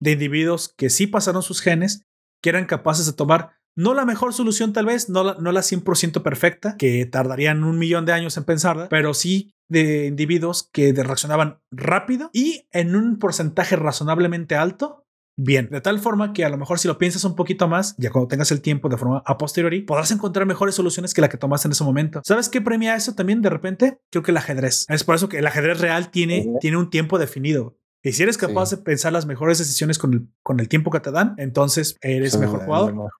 [0.00, 2.06] de individuos que sí pasaron sus genes,
[2.42, 5.60] que eran capaces de tomar no la mejor solución tal vez, no la, no la
[5.62, 10.92] 100% perfecta, que tardarían un millón de años en pensarla, pero sí de individuos que
[10.92, 14.99] reaccionaban rápido y en un porcentaje razonablemente alto
[15.42, 15.68] bien.
[15.70, 18.28] De tal forma que a lo mejor si lo piensas un poquito más, ya cuando
[18.28, 21.68] tengas el tiempo de forma a posteriori, podrás encontrar mejores soluciones que la que tomaste
[21.68, 22.20] en ese momento.
[22.24, 24.00] ¿Sabes qué premia eso también de repente?
[24.10, 24.86] Creo que el ajedrez.
[24.88, 27.76] Es por eso que el ajedrez real tiene, tiene un tiempo definido.
[28.02, 28.76] Y si eres capaz Sí.
[28.76, 32.32] de pensar las mejores decisiones con el, con el tiempo que te dan, entonces eres
[32.32, 32.92] Sí, mejor jugador.
[32.94, 33.10] mejor.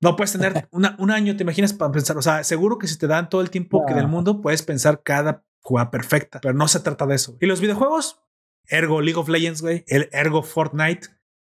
[0.00, 2.16] No puedes tener una- un año, te imaginas, para pensar.
[2.18, 5.02] O sea, seguro que si te dan todo el tiempo que del mundo, puedes pensar
[5.04, 7.36] cada jugada perfecta, pero no se trata de eso.
[7.40, 8.20] Y los videojuegos,
[8.66, 11.08] ergo League of Legends, güey, el ergo Fortnite,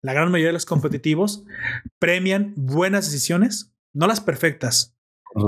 [0.07, 1.45] la gran mayoría de los competitivos
[1.99, 4.97] premian buenas decisiones, no las perfectas,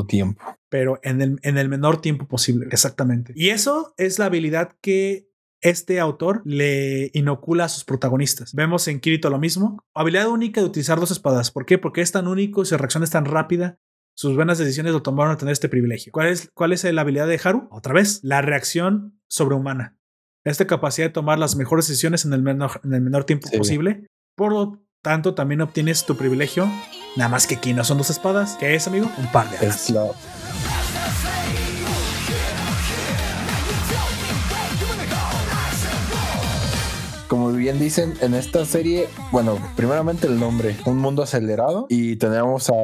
[0.08, 0.42] tiempo.
[0.68, 2.66] pero en el, en el menor tiempo posible.
[2.70, 3.32] Exactamente.
[3.36, 5.28] Y eso es la habilidad que
[5.60, 8.52] este autor le inocula a sus protagonistas.
[8.54, 9.82] Vemos en Kirito lo mismo.
[9.94, 11.50] Habilidad única de utilizar dos espadas.
[11.50, 11.78] ¿Por qué?
[11.78, 13.78] Porque es tan único y su reacción es tan rápida.
[14.14, 16.12] Sus buenas decisiones lo tomaron a tener este privilegio.
[16.12, 17.68] ¿Cuál es, cuál es la habilidad de Haru?
[17.70, 19.96] Otra vez, la reacción sobrehumana.
[20.44, 23.56] Esta capacidad de tomar las mejores decisiones en el menor, en el menor tiempo Sí.
[23.58, 24.06] posible.
[24.38, 26.70] Por lo tanto, también obtienes tu privilegio.
[27.16, 28.56] Nada más que aquí no son dos espadas.
[28.60, 29.10] ¿Qué es, amigo?
[29.18, 29.92] Un par de alas.
[37.26, 42.70] Como bien dicen en esta serie, bueno, primeramente el nombre, un mundo acelerado y tenemos
[42.70, 42.74] a,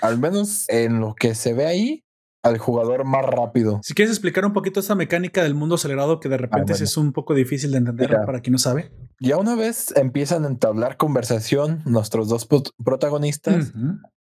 [0.00, 2.05] al menos en lo que se ve ahí,
[2.46, 3.80] al jugador más rápido.
[3.82, 6.84] Si quieres explicar un poquito esta mecánica del mundo acelerado que de repente bueno.
[6.84, 8.24] es un poco difícil de entender Mira.
[8.26, 8.92] para quien no sabe.
[9.20, 13.72] Ya una vez empiezan a entablar conversación nuestros dos prot- protagonistas,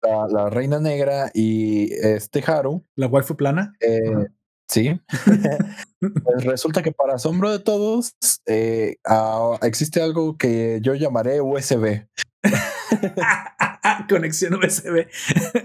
[0.02, 3.72] la, la reina negra y este Haru, La waifu plana.
[3.80, 4.26] eh,
[4.68, 5.00] sí,
[6.00, 8.14] Pues resulta que para asombro de todos
[8.46, 12.06] eh, ah, existe algo que yo llamaré USB.
[14.08, 15.06] Conexión USB.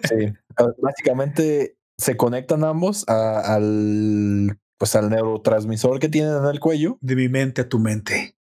[0.07, 0.33] Sí.
[0.57, 6.97] Ah, Básicamente se conectan ambos a- al pues al neurotransmisor que tienen en el cuello
[6.99, 8.35] De mi mente a tu mente.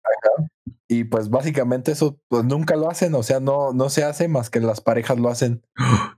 [0.87, 4.49] y pues básicamente eso pues nunca lo hacen, o sea, no, no se hace más
[4.49, 5.61] que las parejas lo hacen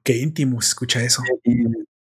[0.03, 1.23] Qué íntimo se escucha eso.
[1.43, 1.63] y,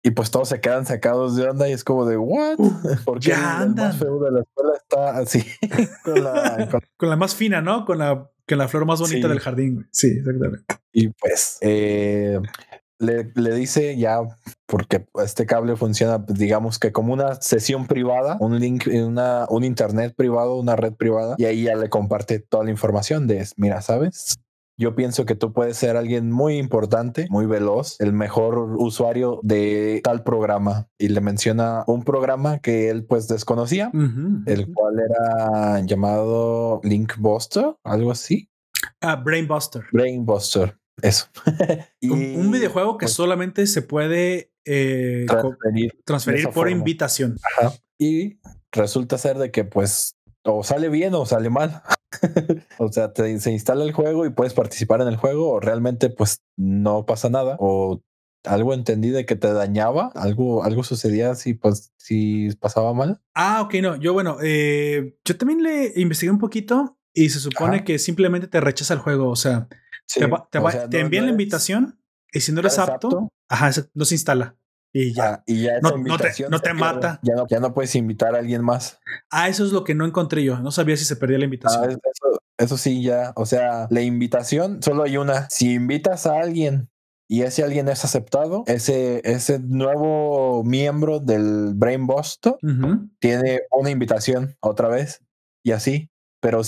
[0.03, 2.57] y, pues todos se quedan sacados de onda y es como de what?
[3.05, 5.45] Porque ya el, más feo de la escuela está así
[6.05, 7.85] con la, con- Con la más fina, ¿no?
[7.85, 9.29] Con la, con la flor más bonita Sí.
[9.29, 9.89] del jardín.
[9.93, 10.65] Sí, exactamente.
[10.93, 12.39] y pues eh,
[13.01, 14.21] le, le dice ya
[14.67, 19.65] porque este cable funciona pues, digamos que como una sesión privada un link una un
[19.65, 23.81] internet privado una red privada y ahí ya le comparte toda la información de mira
[23.81, 24.39] sabes
[24.81, 30.01] yo pienso que tú puedes ser alguien muy importante, muy veloz, el mejor usuario de
[30.03, 30.89] tal programa.
[30.99, 33.93] Y le menciona un programa que él pues desconocía,
[34.47, 38.49] el cual era llamado Linkbuster, algo así.
[39.03, 39.85] Ah, Brainbuster.
[39.93, 41.27] Brainbuster, eso.
[42.01, 45.27] Y, Un, videojuego que pues, solamente se puede eh,
[46.05, 46.45] transferir.
[46.45, 46.71] por forma.
[46.71, 47.39] invitación.
[47.59, 47.75] Ajá.
[47.99, 48.39] Y
[48.73, 51.83] resulta ser de que pues o sale bien o sale mal.
[52.79, 56.09] o sea, te- se instala el juego y puedes participar en el juego o realmente
[56.11, 58.03] pues no pasa nada o
[58.45, 63.21] algo entendí de que te dañaba, algo, algo sucedía si pues si pasaba mal.
[63.35, 63.97] Ah, ok, no.
[63.97, 67.85] Yo, bueno, eh, yo también le investigué un poquito y se supone Ajá.
[67.85, 69.29] que simplemente te rechaza el juego.
[69.29, 69.69] O sea,
[70.13, 72.01] Sí, te, te sea, te no- envían no la invitación
[72.33, 73.29] y si no eres apto, apto.
[73.49, 74.57] ajá, se instala
[74.93, 75.35] y ya.
[75.35, 77.21] Ah, y ya esa No- no te- no te mata.
[77.23, 78.99] Ya no, ya no puedes invitar a alguien más.
[79.31, 80.59] Ah, eso es lo que no encontré yo.
[80.59, 81.91] No sabía si se perdía la Ah, invitación.
[81.91, 83.33] eso, eso sí, ya.
[83.37, 85.49] O sea, la invitación solo hay una.
[85.51, 86.91] Si invitas a alguien
[87.29, 92.09] y ese alguien es aceptado, ese, ese nuevo miembro del Brain
[92.61, 93.09] Ujú.
[93.21, 95.23] tiene una invitación otra vez
[95.65, 96.11] y así.
[96.41, 96.63] Pero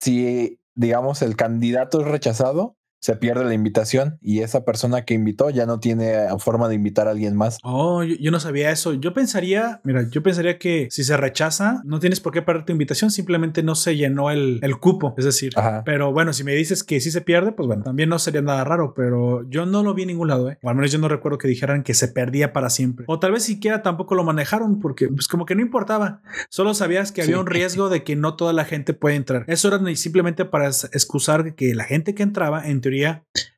[0.00, 5.50] si, digamos, el candidato es rechazado, se pierde la invitación y esa persona que invitó
[5.50, 7.58] ya no tiene forma de invitar a alguien más.
[7.62, 8.92] Oh, yo, yo no sabía eso.
[8.94, 12.72] Yo pensaría, mira, yo pensaría que si se rechaza, no tienes por qué perder tu
[12.72, 15.14] invitación, simplemente no se llenó el, el cupo.
[15.18, 15.82] Es decir, Ajá.
[15.84, 18.64] pero bueno, si me dices que sí se pierde, pues bueno, también no sería nada
[18.64, 20.58] raro, pero yo no lo vi en ningún lado, ¿eh?
[20.62, 23.04] O al menos yo no recuerdo que dijeran que se perdía para siempre.
[23.08, 26.20] O tal vez siquiera tampoco lo manejaron porque pues como que no importaba.
[26.48, 27.40] Solo sabías que había Sí.
[27.40, 29.44] un riesgo de que no toda la gente puede entrar.
[29.46, 32.89] Eso era simplemente para excusar que la gente que entraba, en teoría,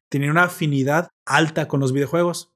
[0.09, 2.53] tenía una afinidad alta con los videojuegos.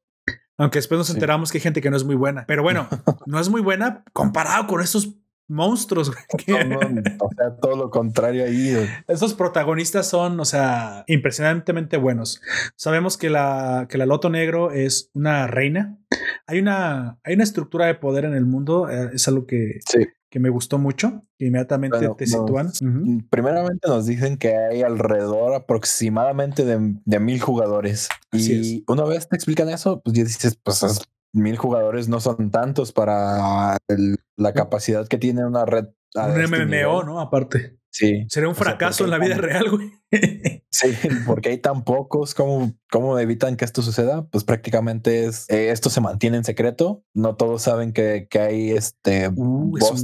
[0.59, 1.15] Aunque después nos Sí.
[1.15, 2.44] enteramos que hay gente que no es muy buena.
[2.47, 2.89] Pero bueno,
[3.27, 5.15] no es muy buena comparado con estos
[5.48, 6.10] monstruos.
[6.44, 6.73] que- Son,
[7.20, 8.77] o sea, todo lo contrario ahí.
[9.09, 12.40] Esos protagonistas son, o sea, impresionantemente buenos.
[12.77, 15.98] Sabemos que la, que la Loto Negro es una reina.
[16.47, 18.89] Hay una, hay una estructura de poder en el mundo.
[18.90, 20.06] eh, es algo que, Sí.
[20.31, 21.23] que me gustó mucho.
[21.39, 22.66] que Inmediatamente Bueno, te nos- sitúan.
[22.68, 23.27] Ujú.
[23.28, 28.09] Primeramente nos dicen que hay alrededor aproximadamente de, de mil jugadores.
[28.31, 31.01] Así y una vez te explican eso, pues ya dices, pues es-
[31.36, 35.86] mil jugadores no son tantos para el- la capacidad que tiene una red.
[36.14, 37.06] Un este MMO, nivel.
[37.06, 37.20] ¿no?
[37.20, 37.78] Aparte.
[37.98, 38.27] Sí.
[38.28, 39.90] Sería un O sea, fracaso en la vida real, güey.
[40.70, 40.89] Sí,
[41.27, 44.27] porque hay tan pocos, ¿cómo, cómo evitan que esto suceda?
[44.27, 47.02] Pues prácticamente es, eh, esto se mantiene en secreto.
[47.14, 49.94] No todos saben que, que hay este Uh, es o-.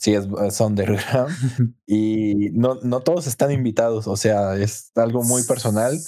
[0.00, 1.30] Sí, es, es underground.
[1.86, 4.06] y no, no todos están invitados.
[4.06, 5.98] O sea, es algo muy personal.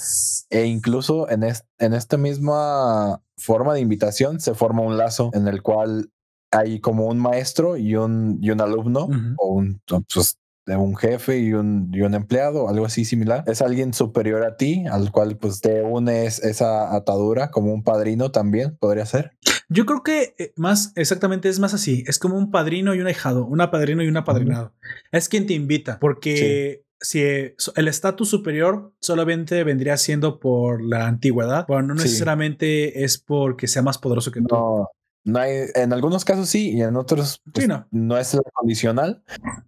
[0.49, 5.47] E incluso en, es- en esta misma forma de invitación se forma un lazo en
[5.47, 6.11] el cual
[6.51, 11.39] hay como un maestro y un, y un alumno o un, pues, de un jefe
[11.39, 13.45] y un, y un empleado, algo así similar.
[13.47, 18.33] Es alguien superior a ti, al cual pues te unes esa atadura como un padrino
[18.33, 19.33] también, podría ser.
[19.69, 22.05] Yo creo que eh, más exactamente es más así.
[22.07, 24.75] Es como un padrino y un ahijado, una padrino y un apadrinado.
[25.13, 31.07] Es quien te invita, porque si eh, el estatus superior solamente vendría siendo por la
[31.07, 32.09] antigüedad, bueno, no Sí.
[32.09, 34.47] necesariamente es porque sea más poderoso que tú.
[34.55, 34.89] No,
[35.27, 37.87] no hay, en algunos casos sí y en otros pues, Sí, no.
[37.91, 39.23] no es condicional,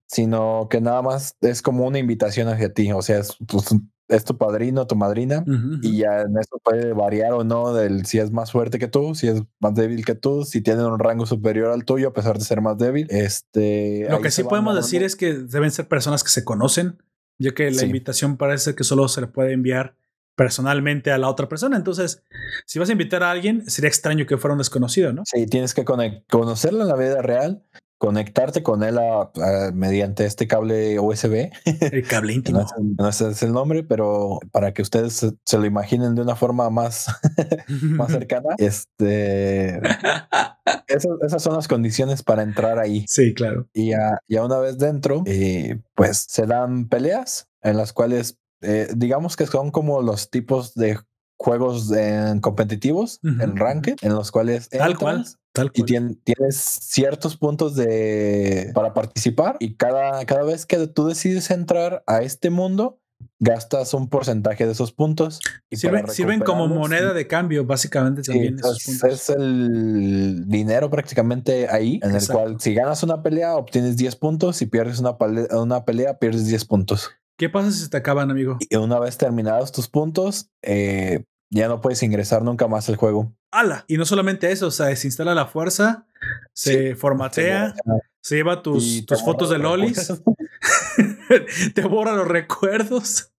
[0.06, 2.90] sino que nada más es como una invitación hacia ti.
[2.92, 3.66] O sea, es, pues,
[4.08, 5.44] es tu padrino, tu madrina.
[5.82, 9.14] Y ya en eso puede variar o no del si es más fuerte que tú,
[9.14, 12.38] si es más débil que tú, si tienen un rango superior al tuyo a pesar
[12.38, 13.06] de ser más débil.
[13.10, 17.02] Este Lo que sí podemos decir es que deben ser personas que se conocen,
[17.38, 17.86] ya que la Sí.
[17.86, 19.94] invitación parece que solo se le puede enviar
[20.38, 21.76] personalmente a la otra persona.
[21.76, 22.22] Entonces,
[22.64, 25.24] si vas a invitar a alguien, sería extraño que fuera un desconocido, ¿no?
[25.26, 27.64] Sí, tienes que conocerlo en la vida real,
[27.98, 31.50] conectarte con él a- a- mediante este cable USB.
[31.92, 32.66] El cable no íntimo.
[32.96, 36.36] no ese es el nombre, pero para que ustedes se, se lo imaginen de una
[36.36, 37.06] forma más,
[37.68, 39.80] más cercana, este,
[40.86, 43.04] esas, esas son las condiciones para entrar ahí.
[43.08, 43.68] sí, claro.
[43.74, 48.88] Y ya, ya una vez dentro, eh, pues se dan peleas en las cuales, eh,
[48.96, 50.98] digamos que son como los tipos de
[51.38, 53.42] juegos en competitivos, Ujú.
[53.42, 55.24] en ranked, en los cuales Tal entras cual.
[55.52, 55.88] Tal y cual.
[55.88, 62.02] tien- tienes ciertos puntos de para participar y cada, cada vez que tú decides entrar
[62.06, 62.98] a este mundo
[63.40, 65.40] gastas un porcentaje de esos puntos
[65.70, 69.10] y Sirven, sirven como moneda de cambio, básicamente sí, también esos es, puntos.
[69.12, 72.32] es el dinero prácticamente ahí en Exacto.
[72.32, 75.16] el cual si ganas una pelea obtienes 10 puntos si pierdes una,
[75.56, 78.58] una pelea pierdes 10 puntos ¿Qué pasa si se te acaban, amigo?
[78.68, 83.32] y una vez terminados tus puntos eh, ya no puedes ingresar nunca más al juego
[83.50, 83.84] ¡Hala!
[83.88, 86.06] Y no solamente eso, o sea, se instala la fuerza,
[86.52, 87.74] se formatea,
[88.20, 90.12] se lleva tus, tus fotos de lolis,
[91.74, 93.32] te borra los recuerdos.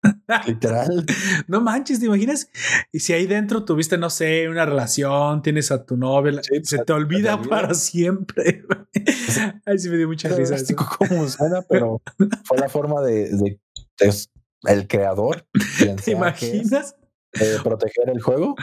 [0.48, 1.06] literal
[1.48, 2.50] No manches, ¿te imaginas?
[2.92, 6.78] Y si ahí dentro tuviste, no sé, una relación, tienes a tu novia, Sí, se
[6.78, 8.64] se- te olvida te para siempre.
[9.66, 10.56] Ay, sí me dio mucha risa.
[10.56, 10.76] eso.
[10.98, 12.02] como suena, pero
[12.46, 13.60] fue la forma de, de-
[14.00, 15.46] de- el creador
[15.80, 16.96] ¿Te es, imaginas?
[17.34, 18.56] de proteger el juego.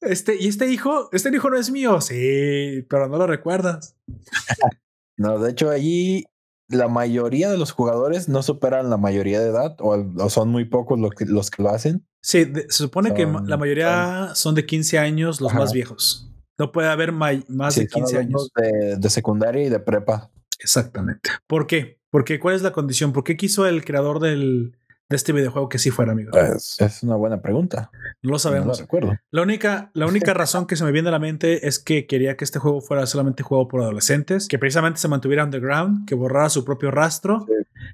[0.00, 2.00] Este, y este hijo, este hijo no es mío.
[2.00, 3.96] Sí, pero no lo recuerdas.
[5.16, 6.24] No, de hecho, allí
[6.68, 10.64] la mayoría de los jugadores no superan la mayoría de edad o, o son muy
[10.64, 12.06] pocos los que, los que lo hacen.
[12.22, 15.58] Sí, de- se supone que la mayoría son de 15 años, los Ajá.
[15.60, 16.32] más viejos.
[16.58, 18.72] No puede haber may- más Sí, de son 15 alumnos años.
[18.72, 20.30] De, de secundaria y de prepa.
[20.58, 21.28] Exactamente.
[21.46, 22.00] ¿Por qué?
[22.10, 23.12] Porque ¿cuál es la condición?
[23.12, 24.78] ¿Por qué quiso el creador del,
[25.10, 26.30] de este videojuego que sí fuera, amigo?
[26.38, 27.90] Es, es una buena pregunta.
[27.92, 28.80] No lo No lo sabemos.
[28.80, 29.16] recuerdo.
[29.30, 32.36] La única, la única razón que se me viene a la mente es que quería
[32.36, 36.48] que este juego fuera solamente jugado por adolescentes, que precisamente se mantuviera underground, que borrara
[36.48, 37.52] su propio rastro Sí.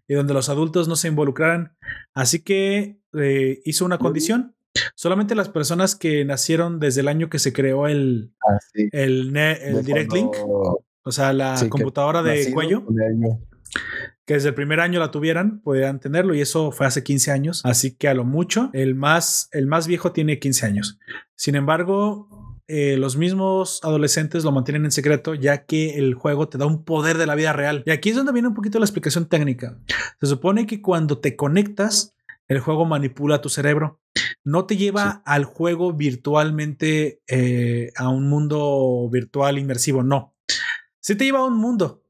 [0.08, 1.74] y donde los adultos no se involucraran.
[2.14, 4.54] Así que eh, hizo una condición.
[4.94, 8.88] Solamente las personas que nacieron desde el año que se creó el, Ah, sí.
[8.92, 10.34] el, Direct cuando Link,
[11.02, 12.84] o sea, la Sí, computadora de cuello.
[14.26, 17.62] Que desde el primer año la tuvieran, podrían tenerlo y eso fue hace 15 años.
[17.64, 20.98] Así que a lo mucho, el más, el más viejo tiene 15 años.
[21.36, 22.28] Sin embargo,
[22.68, 26.84] eh, los mismos adolescentes lo mantienen en secreto ya que el juego te da un
[26.84, 27.84] poder de la vida real.
[27.86, 29.78] Y aquí es donde viene un poquito la explicación técnica.
[30.20, 32.16] Se supone que cuando te conectas,
[32.48, 34.00] el juego manipula tu cerebro.
[34.42, 35.18] No te lleva Sí.
[35.24, 40.34] al juego virtualmente eh, a un mundo virtual inmersivo, no.
[41.00, 42.02] Sí te lleva a un mundo,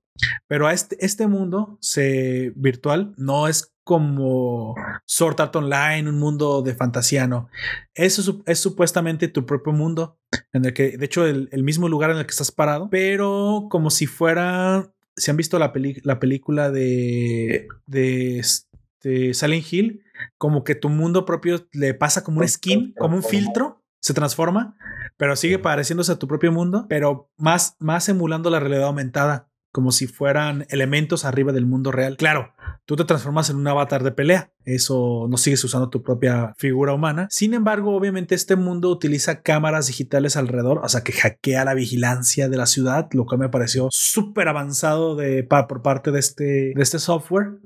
[0.49, 4.75] pero a este, este mundo se, virtual no es como
[5.05, 7.49] Sword Art Online, un mundo de fantasía, no.
[7.95, 10.19] Eso es, es supuestamente tu propio mundo,
[10.53, 13.69] en el que, de hecho, el, el mismo lugar en el que estás parado, pero
[13.71, 20.03] como si fuera si han visto la, peli- la película de, de, este Silent Hill,
[20.37, 24.77] como que tu mundo propio le pasa como un skin, como un filtro, se transforma,
[25.17, 29.93] pero sigue pareciéndose a tu propio mundo, pero más, más emulando la realidad aumentada, como
[29.93, 32.17] si fueran elementos arriba del mundo real.
[32.17, 32.55] Claro,
[32.87, 36.95] tú te transformas en un avatar de pelea, eso no sigues usando tu propia figura
[36.95, 37.29] humana.
[37.31, 42.49] Sin embargo, obviamente este mundo utiliza cámaras digitales alrededor, o sea que hackea la vigilancia
[42.49, 46.83] de la ciudad, lo cual me pareció súper avanzado de, por parte de este, de
[46.83, 47.59] este software.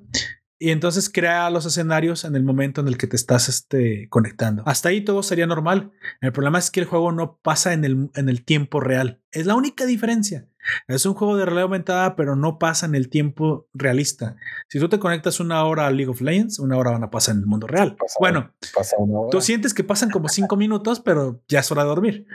[0.63, 4.63] Y entonces crea los escenarios en el momento en el que te estás este, conectando.
[4.67, 5.91] Hasta ahí todo sería normal.
[6.21, 9.23] El problema es que el juego no pasa en el, en el tiempo real.
[9.33, 10.47] Es la única diferencia.
[10.87, 14.37] Es un juego de realidad aumentada, pero no pasa en el tiempo realista.
[14.69, 17.37] Si tú te conectas una hora a League of Legends, una hora van a pasar
[17.37, 17.97] en el mundo real.
[17.97, 18.97] Pasa- Bueno, Pasa.
[19.31, 22.27] Tú sientes que pasan como cinco minutos, pero ya es hora de dormir.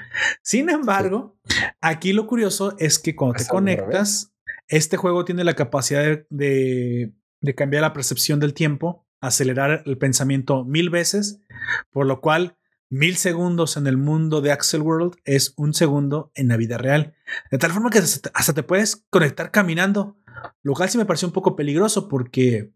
[0.42, 1.38] Sin embargo,
[1.80, 4.34] aquí lo curioso es que cuando te Pasa conectas,
[4.68, 7.14] este juego tiene la capacidad de, de-
[7.46, 11.42] de cambiar la percepción del tiempo, acelerar el pensamiento mil veces,
[11.92, 12.58] por lo cual
[12.90, 17.16] mil segundos en el mundo de Axel World es un segundo en la vida real.
[17.52, 20.18] De tal forma que hasta te puedes conectar caminando,
[20.62, 22.72] lo cual sí me pareció un poco peligroso porque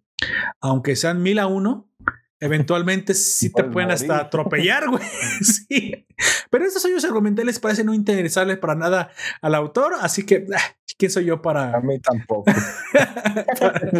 [0.61, 1.89] aunque sean mil a uno,
[2.39, 5.03] eventualmente sí te pueden hasta atropellar, güey.
[5.41, 6.05] sí.
[6.49, 9.11] Pero estos hoyos argumentales parecen no interesarles para nada
[9.41, 12.51] al autor, así que, ah, ¿quién soy yo A para, mí tampoco.
[13.59, 13.91] para,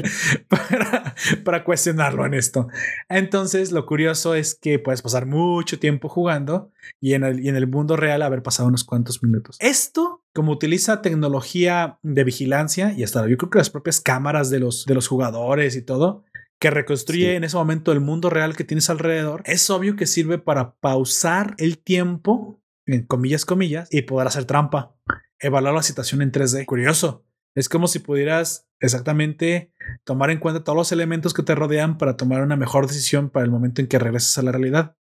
[0.49, 2.67] para- para cuestionarlo en esto?
[3.07, 7.55] Entonces, lo curioso es que puedes pasar mucho tiempo jugando y en el, y en
[7.55, 9.57] el mundo real haber pasado unos cuantos minutos.
[9.59, 14.59] Esto, como utiliza tecnología de vigilancia y hasta yo creo que las propias cámaras de
[14.59, 16.23] los, de los jugadores y todo,
[16.59, 17.35] que reconstruye Sí.
[17.35, 21.55] en ese momento el mundo real que tienes alrededor, es obvio que sirve para pausar
[21.57, 24.95] el tiempo, en comillas, comillas, y poder hacer trampa,
[25.39, 26.65] evaluar la situación en 3D.
[26.65, 27.25] Curioso.
[27.55, 29.73] Es como si pudieras exactamente
[30.03, 33.45] tomar en cuenta todos los elementos que te rodean para tomar una mejor decisión para
[33.45, 34.95] el momento en que regreses a la realidad.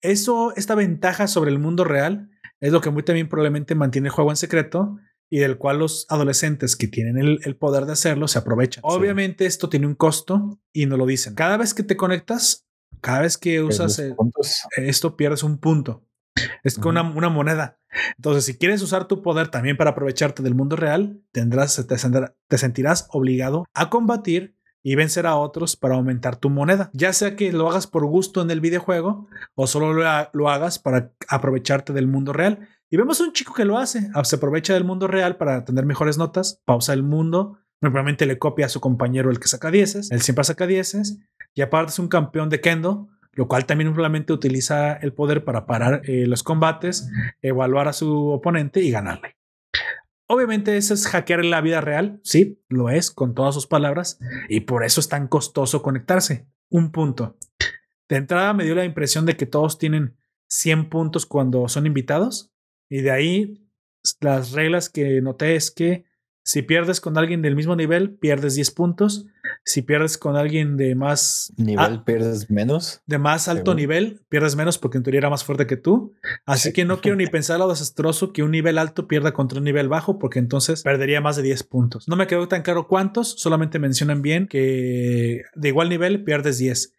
[0.00, 2.30] Eso, esta ventaja sobre el mundo real,
[2.60, 4.98] es lo que muy también probablemente mantiene el juego en secreto
[5.34, 8.82] y del cual los adolescentes que tienen el, el poder de hacerlo se aprovechan.
[8.84, 11.34] Obviamente esto tiene un costo y no lo dicen.
[11.34, 12.66] Cada vez que te conectas,
[13.00, 14.14] cada vez que usas el-
[14.76, 16.06] esto pierdes un punto.
[16.62, 17.78] Es con una, una moneda.
[18.18, 23.06] Entonces, si quieres usar tu poder también para aprovecharte del mundo real, tendrás, te, sentirás
[23.10, 26.90] obligado a combatir y vencer a otros para aumentar tu moneda.
[26.92, 30.50] Ya sea que lo hagas por gusto en el videojuego o solo lo, ha- lo
[30.50, 32.68] hagas para aprovecharte del mundo real.
[32.92, 34.10] Y vemos un chico que lo hace.
[34.12, 37.58] ah, Se aprovecha del mundo real para tener mejores notas, pausa el mundo.
[37.80, 40.10] Normalmente le copia a su compañero el que saca dieces.
[40.10, 41.18] Él siempre saca dieces.
[41.54, 45.64] Y aparte es un campeón de kendo, lo cual también simplemente utiliza el poder para
[45.64, 47.08] parar eh, los combates,
[47.40, 49.38] evaluar a su oponente y ganarle.
[50.26, 54.18] Obviamente eso es hackear en la vida real, sí, lo es, con todas sus palabras,
[54.48, 56.46] y por eso es tan costoso conectarse.
[56.68, 57.38] Un punto.
[58.08, 60.16] De entrada me dio la impresión de que todos tienen
[60.48, 62.51] 100 puntos cuando son invitados,
[62.92, 63.66] y de ahí
[64.20, 66.04] las reglas que noté es que
[66.44, 69.26] si pierdes con alguien del mismo nivel, pierdes 10 puntos.
[69.64, 73.00] Si pierdes con alguien de más Nivel pierdes menos.
[73.06, 73.76] de más alto Según.
[73.76, 76.14] nivel, pierdes menos porque en teoría era más fuerte que tú.
[76.44, 76.72] Así Sí.
[76.74, 79.88] que no quiero ni pensar lo desastroso que un nivel alto pierda contra un nivel
[79.88, 82.08] bajo, porque entonces perdería más de 10 puntos.
[82.08, 86.94] No me quedó tan claro cuántos, solamente mencionan bien que de igual nivel pierdes 10.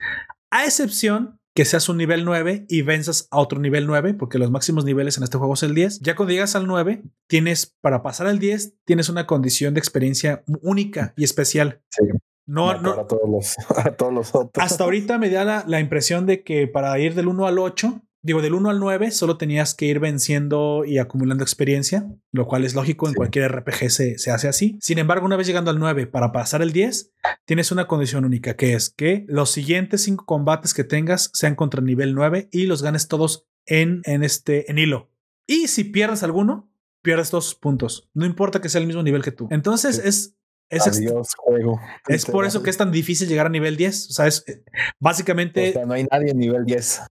[0.51, 4.49] A excepción que seas un nivel 9 y venzas a otro nivel 9, porque los
[4.49, 5.99] máximos niveles en este juego es el 10.
[6.01, 10.43] Ya cuando llegas al 9, tienes, para pasar al 10, tienes una condición de experiencia
[10.61, 11.81] única y especial.
[11.89, 12.05] Sí.
[12.45, 14.65] No, no, a todos los, a todos los otros.
[14.65, 18.01] hasta ahorita me da la, la impresión de que para ir del 1 al 8,
[18.23, 22.63] digo del 1 al 9, solo tenías que ir venciendo y acumulando experiencia, lo cual
[22.63, 24.77] es lógico, en cualquier RPG se, se hace así.
[24.81, 27.11] Sin embargo, una vez llegando al 9, para pasar el 10,
[27.45, 31.81] tienes una condición única, que es que los siguientes 5 combates que tengas sean contra
[31.81, 35.11] el nivel 9 y los ganes todos en, en, este, en hilo.
[35.45, 36.71] Y si pierdes alguno,
[37.01, 38.09] pierdes sus puntos.
[38.13, 39.47] No importa que sea el mismo nivel que tú.
[39.51, 40.01] Entonces Sí.
[40.07, 40.35] es...
[40.69, 41.79] Es, Adiós, juego.
[42.07, 44.09] es por eso que es tan difícil llegar a nivel 10.
[44.09, 44.63] O sea, es eh,
[44.99, 47.01] básicamente O sea, no hay nadie en nivel 10.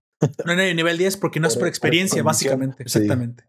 [0.45, 2.77] No en nivel 10 porque no es Por- por experiencia, básicamente.
[2.77, 2.83] sí.
[2.99, 3.43] Exactamente.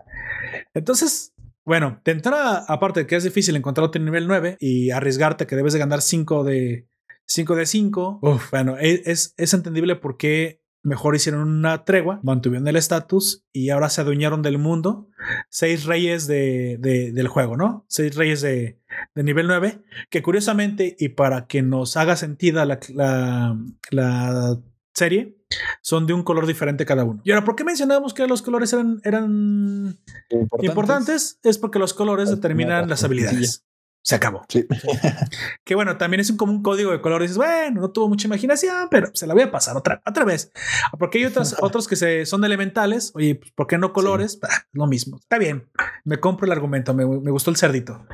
[0.75, 1.33] Entonces,
[1.65, 5.57] bueno, de entrada, aparte de que es difícil encontrar otro nivel 9 y arriesgarte que
[5.57, 6.87] debes de ganar 5 de
[7.27, 12.21] 5 de 5, uf, bueno, e- es, es entendible por qué mejor hicieron una tregua,
[12.23, 15.09] mantuvieron el estatus y ahora se adueñaron del mundo.
[15.49, 17.87] Seis reyes de, de- del juego, ¿no?
[17.89, 18.79] Seis reyes de,
[19.15, 19.81] de nivel 9,
[20.11, 23.57] que curiosamente, y para que nos haga sentido la, la,
[23.91, 24.61] la
[24.95, 25.37] serie,
[25.83, 27.21] son de un color diferente cada uno.
[27.25, 29.99] Y ahora, ¿por qué mencionábamos que los colores eran, eran
[30.31, 30.69] Importantes.
[30.69, 31.39] importantes?
[31.43, 33.65] Es porque los colores Al determinan las la habilidades.
[34.07, 34.43] Se acabó.
[34.51, 34.67] Sí.
[35.65, 37.23] Que bueno, también es un, como un código de color.
[37.23, 40.53] Dices, bueno, no tuvo mucha imaginación, pero se la voy a pasar otra, otra vez.
[40.99, 43.13] Porque hay otros, otros que se, son elementales.
[43.15, 44.39] Oye, pues, ¿por qué no colores?
[44.43, 45.17] Ah, lo mismo.
[45.17, 45.71] Está bien.
[46.05, 46.93] Me compro el argumento.
[46.93, 48.07] Me, me gustó el cerdito.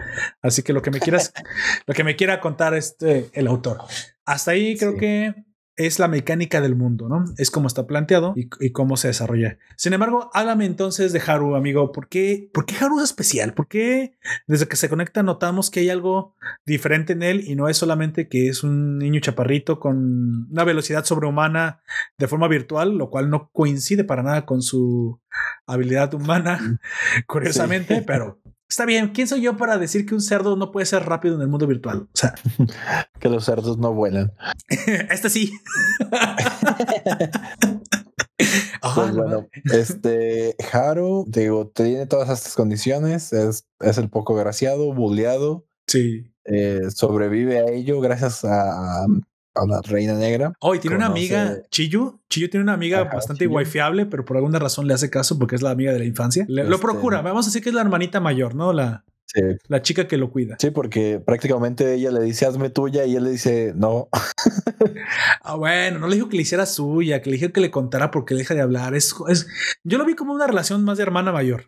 [0.42, 1.32] Así que lo que me quieras,
[1.86, 3.78] lo que me quiera contar este, el autor.
[4.24, 4.98] Hasta ahí creo Sí.
[4.98, 5.34] que
[5.86, 7.24] es la mecánica del mundo, ¿no?
[7.38, 9.58] Es como está planteado y, y cómo se desarrolla.
[9.76, 11.90] Sin embargo, háblame entonces de Haru, amigo.
[11.92, 13.54] ¿Por qué, ¿Por qué Haru es especial?
[13.54, 14.12] ¿Por qué
[14.46, 16.34] desde que se conecta notamos que hay algo
[16.66, 21.04] diferente en él y no es solamente que es un niño chaparrito con una velocidad
[21.04, 21.80] sobrehumana
[22.18, 25.20] de forma virtual, lo cual no coincide para nada con su
[25.66, 26.80] habilidad humana,
[27.26, 28.39] curiosamente, pero
[28.70, 29.08] está bien.
[29.08, 31.66] ¿Quién soy yo para decir que un cerdo no puede ser rápido en el mundo
[31.66, 32.02] virtual?
[32.02, 32.34] O sea,
[33.20, 34.32] Que los cerdos no vuelan.
[35.10, 35.52] este sí.
[38.94, 43.34] Pues bueno, este Haru, digo, tiene todas estas condiciones.
[43.34, 45.66] Es, es el poco graciado, bulleado.
[45.86, 46.24] sí.
[46.46, 49.06] eh, sobrevive a ello gracias a,
[49.54, 50.52] a- a la reina negra.
[50.60, 52.20] Oh, y tiene una amiga, Chiyu.
[52.28, 53.56] Chiyu tiene una amiga Ajá, bastante Chiyu.
[53.56, 56.44] wifiable, pero por alguna razón le hace caso porque es la amiga de la infancia.
[56.48, 57.20] Le- Lo Este- procura.
[57.22, 58.72] Vamos a decir que es la hermanita mayor, ¿no?
[58.72, 60.56] La, Sí, la chica que lo cuida.
[60.58, 64.08] sí, porque prácticamente ella le dice hazme tuya y él le dice no.
[65.42, 68.10] Ah, bueno, no le dijo que le hiciera suya, que le dijo que le contara
[68.10, 68.94] porque le deja de hablar.
[68.94, 69.46] Es, es,
[69.84, 71.64] yo lo vi como una relación más de hermana mayor.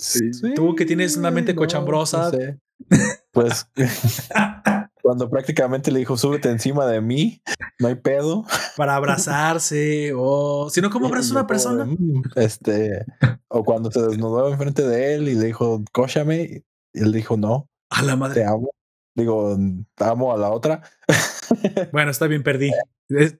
[0.56, 2.24] Tú que tienes una mente cochambrosa.
[2.24, 2.58] no sé.
[3.32, 3.66] Pues
[5.02, 7.42] cuando prácticamente le dijo súbete encima de mí,
[7.78, 8.44] no hay pedo.
[8.76, 11.84] para abrazarse o si no, ¿cómo abrazas a una persona?
[11.84, 13.04] "Mm", Este,
[13.48, 16.62] o cuando se desnudó enfrente de él y le dijo, cóchame,
[16.94, 18.44] y él dijo, no, A la te madre.
[18.44, 18.70] amo.
[19.14, 19.58] Digo,
[19.98, 20.82] amo a la otra.
[21.92, 22.70] Bueno, está bien, perdí.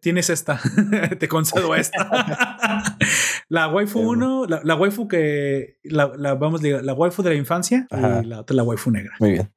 [0.03, 0.61] Tienes esta.
[1.19, 2.11] Te concedo esta.
[3.49, 4.07] la waifu Em.
[4.09, 7.87] 1, la, la waifu que la, la- vamos a decir, la waifu de la infancia
[7.91, 8.21] Ajá.
[8.23, 9.15] y la otra la waifu negra.
[9.19, 9.51] Muy bien.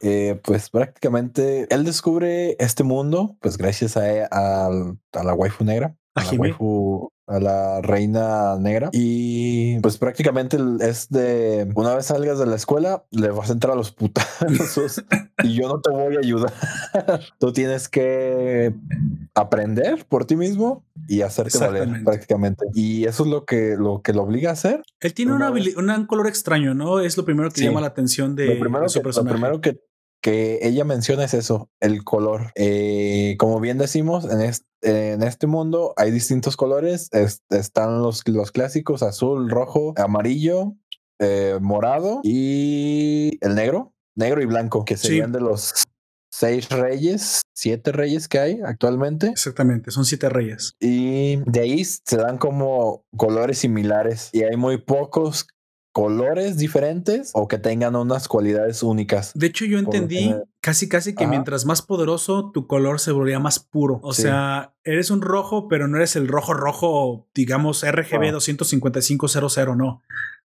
[0.00, 4.66] Eh, pues prácticamente él descubre este mundo, pues gracias a, a,
[5.12, 8.88] a la waifu negra, A a la waifu, a la reina negra.
[8.92, 13.74] Y pues prácticamente es de una vez salgas de la escuela, le vas a entrar
[13.74, 15.04] a los putazos
[15.44, 16.52] y yo no te voy a ayudar.
[17.38, 18.74] Tú tienes que
[19.34, 22.64] aprender por ti mismo y hacerte valer prácticamente.
[22.74, 24.82] Y eso es lo que lo que lo obliga a hacer.
[25.00, 27.00] Él tiene Una un color extraño, ¿no?
[27.00, 27.66] Es lo primero que Sí.
[27.66, 29.34] llama la atención de, lo primero, de su que, lo personaje.
[29.34, 29.80] primero que,
[30.22, 32.52] que ella menciona es eso, el color.
[32.54, 37.08] Eh, como bien decimos, en, est- en este mundo hay distintos colores.
[37.12, 40.74] Es- están los, los clásicos azul, rojo, amarillo,
[41.18, 45.08] eh, morado y el negro, negro y blanco, que Sí.
[45.08, 45.72] serían de los
[46.32, 49.26] seis reyes, siete reyes que hay actualmente.
[49.28, 50.74] Exactamente, son siete reyes.
[50.80, 55.46] Y de ahí se dan como colores similares y hay muy pocos
[55.92, 59.32] colores diferentes o que tengan unas cualidades únicas.
[59.34, 61.30] De hecho, yo entendí casi casi que Ajá.
[61.30, 63.98] mientras más poderoso, tu color se volvería más puro.
[64.02, 64.22] O Sí.
[64.22, 68.32] sea, eres un rojo, pero no eres el rojo rojo, digamos, RGB No.
[68.40, 70.02] 25500, no.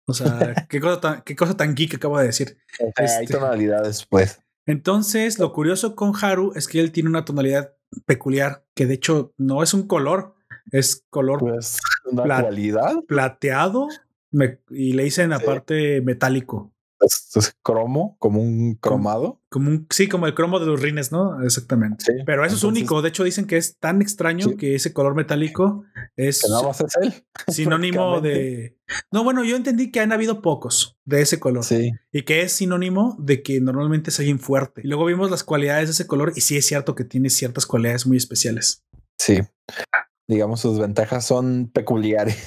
[0.05, 0.23] O sea,
[0.69, 2.57] qué cosa tan, qué cosa tan geek acabo de decir.
[2.79, 4.39] O sea, hay Este- tonalidades, pues.
[4.65, 7.73] Entonces, lo curioso con Haru es que él tiene una tonalidad
[8.05, 10.35] peculiar, que de hecho no es un color,
[10.71, 11.77] es color Pues
[12.09, 13.87] una Plat- cualidad plateado
[14.33, 15.35] me- y le dicen Sí.
[15.41, 16.71] aparte metálico.
[17.05, 19.41] es, es cromo, como un cromado.
[19.49, 21.43] Como un, sí, como el cromo de los rines, ¿no?
[21.43, 22.05] Exactamente.
[22.05, 23.01] Sí, Pero eso es único.
[23.01, 24.55] De hecho, dicen que es tan extraño Sí.
[24.55, 25.83] que ese color metálico
[26.15, 27.13] es Que nada más es él.
[27.49, 28.77] sinónimo de.
[29.11, 32.53] No, bueno, yo entendí que han habido pocos de ese color Sí, y que es
[32.53, 34.79] sinónimo de que normalmente es alguien fuerte.
[34.81, 37.65] Y luego vimos las cualidades de ese color y sí es cierto que tiene ciertas
[37.65, 38.81] cualidades muy especiales.
[39.19, 39.41] sí.
[40.25, 42.37] Digamos, sus ventajas son peculiares.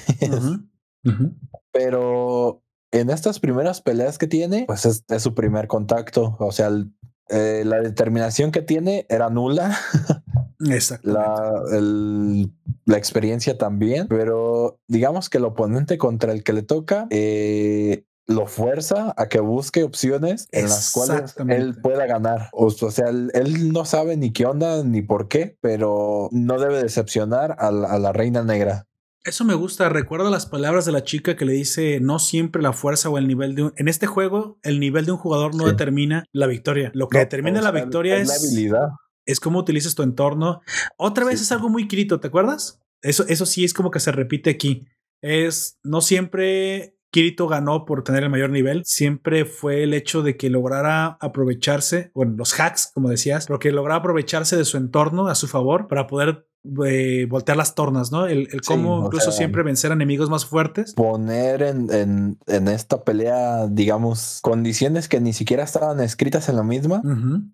[1.71, 6.35] Pero en estas primeras peleas que tiene, pues es, es su primer contacto.
[6.39, 6.93] O sea, el-
[7.29, 9.77] eh, la determinación que tiene era nula.
[10.59, 12.51] Exactamente.
[12.85, 18.47] La, experiencia también, pero digamos que el oponente contra el que le toca eh, lo
[18.47, 22.49] fuerza a que busque opciones en las cuales él pueda ganar.
[22.53, 26.59] O, o sea, él, él no sabe ni qué onda ni por qué, pero no
[26.59, 28.86] debe decepcionar a la, a la reina negra.
[29.27, 29.89] Eso me gusta.
[29.89, 33.27] Recuerdo las palabras de la chica que le dice: No siempre la fuerza o el
[33.27, 33.73] nivel de un.
[33.75, 35.71] En este juego, el nivel de un jugador no Sí.
[35.71, 36.91] determina la victoria.
[36.93, 38.87] Lo que No, determina la victoria es, la habilidad.
[39.25, 40.61] es cómo utilizas tu entorno.
[40.97, 41.43] Otra vez Sí.
[41.43, 42.79] es algo muy Kirito, ¿te acuerdas?
[43.01, 44.87] Eso, eso sí es como que se repite aquí.
[45.21, 48.83] Es no siempre Kirito ganó por tener el mayor nivel.
[48.85, 53.71] Siempre fue el hecho de que lograra aprovecharse, bueno, los hacks, como decías, pero que
[53.71, 56.47] lograra aprovecharse de su entorno a su favor para poder
[56.85, 58.27] eh, voltear las tornas, ¿no?
[58.27, 60.93] El, el cómo incluso sea, siempre vencer enemigos más fuertes.
[60.93, 66.63] Poner en, en, en esta pelea, digamos, condiciones que ni siquiera estaban escritas en la
[66.63, 67.01] misma.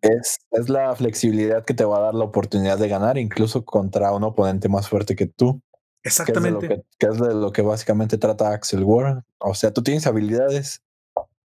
[0.01, 4.11] Es, es la flexibilidad que te va a dar la oportunidad de ganar, incluso contra
[4.11, 5.61] un oponente más fuerte que tú.
[6.01, 6.67] Que es, de lo Exactamente.
[6.67, 9.23] que, que es de lo que básicamente trata Axel War.
[9.39, 10.81] O sea, tú tienes habilidades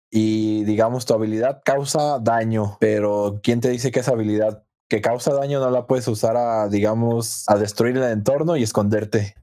[0.10, 5.34] y digamos tu habilidad causa daño, pero ¿quién te dice que esa habilidad que causa
[5.34, 9.36] daño no la puedes usar a, digamos, a destruir el entorno y esconderte?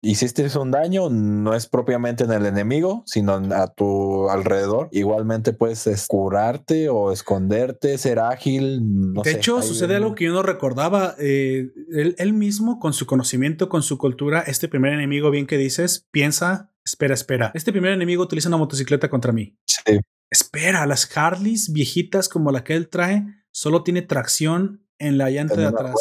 [0.00, 4.88] Hiciste un daño, no es propiamente en el enemigo, sino a tu alrededor.
[4.92, 9.12] Igualmente puedes es, curarte o esconderte, ser ágil.
[9.12, 11.16] No de sé, hecho, sucede algo que yo no recordaba.
[11.18, 15.58] eh, él, él mismo, con su conocimiento, con su cultura, este primer enemigo, bien que
[15.58, 17.50] dices, piensa, espera, espera.
[17.54, 19.58] Este primer enemigo utiliza una motocicleta contra mí.
[19.66, 19.98] Sí,
[20.30, 23.24] Espera, las Harleys viejitas como la que él trae,
[23.56, 25.94] solo tiene tracción en la llanta de atrás.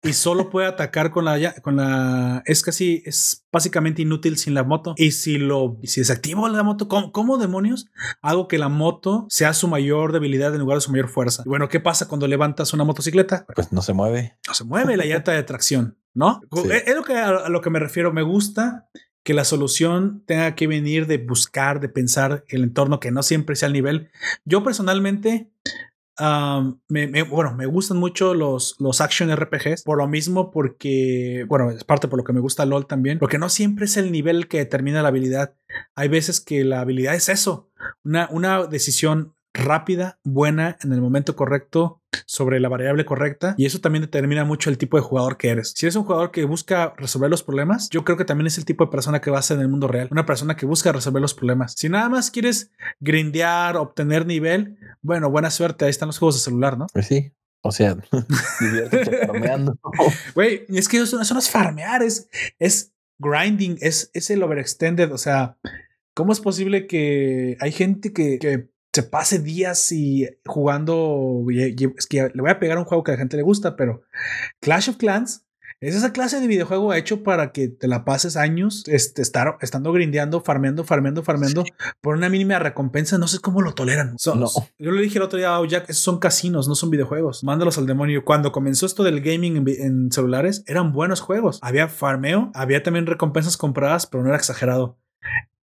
[0.00, 4.62] Y solo puede atacar con la, con la, es casi, es básicamente inútil sin la
[4.62, 4.94] moto.
[4.96, 7.86] Y si lo, si desactivo la moto, ¿cómo, cómo demonios
[8.22, 11.42] hago que la moto sea su mayor debilidad en lugar de su mayor fuerza?
[11.44, 13.44] Y bueno, ¿qué pasa cuando levantas una motocicleta?
[13.52, 14.36] pues no se mueve.
[14.46, 16.42] no se mueve la llanta de tracción, ¿no?
[16.62, 16.68] Sí.
[16.86, 18.12] Es lo que, a lo que me refiero.
[18.12, 18.88] Me gusta
[19.24, 23.56] que la solución tenga que venir de buscar, de pensar el entorno que no siempre
[23.56, 24.10] sea el nivel.
[24.44, 25.50] Yo personalmente,
[26.20, 31.44] um, me, me- bueno, me gustan mucho los, los action RPGs por lo mismo, porque,
[31.48, 34.12] bueno, es parte por lo que me gusta LOL también, porque no siempre es el
[34.12, 35.54] nivel que determina la habilidad.
[35.94, 37.70] Hay veces que la habilidad es eso,
[38.04, 43.80] una, una decisión rápida, buena, en el momento correcto, sobre la variable correcta y eso
[43.80, 45.72] también determina mucho el tipo de jugador que eres.
[45.76, 48.64] Si eres un jugador que busca resolver los problemas, yo creo que también es el
[48.64, 50.08] tipo de persona que va a ser en el mundo real.
[50.10, 51.74] Una persona que busca resolver los problemas.
[51.76, 52.70] Si nada más quieres
[53.00, 55.84] grindear, obtener nivel, bueno, buena suerte.
[55.84, 56.86] Ahí están los juegos de celular, ¿no?
[56.92, 57.32] Pues sí.
[57.62, 57.96] O sea,
[59.26, 59.78] farmeando.
[60.34, 62.28] Güey, es que eso, eso no es farmear, es,
[62.58, 65.12] es grinding, es, es el overextended.
[65.12, 65.56] O sea,
[66.12, 71.44] ¿cómo es posible que hay gente que, que se pase días y jugando?
[71.50, 73.42] y- y- es que le voy a pegar un juego que a la gente le
[73.42, 74.02] gusta, pero
[74.60, 75.42] Clash of Clans
[75.80, 79.92] es esa clase de videojuego hecho para que te la pases años este, estar, estando
[79.92, 81.64] grindeando, farmeando, farmeando, farmeando
[82.00, 83.18] por una mínima recompensa.
[83.18, 84.14] No sé cómo lo toleran.
[84.18, 84.46] Son- No.
[84.78, 87.44] Yo le dije el otro día a Jack, esos son casinos, no son videojuegos.
[87.44, 88.24] Mándalos al demonio.
[88.24, 91.58] Cuando comenzó esto del gaming en, en celulares, eran buenos juegos.
[91.60, 94.96] Había farmeo, había también recompensas compradas, pero no era exagerado.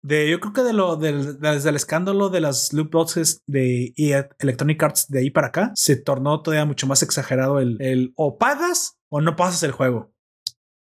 [0.03, 3.93] De, yo creo que de lo del, desde el escándalo de las loot boxes de
[4.37, 8.37] Electronic Arts de ahí para acá, se tornó todavía mucho más exagerado el, el o
[8.37, 10.13] pagas o no pasas el juego.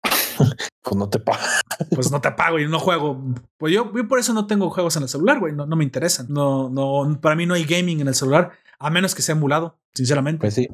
[0.84, 1.62] Pues no te pagas.
[1.96, 3.22] Pues no te pago y no juego.
[3.58, 5.54] Pues yo, yo por eso no tengo juegos en el celular, güey.
[5.54, 6.28] No, no me interesan.
[6.30, 9.78] No, no, para mí no hay gaming en el celular, a menos que sea emulado,
[9.94, 10.40] sinceramente.
[10.40, 10.70] Pues sí.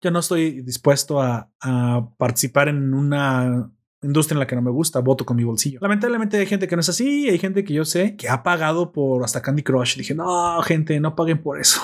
[0.00, 3.70] yo no estoy dispuesto a, a participar en una
[4.02, 5.78] industria en la que no me gusta, voto con mi bolsillo.
[5.82, 8.92] Lamentablemente hay gente que no es así, hay gente que yo sé que ha pagado
[8.92, 9.96] por hasta Candy Crush.
[9.96, 11.80] Dije, no, gente, no paguen por eso.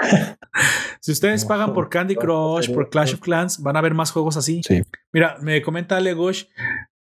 [1.00, 4.36] si ustedes pagan por Candy Crush, por Clash of Clans, van a ver más juegos
[4.36, 4.62] así.
[4.66, 4.82] Sí.
[5.12, 6.44] Mira, me comenta Alegosh.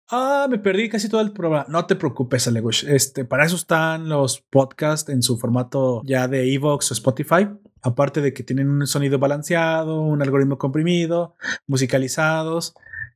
[0.09, 1.65] Ah, me perdí casi todo el programa.
[1.69, 2.85] No te preocupes, Alegosh.
[2.87, 7.49] Este, para eso están los podcasts en su formato ya de Evox o Spotify.
[7.81, 11.35] Aparte de que tienen un sonido balanceado, un algoritmo comprimido,
[11.65, 12.75] musicalizados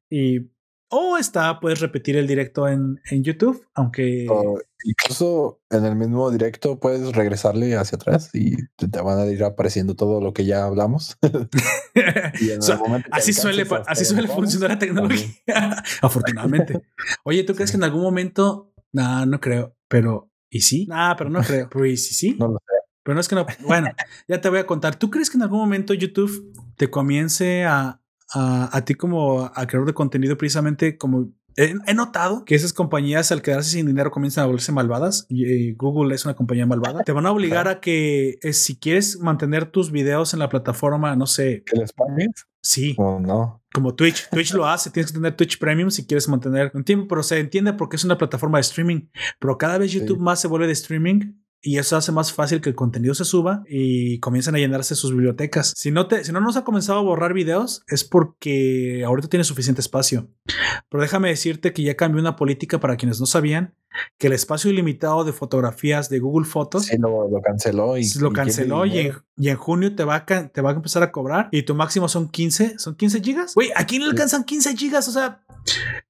[0.09, 0.49] y
[0.89, 6.29] o está, puedes repetir el directo en, en YouTube, aunque O incluso en el mismo
[6.31, 10.45] directo puedes regresarle hacia atrás y te, te van a ir apareciendo todo lo que
[10.45, 11.17] ya hablamos.
[12.61, 12.81] So-
[13.11, 15.27] así suele, así suele funcionar la tecnología.
[16.01, 16.81] Afortunadamente.
[17.23, 17.73] Oye, ¿tú crees Sí.
[17.73, 18.71] que en algún momento?
[18.93, 19.75] No, no creo.
[19.87, 20.85] Pero, ¿y sí?
[20.87, 21.67] No, pero no creo.
[21.69, 22.35] Pero, ¿y sí sí?
[22.39, 22.75] No lo sé.
[23.03, 23.45] Pero no es que no.
[23.65, 23.89] Bueno,
[24.27, 24.95] ya te voy a contar.
[24.97, 28.01] ¿Tú crees que en algún momento YouTube te comience a,
[28.33, 31.31] a, a ti como a creador de contenido precisamente como...
[31.59, 36.13] He, notado que esas compañías al quedarse sin dinero comienzan a volverse malvadas y Google
[36.13, 37.03] es una compañía malvada.
[37.03, 41.15] Te van a obligar a que eh, si quieres mantener tus videos en la plataforma,
[41.15, 43.63] no sé, ¿Que les pagues sí, o no?
[43.73, 44.29] como Twitch.
[44.29, 47.39] Twitch lo hace, tienes que tener Twitch Premium si quieres mantener un tiempo, pero se
[47.39, 49.07] entiende porque es una plataforma de streaming.
[49.39, 49.99] Pero cada vez Sí.
[49.99, 53.25] YouTube más se vuelve de streaming y eso hace más fácil que el contenido se
[53.25, 55.73] suba y comienzan a llenarse sus bibliotecas.
[55.75, 59.43] Si no, te, si no nos ha comenzado a borrar videos es porque ahorita tiene
[59.43, 60.29] suficiente espacio.
[60.89, 63.75] Pero déjame decirte que ya cambió una política para quienes no sabían
[64.17, 68.31] que el espacio ilimitado de fotografías de Google Fotos Sí, lo, lo canceló y lo
[68.31, 71.49] canceló y en, y en junio te va, a, te va a empezar a cobrar
[71.51, 73.53] y tu máximo son 15, son 15 gigas.
[73.55, 75.07] Güey, ¿a quién le alcanzan 15 gigas?
[75.07, 75.41] O sea,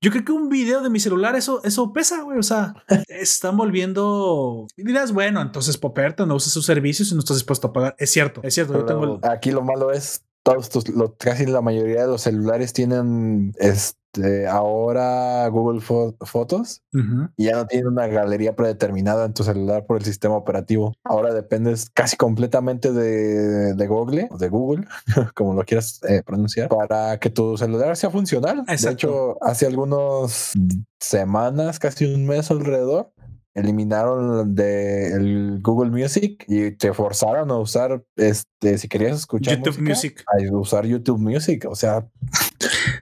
[0.01, 2.37] yo creo que un video de mi celular, eso, eso pesa, güey.
[2.37, 2.73] O sea,
[3.07, 4.67] están volviendo.
[4.75, 7.95] Y dirás, bueno, entonces Poperta no usa sus servicios y no estás dispuesto a pagar.
[7.97, 8.73] Es cierto, es cierto.
[8.73, 9.29] Yo tengo el.
[9.29, 14.47] Aquí lo malo es todos tus, lo- casi la mayoría de los celulares tienen este
[14.47, 17.29] ahora Google Fo- Fotos Ujú.
[17.37, 20.93] ya no tiene una galería predeterminada en tu celular por el sistema operativo.
[21.03, 24.87] Ahora dependes casi completamente de, de Google, o de Google,
[25.35, 28.65] como lo quieras eh, pronunciar, para que tu celular sea funcional.
[28.65, 28.93] De Exacto.
[28.93, 30.53] hecho, hace algunos
[30.99, 33.11] semanas, casi un mes alrededor,
[33.57, 39.81] eliminaron de el Google Music y te forzaron a usar, este, si querías escuchar YouTube
[39.81, 40.53] música, Music.
[40.53, 41.65] a usar YouTube Music.
[41.67, 42.07] O sea,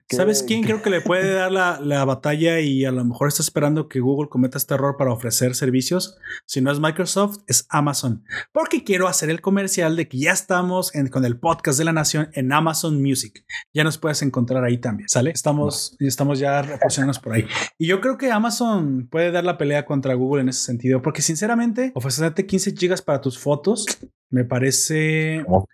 [0.07, 3.27] ¿qué- ¿Sabes quién creo que le puede dar la, la batalla y a lo mejor
[3.27, 6.18] está esperando que Google cometa este error para ofrecer servicios?
[6.45, 8.23] Si no es Microsoft, es Amazon.
[8.52, 11.94] Porque quiero hacer el comercial de que ya estamos en- con el podcast de la
[11.94, 13.45] nación en Amazon Music.
[13.73, 15.32] Ya nos puedes encontrar ahí también, ¿sale?
[15.32, 17.45] Estamos, estamos ya posicionándonos por ahí.
[17.77, 21.22] Y yo creo que Amazon puede dar la pelea contra Google en ese sentido, porque
[21.22, 23.86] sinceramente, ofrecerte 15 gigas para tus fotos
[24.30, 25.68] me parece ¿Cómo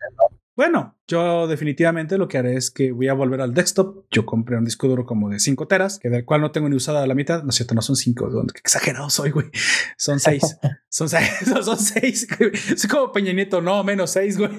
[0.55, 4.05] bueno, yo definitivamente lo que haré es que voy a volver al desktop.
[4.11, 6.75] Yo compré un disco duro como de 5 teras, que del cual no tengo ni
[6.75, 7.43] usada la mitad.
[7.43, 8.29] No es cierto, no son 5.
[8.53, 9.49] Qué exagerado soy, güey.
[9.97, 10.59] Son 6.
[10.89, 11.29] son 6.
[11.63, 12.27] Son 6.
[12.75, 13.61] Soy como Peña Nieto.
[13.61, 14.51] No, menos 6, güey.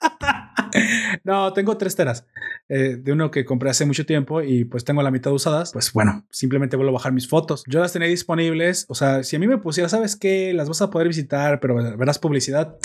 [1.24, 2.26] no, tengo 3 teras
[2.68, 5.72] eh, de uno que compré hace mucho tiempo y pues tengo la mitad usadas.
[5.72, 7.64] Pues bueno, simplemente vuelvo a bajar mis fotos.
[7.66, 8.86] Yo las tenía disponibles.
[8.88, 10.52] O sea, si a mí me pusiera, ¿sabes qué?
[10.54, 12.76] Las vas a poder visitar, pero verás publicidad.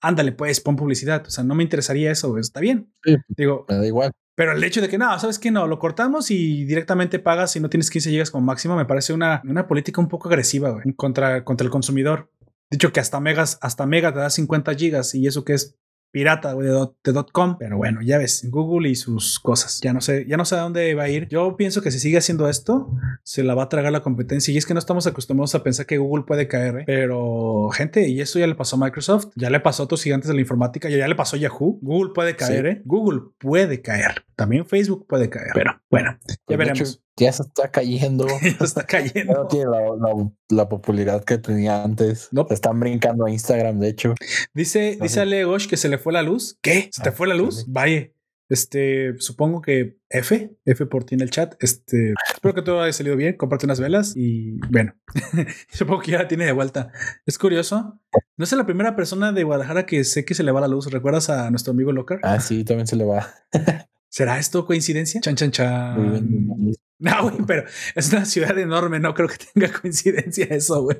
[0.00, 1.24] Ándale, pues pon publicidad.
[1.26, 2.38] O sea, no me interesaría eso.
[2.38, 2.92] Está bien.
[3.04, 3.16] Sí.
[3.28, 4.12] Digo, Me da igual.
[4.34, 7.60] pero el hecho de que no, sabes que no, lo cortamos y directamente pagas si
[7.60, 10.94] no tienes 15 gigas como máximo, me parece una, una política un poco agresiva güey,
[10.94, 12.30] contra, contra el consumidor.
[12.70, 15.78] Dicho que hasta megas, hasta mega te da 50 gigas y eso que es
[16.10, 17.56] pirata güey, de, dot- de dot com.
[17.58, 19.80] Pero bueno, ya ves, Google y sus cosas.
[19.82, 21.28] Ya no sé, ya no sé a dónde va a ir.
[21.28, 22.90] Yo pienso que si sigue haciendo esto,
[23.22, 24.52] se la va a tragar la competencia.
[24.52, 26.78] Y es que no estamos acostumbrados a pensar que Google puede caer.
[26.80, 26.84] ¿eh?
[26.86, 30.28] Pero, gente, y eso ya le pasó a Microsoft, ya le pasó a otros gigantes
[30.28, 31.78] de la informática, ya, ya le pasó a Yahoo.
[31.82, 32.82] Google puede caer, ¿eh?
[32.84, 34.24] Google puede caer.
[34.36, 35.50] También Facebook puede caer.
[35.54, 36.80] Pero bueno, ya De veremos.
[36.80, 38.26] hecho, ya se está cayendo.
[38.26, 39.46] Ya está Ya no cayendo.
[39.48, 42.28] tiene la, la- la popularidad que tenía antes.
[42.32, 42.46] No.
[42.48, 44.14] Se están brincando a Instagram, de hecho.
[44.54, 45.20] Dice, dice.
[45.20, 46.58] Ale Gosh que se le fue la luz.
[46.62, 46.88] ¿Qué?
[46.92, 47.60] ¿Se te Ah, fue la luz?
[47.60, 47.64] sí.
[47.68, 48.08] Vaya.
[48.50, 51.54] Este, supongo que F, F por ti en el chat.
[51.62, 53.36] Este, espero que todo haya salido bien.
[53.36, 54.94] Comparte unas velas y bueno,
[55.70, 56.90] supongo que ya la tiene de vuelta.
[57.26, 58.00] Es curioso.
[58.38, 60.90] No es la primera persona de Guadalajara que sé que se le va la luz.
[60.90, 62.20] ¿Recuerdas a nuestro amigo Locker?
[62.22, 63.28] Ah, sí, también se le va.
[64.08, 65.20] ¿Será esto coincidencia?
[65.20, 66.72] Chan, chan, chan.
[66.98, 67.64] No, güey, pero
[67.94, 68.98] es una ciudad enorme.
[68.98, 70.98] No creo que tenga coincidencia eso, güey.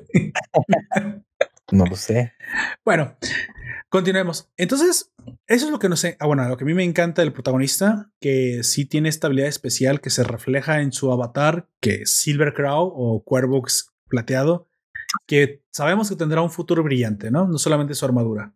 [1.71, 2.33] No lo sé.
[2.83, 3.17] Bueno,
[3.89, 4.49] continuemos.
[4.57, 5.11] Entonces,
[5.47, 6.17] eso es lo que no sé.
[6.19, 9.49] Ah, bueno, lo que a mí me encanta del protagonista, que sí tiene esta habilidad
[9.49, 13.63] especial que se refleja en su avatar, que es Silver Crow o Cuervo
[14.07, 14.67] plateado,
[15.27, 17.47] que sabemos que tendrá un futuro brillante, ¿no?
[17.47, 18.51] No solamente su armadura.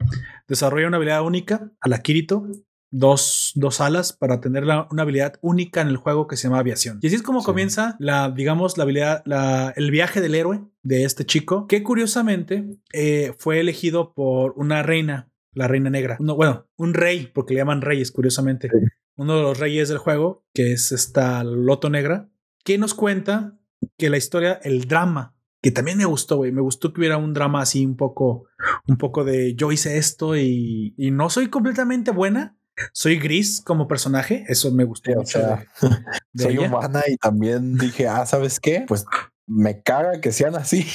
[0.48, 2.48] Desarrolla una habilidad única a la Kirito,
[2.96, 6.60] dos, dos alas para tener la- una habilidad única en el juego que se llama
[6.60, 7.00] aviación.
[7.02, 7.46] Y así es como Sí.
[7.48, 12.78] comienza la, digamos, la habilidad, la, el viaje del héroe de este chico, que curiosamente
[12.94, 16.18] eh, fue elegido por una reina, la reina negra.
[16.20, 18.70] No, bueno, un rey, porque le llaman reyes, curiosamente.
[18.70, 18.78] Sí.
[19.16, 22.30] Uno de los reyes del juego, que es esta Loto Negra,
[22.64, 23.58] que nos cuenta
[23.98, 26.52] que la historia, el drama, que también me gustó, güey.
[26.52, 28.46] Me gustó que hubiera un drama así un poco,
[28.88, 32.56] un poco de yo hice esto y, y no soy completamente buena.
[32.94, 34.46] Soy gris como personaje.
[34.48, 35.40] Eso me gustó Sí, o mucho.
[35.40, 35.90] sea, de-
[36.34, 36.68] de Soy ella.
[36.68, 38.86] humana y también dije, ah, ¿sabes qué?
[38.88, 39.06] Pues
[39.48, 40.86] me caga que sean así.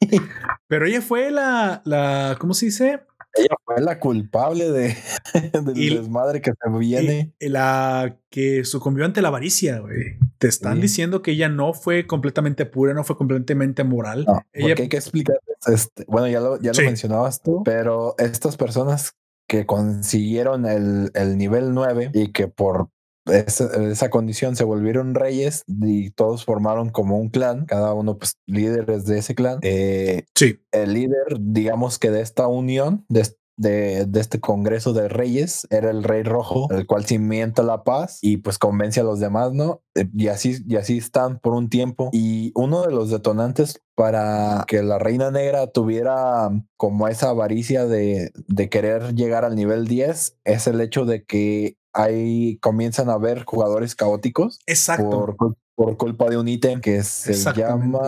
[0.68, 3.00] Pero ella fue la, la, ¿cómo se dice?
[3.34, 4.94] Ella fue la culpable de,
[5.64, 7.32] del Y- desmadre que se viene.
[7.40, 10.18] Y- la que sucumbió ante la avaricia, güey.
[10.38, 10.82] Te están Sí.
[10.82, 14.24] diciendo que ella no fue completamente pura, no fue completamente moral.
[14.26, 15.36] No, ella, porque hay que explicar.
[15.66, 16.82] Este, bueno, ya lo, ya Sí.
[16.82, 19.14] lo mencionabas tú, pero estas personas
[19.52, 22.88] que consiguieron el, el nivel 9 y que por
[23.26, 28.38] esa, esa condición se volvieron reyes y todos formaron como un clan, cada uno pues
[28.46, 29.58] líderes de ese clan.
[29.60, 33.26] Eh, sí, el líder, digamos que de esta unión, de,
[33.56, 38.18] de, de este Congreso de Reyes, era el Rey Rojo, el cual cimienta la paz
[38.22, 39.82] y pues convence a los demás, ¿no?
[39.94, 42.08] Eh, Y así, y así están por un tiempo.
[42.12, 48.32] Y uno de los detonantes para que la Reina Negra tuviera como esa avaricia de,
[48.48, 53.44] de querer llegar al nivel 10 es el hecho de que ahí comienzan a haber
[53.44, 55.10] jugadores caóticos exacto.
[55.10, 58.00] por, cul- por culpa de un ítem que se llama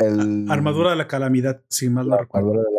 [0.00, 2.48] el Armadura de la calamidad, si mal no la recuerdo.
[2.50, 2.77] armadura de la.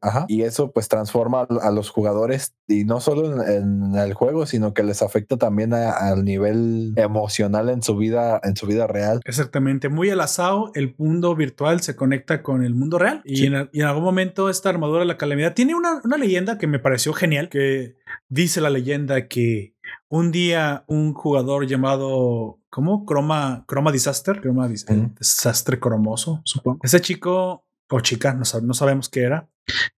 [0.00, 0.24] Ajá.
[0.28, 4.74] Y eso pues transforma a, los jugadores y no solo en, en el juego, sino
[4.74, 9.20] que les afecta también al nivel emocional en su vida, en su vida real.
[9.24, 13.46] Exactamente, muy al azado, el mundo virtual se conecta con el mundo real y, Sí.
[13.46, 16.66] en, y en algún momento esta armadura de la calamidad tiene una, una leyenda que
[16.66, 17.96] me pareció genial, que
[18.28, 19.74] dice la leyenda que
[20.08, 23.04] un día un jugador llamado, ¿cómo?
[23.04, 25.12] Croma, Croma Disaster, Croma Dis- Ujú.
[25.18, 26.78] Desastre Cromoso, supongo.
[26.82, 29.48] Ese chico o chica, no, sab- no sabemos qué era,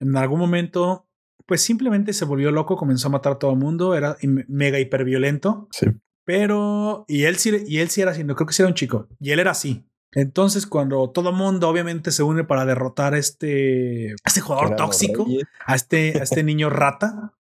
[0.01, 1.07] en algún momento,
[1.47, 5.69] pues simplemente se volvió loco, comenzó a matar a todo el mundo, era mega hiperviolento,
[5.73, 5.87] Sí.
[6.25, 8.75] pero, y él sí, y él sí era así, no creo que sí era un
[8.75, 9.85] chico, y él era así.
[10.13, 14.75] Entonces, cuando todo el mundo obviamente se une para derrotar a este, a este jugador
[14.75, 15.27] tóxico,
[15.67, 17.35] a este, a este niño rata.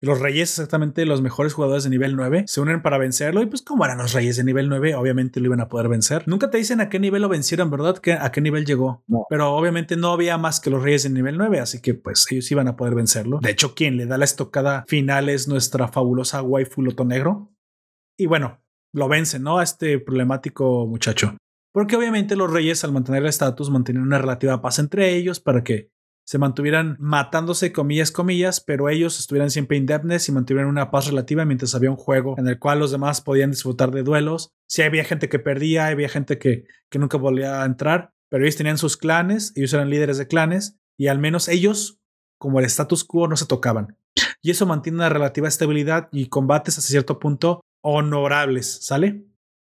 [0.00, 3.42] Los reyes, exactamente los mejores jugadores de nivel 9, se unen para vencerlo.
[3.42, 6.24] Y pues, como eran los reyes de nivel 9, obviamente lo iban a poder vencer.
[6.26, 7.98] Nunca te dicen a qué nivel lo vencieron, ¿verdad?
[7.98, 9.02] ¿Qué- ¿A qué nivel llegó?
[9.06, 9.26] No.
[9.30, 12.50] Pero obviamente no había más que los reyes de nivel 9, así que pues ellos
[12.50, 13.38] iban a poder vencerlo.
[13.42, 17.52] De hecho, quien le da la estocada final es nuestra fabulosa waifu Loto Negro.
[18.18, 18.60] Y bueno,
[18.92, 19.58] lo vence, ¿no?
[19.58, 21.36] A este problemático muchacho.
[21.72, 25.62] Porque obviamente los reyes, al mantener el estatus, mantenían una relativa paz entre ellos para
[25.62, 25.90] que
[26.28, 31.46] se mantuvieran matándose, comillas, comillas, pero ellos estuvieran siempre indemnes y mantuvieran una paz relativa
[31.46, 34.52] mientras había un juego en el cual los demás podían disfrutar de duelos.
[34.66, 38.56] Si había gente que perdía, había gente que, que nunca volvía a entrar, pero ellos
[38.56, 41.98] tenían sus clanes, ellos eran líderes de clanes y al menos ellos,
[42.36, 43.96] como el status quo, no se tocaban.
[44.42, 49.24] Y eso mantiene una relativa estabilidad y combates hasta cierto punto honorables, ¿sale?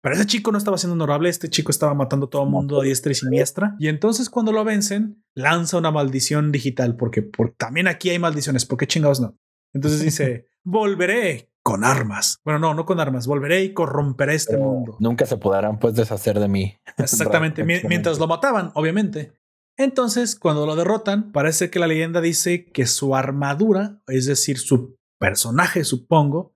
[0.10, 2.80] Pero ese chico no estaba siendo honorable, este chico estaba matando a todo el mundo
[2.82, 3.76] a diestra y siniestra.
[3.80, 8.66] Y entonces cuando lo vencen, lanza una maldición digital, porque, por- también aquí hay maldiciones,
[8.66, 9.38] ¿por qué chingados no?
[9.74, 12.40] Entonces dice, volveré con armas.
[12.46, 14.98] Bueno, no, no con armas, volveré y corromperé este Pero mundo.
[15.00, 16.78] Nunca se podrán pues deshacer de mí.
[16.98, 19.34] Exactamente, mientras lo mataban, obviamente.
[19.78, 24.96] Entonces, cuando lo derrotan, parece que la leyenda dice que su armadura, es decir, su
[25.20, 26.56] personaje, supongo,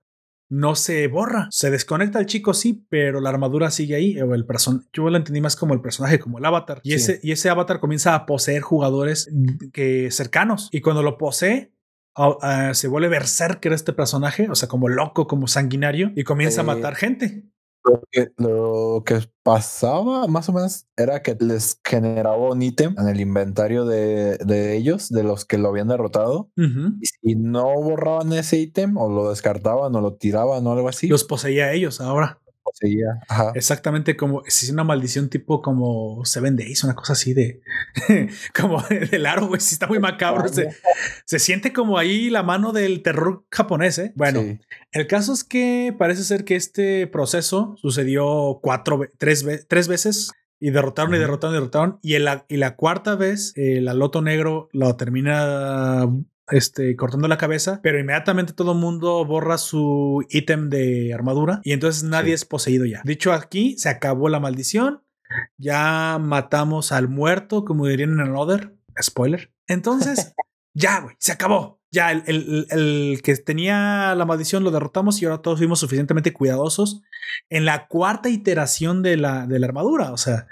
[0.54, 1.48] no se borra.
[1.50, 4.20] Se desconecta el chico, sí, pero la armadura sigue ahí.
[4.20, 6.80] O el person Yo lo entendí más como el personaje, como el avatar.
[6.84, 6.94] Y, Sí.
[6.96, 9.30] ese, y ese avatar comienza a poseer jugadores
[9.72, 10.68] que cercanos.
[10.70, 11.72] Y cuando lo posee,
[12.16, 16.60] ah, ah, se vuelve berserker este personaje, o sea, como loco, como sanguinario, y comienza
[16.60, 17.44] a Eh, matar gente.
[17.84, 23.08] Lo que, lo que pasaba más o menos era que les generaba un ítem en
[23.08, 26.50] el inventario de, de ellos, de los que lo habían derrotado.
[26.56, 31.08] Y si no borraban ese ítem o lo descartaban o lo tiraban o algo así,
[31.08, 32.41] Los poseía ellos ahora.
[32.72, 33.20] Seguía.
[33.28, 33.52] Ajá.
[33.54, 37.60] Exactamente como si es una maldición tipo como Seven Days, una cosa así de
[38.58, 39.60] como del aro, güey.
[39.60, 40.48] Si está muy macabro.
[40.48, 40.68] Se,
[41.24, 43.98] se siente como ahí la mano del terror japonés.
[43.98, 44.12] ¿eh?
[44.16, 44.58] Bueno, Sí.
[44.92, 50.70] el caso es que parece ser que este proceso sucedió cuatro, tres, tres veces y
[50.70, 51.98] derrotaron y derrotaron y derrotaron.
[52.02, 56.08] Y, en la, y la cuarta vez, eh, la Loto Negro lo termina
[56.48, 61.72] este, cortando la cabeza, pero inmediatamente todo el mundo borra su ítem de armadura y
[61.72, 62.34] entonces nadie Sí.
[62.34, 63.00] es poseído ya.
[63.04, 65.02] Dicho aquí, se acabó la maldición.
[65.56, 68.74] Ya matamos al muerto, como dirían en Another.
[69.00, 69.50] Spoiler.
[69.66, 70.34] Entonces,
[70.74, 71.80] ya, güey, se acabó.
[71.90, 76.32] Ya el, el- el que tenía la maldición lo derrotamos y ahora todos fuimos suficientemente
[76.32, 77.02] cuidadosos
[77.50, 80.12] en la cuarta iteración de la, de la armadura.
[80.12, 80.46] O sea,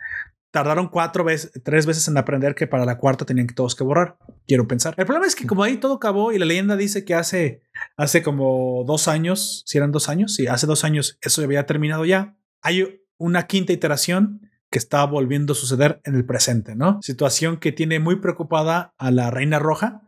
[0.51, 3.85] tardaron cuatro veces, tres veces en aprender que para la cuarta tenían que todos que
[3.85, 4.17] borrar.
[4.47, 4.95] Quiero pensar.
[4.97, 7.63] El problema es que como ahí todo acabó y la leyenda dice que hace,
[7.97, 12.05] hace como dos años, si eran dos años, sí, hace dos años eso había terminado
[12.05, 12.37] ya.
[12.63, 14.41] Hay una quinta iteración
[14.71, 17.01] que está volviendo a suceder en el presente, ¿no?
[17.03, 20.03] Situación que tiene muy preocupada a la Reina Roja,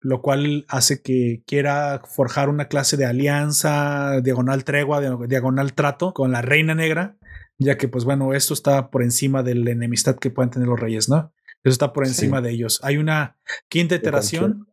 [0.00, 6.12] lo cual hace que quiera forjar una clase de alianza, diagonal tregua, di- diagonal trato
[6.12, 7.16] con la Reina Negra,
[7.64, 10.78] ya que, pues bueno, esto está por encima de la enemistad que pueden tener los
[10.80, 11.32] reyes, ¿no?
[11.64, 12.10] Eso está por Sí.
[12.12, 12.80] encima de ellos.
[12.82, 13.36] Hay una
[13.68, 14.66] quinta iteración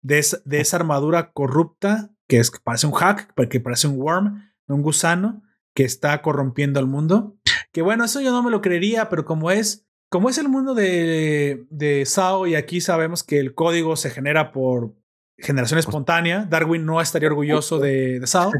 [0.00, 4.00] de esa, de esa armadura corrupta que es que parece un hack, que parece un
[4.00, 5.42] worm, un gusano
[5.74, 7.36] que está corrompiendo al mundo.
[7.72, 10.74] Que bueno, eso yo no me lo creería, pero como es, como es el mundo
[10.74, 14.94] de, de SAO y aquí sabemos que el código se genera por
[15.38, 18.52] generación espontánea, Darwin no estaría orgulloso de, de SAO.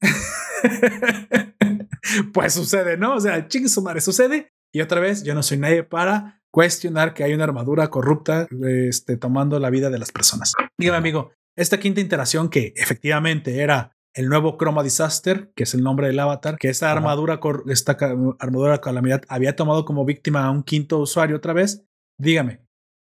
[2.32, 3.16] pues sucede, ¿no?
[3.16, 4.50] O sea, chingue su madre, sucede.
[4.72, 9.16] Y otra vez, yo no soy nadie para cuestionar que hay una armadura corrupta este,
[9.16, 10.52] tomando la vida de las personas.
[10.78, 15.82] Dígame, amigo, esta quinta iteración que efectivamente era el nuevo Chroma Disaster, que es el
[15.82, 17.96] nombre del avatar, que esta armadura, esta
[18.38, 21.84] armadura calamidad había tomado como víctima a un quinto usuario otra vez.
[22.18, 22.60] Dígame,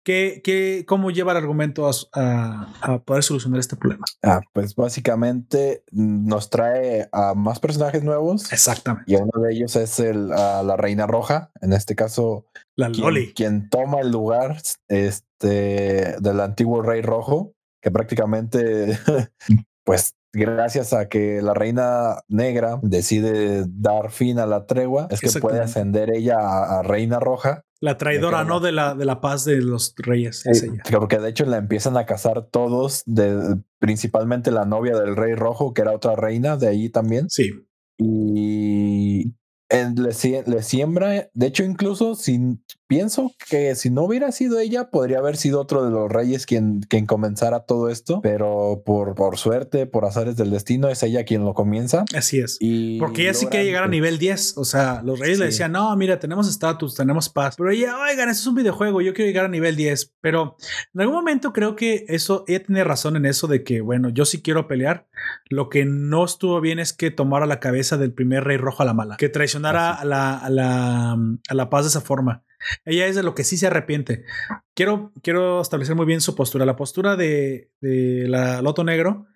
[0.05, 4.05] ¿qué, qué, ¿cómo lleva el argumento a, a- a poder solucionar este problema?
[4.23, 8.53] ah, pues básicamente nos trae a más personajes nuevos.
[8.53, 9.11] Exactamente.
[9.13, 11.51] Y uno de ellos es el, a la Reina Roja.
[11.61, 12.47] En este caso,
[12.77, 13.33] La quien, Loli.
[13.35, 14.57] quien toma el lugar
[14.89, 18.99] este, del antiguo Rey Rojo, que prácticamente,
[19.85, 25.41] pues gracias a que la Reina Negra decide dar fin a la tregua, es que
[25.41, 28.61] puede ascender ella a, a Reina Roja La traidora, ¿no?
[28.61, 30.47] De la, de la paz de los reyes.
[30.47, 30.85] es ella.
[30.89, 35.75] Porque de hecho la empiezan a cazar todos, de, principalmente la novia del rey rojo,
[35.75, 37.29] que era otra reina de ahí también.
[37.29, 37.51] Sí.
[37.99, 39.35] Y
[39.73, 45.19] le, le siembra, de hecho incluso sin, pienso que si no hubiera sido ella, podría
[45.19, 49.87] haber sido otro de los reyes quien, quien comenzara todo esto, pero por, por suerte,
[49.87, 52.05] por azares del destino, es ella quien lo comienza.
[52.15, 52.59] Así es.
[52.61, 54.59] Y Porque ella sí quiere llegar a nivel 10.
[54.59, 55.53] O sea, los reyes le Sí.
[55.53, 57.55] decían, no, mira, tenemos estatus, tenemos paz.
[57.57, 60.13] Pero ella, oigan, eso es un videojuego, yo quiero llegar a nivel 10.
[60.21, 60.57] Pero
[60.95, 64.25] en algún momento creo que eso, ella tiene razón en eso de que, bueno, yo
[64.27, 65.07] sí quiero pelear.
[65.49, 68.87] Lo que no estuvo bien es que tomara la cabeza del primer rey rojo a
[68.87, 72.45] la mala, que traicionara a la, a la, a la paz de esa forma.
[72.85, 74.25] Ella es de lo que sí se arrepiente.
[74.75, 76.65] Quiero, quiero establecer muy bien su postura.
[76.65, 79.27] La postura de, de la Loto Negro,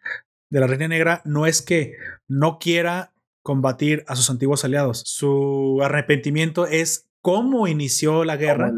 [0.48, 1.96] de la Reina Negra, no es que
[2.28, 5.02] no quiera combatir a sus antiguos aliados.
[5.06, 8.72] Su arrepentimiento es cómo inició la guerra.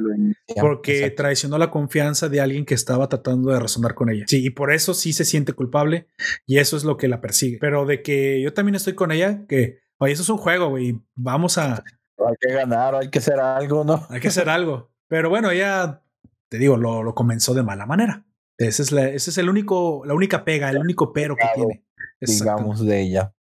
[0.59, 1.17] Porque Exacto.
[1.17, 4.25] traicionó la confianza de alguien que estaba tratando de razonar con ella.
[4.27, 6.09] Sí, y por eso sí se siente culpable
[6.47, 7.59] y eso es lo que la persigue.
[7.61, 10.99] Pero de que yo también estoy con ella, que, oye, eso es un juego, güey,
[11.15, 11.85] vamos a,
[12.17, 14.07] Hay que ganar, hay que hacer algo, ¿no?
[14.09, 14.95] hay que hacer algo.
[15.09, 16.03] Pero bueno, ella,
[16.49, 18.25] te digo, lo, lo comenzó de mala manera.
[18.57, 21.67] Ese es, la, ese es el único, la única pega, el único pero que Pecado,
[21.67, 21.85] tiene.
[22.23, 23.35] Digamos, de ella.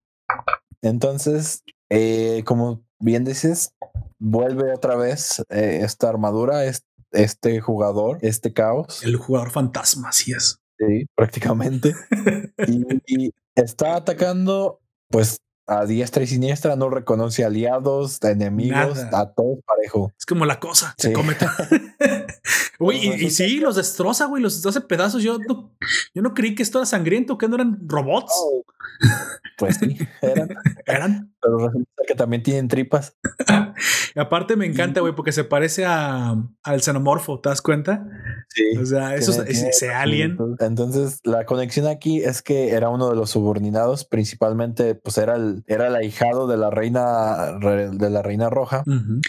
[0.81, 3.75] Entonces, eh, como bien dices,
[4.19, 10.33] vuelve otra vez eh, esta armadura, es- este jugador, este caos, El jugador fantasma, así
[10.33, 10.59] es.
[10.79, 11.95] sí, prácticamente.
[12.67, 19.21] y, y está atacando, pues, a diestra y siniestra, no reconoce aliados, enemigos, Nada.
[19.21, 20.13] a todos parejo.
[20.19, 21.15] Es como la cosa, se Sí.
[21.15, 21.37] come.
[22.79, 25.23] Güey, y, y sí, los destroza, güey, los destroza pedazos.
[25.23, 25.75] Yo no,
[26.15, 28.33] yo no creí que esto era sangriento, que no eran robots.
[29.57, 30.49] Pues sí, eran,
[30.85, 31.33] Eran.
[31.41, 33.17] pero resulta que también tienen tripas.
[34.15, 36.35] Y aparte me encanta, güey, porque se parece a,
[36.65, 38.05] al xenomorfo, ¿te das cuenta?
[38.49, 38.77] Sí.
[38.77, 40.37] O sea, eso es- ese, alien.
[40.59, 45.63] Entonces, la conexión aquí es que era uno de los subordinados, principalmente, pues era el,
[45.69, 48.83] era el ahijado de la reina re- de la reina roja.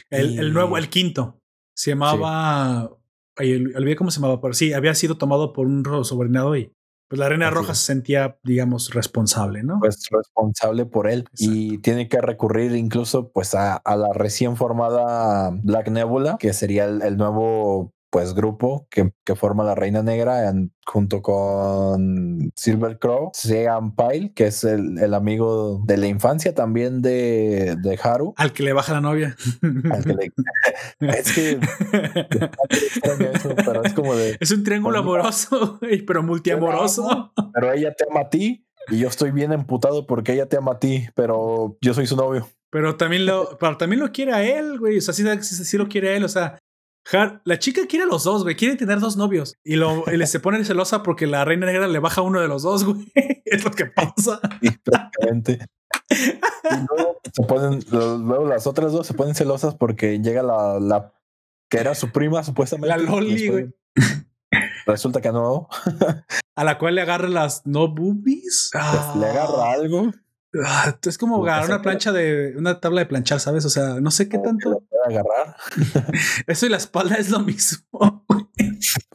[0.10, 1.40] El, el Y- nuevo, el quinto.
[1.76, 2.90] Se llamaba.
[3.38, 6.72] Olvidé cómo se llamaba, pero sí, había sido tomado por un subordinado y
[7.08, 7.78] pues la reina Así roja es.
[7.80, 9.80] se sentía, digamos, responsable, ¿no?
[9.80, 15.52] Pues responsable por él y tiene que recurrir incluso pues a, a la recién formada
[15.64, 20.48] Black Nebula, que sería el, el nuevo pues grupo que, que forma la Reina Negra
[20.48, 26.56] en- junto con Silver Crow, Sean Pyle, que es el, el amigo de la infancia
[26.56, 28.34] también de, de Haru.
[28.38, 29.36] Al que le baja la novia.
[29.92, 30.32] al que le-
[31.20, 31.60] es que
[32.72, 37.34] extraño eso, pero es como de, es un triángulo Pues, amoroso, pero multiamoroso.
[37.54, 40.72] pero ella te ama a ti y yo estoy bien emputado porque ella te ama
[40.74, 42.48] a ti, pero yo soy su novio.
[42.70, 44.98] Pero también lo, pero también lo quiere a él, güey.
[44.98, 46.24] O sea, sí, sí- sí lo quiere a él.
[46.26, 46.58] O sea,
[47.12, 48.56] Har- la chica quiere a los dos, güey.
[48.56, 49.56] Quiere tener dos novios.
[49.64, 52.40] Y, lo, y le se pone celosa porque la reina negra le baja a uno
[52.42, 53.12] de los dos, güey.
[53.46, 54.40] Es lo que pasa.
[54.62, 54.70] Y
[56.90, 61.14] luego se ponen, luego las otras dos se ponen celosas porque llega la, la
[61.70, 62.88] que era su prima supuestamente.
[62.90, 63.76] La Loli, güey.
[64.86, 65.68] Resulta que no,
[66.56, 68.70] A la cual le agarra las no boobies.
[68.72, 70.12] pues, le agarra algo.
[71.06, 73.66] Es como agarrar una plancha de una tabla de planchar, ¿sabes?
[73.66, 74.84] O sea, no sé qué tanto.
[75.08, 75.56] agarrar.
[76.48, 78.26] Eso y la espalda es lo mismo.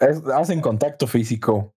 [0.00, 1.74] Es- hacen contacto físico.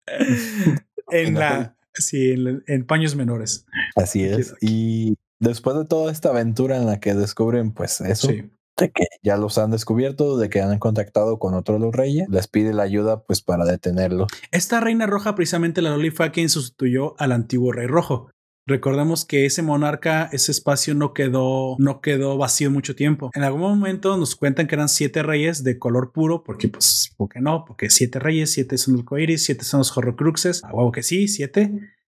[1.10, 1.76] en la.
[1.94, 3.66] Sí, en, en paños menores.
[3.96, 4.56] Así es.
[4.62, 8.50] Y después de toda esta aventura en la que descubren, pues eso, Sí.
[8.78, 12.28] de que ya los han descubierto, de que han contactado con otro de los reyes,
[12.30, 14.28] les pide la ayuda, pues para detenerlo.
[14.52, 18.32] Esta reina roja, precisamente la Loli, fue quien sustituyó al antiguo rey rojo.
[18.68, 23.32] Recordemos que ese monarca, ese espacio no quedó, no quedó vacío mucho tiempo.
[23.34, 27.30] En algún momento nos cuentan que eran siete reyes de color puro, porque pues, ¿por
[27.30, 27.66] qué no?
[27.66, 30.64] Porque siete reyes, siete son los coiris, siete son los horrocruxes.
[30.64, 31.72] A huevo que sí, siete.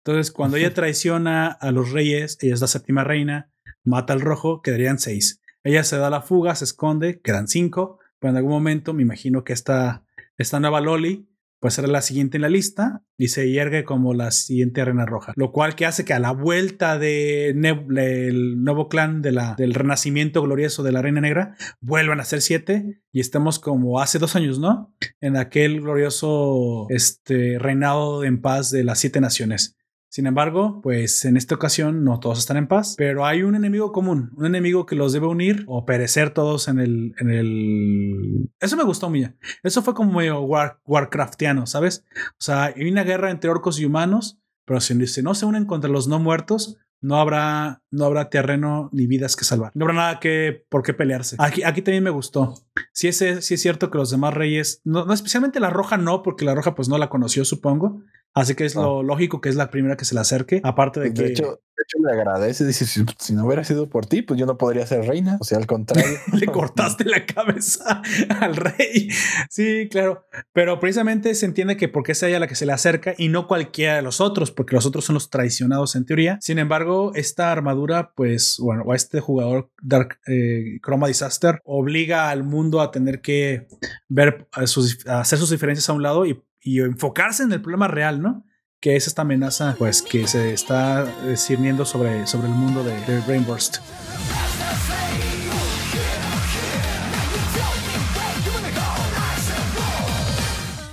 [0.05, 3.49] Entonces, cuando ella traiciona a los reyes, ella es la séptima reina,
[3.85, 5.41] mata al rojo, quedarían seis.
[5.63, 7.99] Ella se da la fuga, se esconde, quedan cinco.
[8.19, 10.05] Pero en algún momento me imagino que esta,
[10.37, 11.27] esta nueva Loli
[11.63, 15.31] pues era la siguiente en la lista y se yergue como la siguiente reina roja.
[15.37, 17.85] Lo cual que hace que a la vuelta de ne-
[18.27, 22.41] el nuevo clan de la, del renacimiento glorioso de la reina negra vuelvan a ser
[22.41, 24.93] siete y estemos como hace dos años, ¿no?
[25.21, 29.77] En aquel glorioso este, reinado en paz de las siete naciones.
[30.13, 33.91] Sin embargo, pues en esta ocasión no todos están en paz, pero hay un enemigo
[33.91, 37.15] común, un enemigo que los debe unir o perecer todos en el...
[37.17, 38.51] En el...
[38.59, 39.35] Eso me gustó, Mía.
[39.63, 42.05] Eso fue como medio war, Warcraftiano, ¿sabes?
[42.33, 45.65] O sea, hay una guerra entre orcos y humanos, pero si, si no se unen
[45.65, 49.71] contra los no muertos, no habrá, no habrá terreno ni vidas que salvar.
[49.73, 51.37] No habrá nada que por qué pelearse.
[51.39, 52.53] Aquí, aquí también me gustó.
[52.93, 56.21] sí es, sí es cierto que los demás reyes, no, no, especialmente la roja no,
[56.21, 58.03] porque la roja pues no la conoció, supongo.
[58.33, 60.59] Así que es lo lógico que es la primera que se le acerque.
[60.63, 62.65] Aparte de, De que hecho, de hecho, le agradece.
[62.65, 65.37] Dice: si, si no hubiera sido por ti, pues yo no podría ser reina.
[65.39, 66.17] O sea, al contrario.
[66.33, 68.01] le cortaste la cabeza
[68.39, 69.09] al rey.
[69.49, 70.25] Sí, claro.
[70.51, 73.47] Pero precisamente se entiende que porque es ella la que se le acerca y no
[73.47, 76.39] cualquiera de los otros, porque los otros son los traicionados en teoría.
[76.41, 82.29] Sin embargo, esta armadura, pues, bueno, o a este jugador Dark eh, Chroma Disaster obliga
[82.29, 83.67] al mundo a tener que
[84.09, 87.61] ver, a sus, a hacer sus diferencias a un lado y, y enfocarse en el
[87.61, 88.45] problema real, ¿no?
[88.83, 92.99] que es esta amenaza pues que se está eh, cirniendo sobre, sobre el mundo de,
[93.05, 93.77] de Rainburst.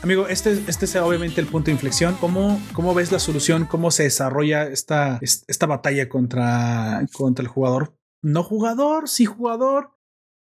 [0.03, 2.17] Amigo, este, este es obviamente el punto de inflexión.
[2.21, 3.67] ¿Cómo, ¿Cómo ves la solución?
[3.67, 7.99] ¿Cómo se desarrolla esta, esta batalla contra, contra el jugador?
[8.23, 9.99] No jugador, sí jugador.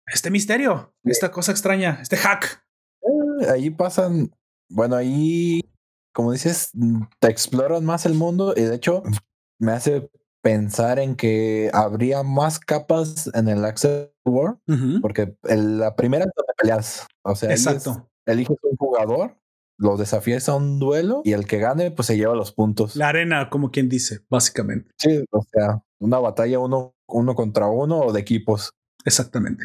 [0.06, 2.64] Este misterio, esta cosa extraña, este hack.
[3.40, 4.30] Eh, ahí pasan,
[4.68, 5.62] bueno, ahí
[6.14, 6.70] como dices,
[7.20, 9.02] te exploran más el mundo y de hecho
[9.60, 10.10] me hace
[10.42, 15.00] pensar en que habría más capas en el Access War, Uh -huh.
[15.02, 17.50] porque el- la primera es donde peleas, o sea,
[18.26, 19.36] eliges, un jugador,
[19.78, 22.96] lo desafías a un duelo y el que gane pues se lleva los puntos.
[22.96, 24.90] La arena, como quien dice, básicamente.
[24.98, 28.70] Sí, o sea, una batalla uno, uno contra uno o de equipos.
[29.04, 29.64] Exactamente.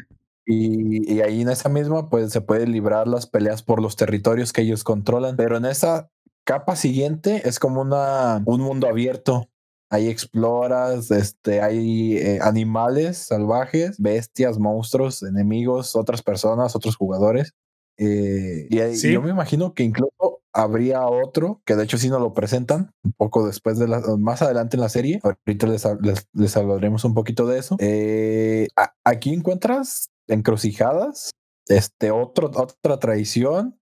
[0.52, 4.52] Y, y ahí en esa misma, pues se puede librar las peleas por los territorios
[4.54, 5.36] que ellos controlan.
[5.38, 6.10] Pero en esa
[6.44, 9.48] capa siguiente es como una, un mundo abierto.
[9.90, 17.54] Ahí exploras, este, hay eh, animales salvajes, bestias, monstruos, enemigos, otras personas, otros jugadores.
[17.98, 19.12] Eh, y ahí- Sí.
[19.12, 23.14] yo me imagino que incluso habría otro, que de hecho sí nos lo presentan un
[23.14, 25.20] poco después de la, más adelante en la serie.
[25.24, 27.76] Ahorita les, les, les hablaremos un poquito de eso.
[27.80, 28.68] Eh,
[29.06, 31.32] aquí encuentras encrucijadas,
[31.68, 33.78] este, otro, otra traición,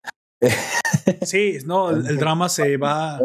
[1.22, 3.20] Sí, no, el, el drama se va.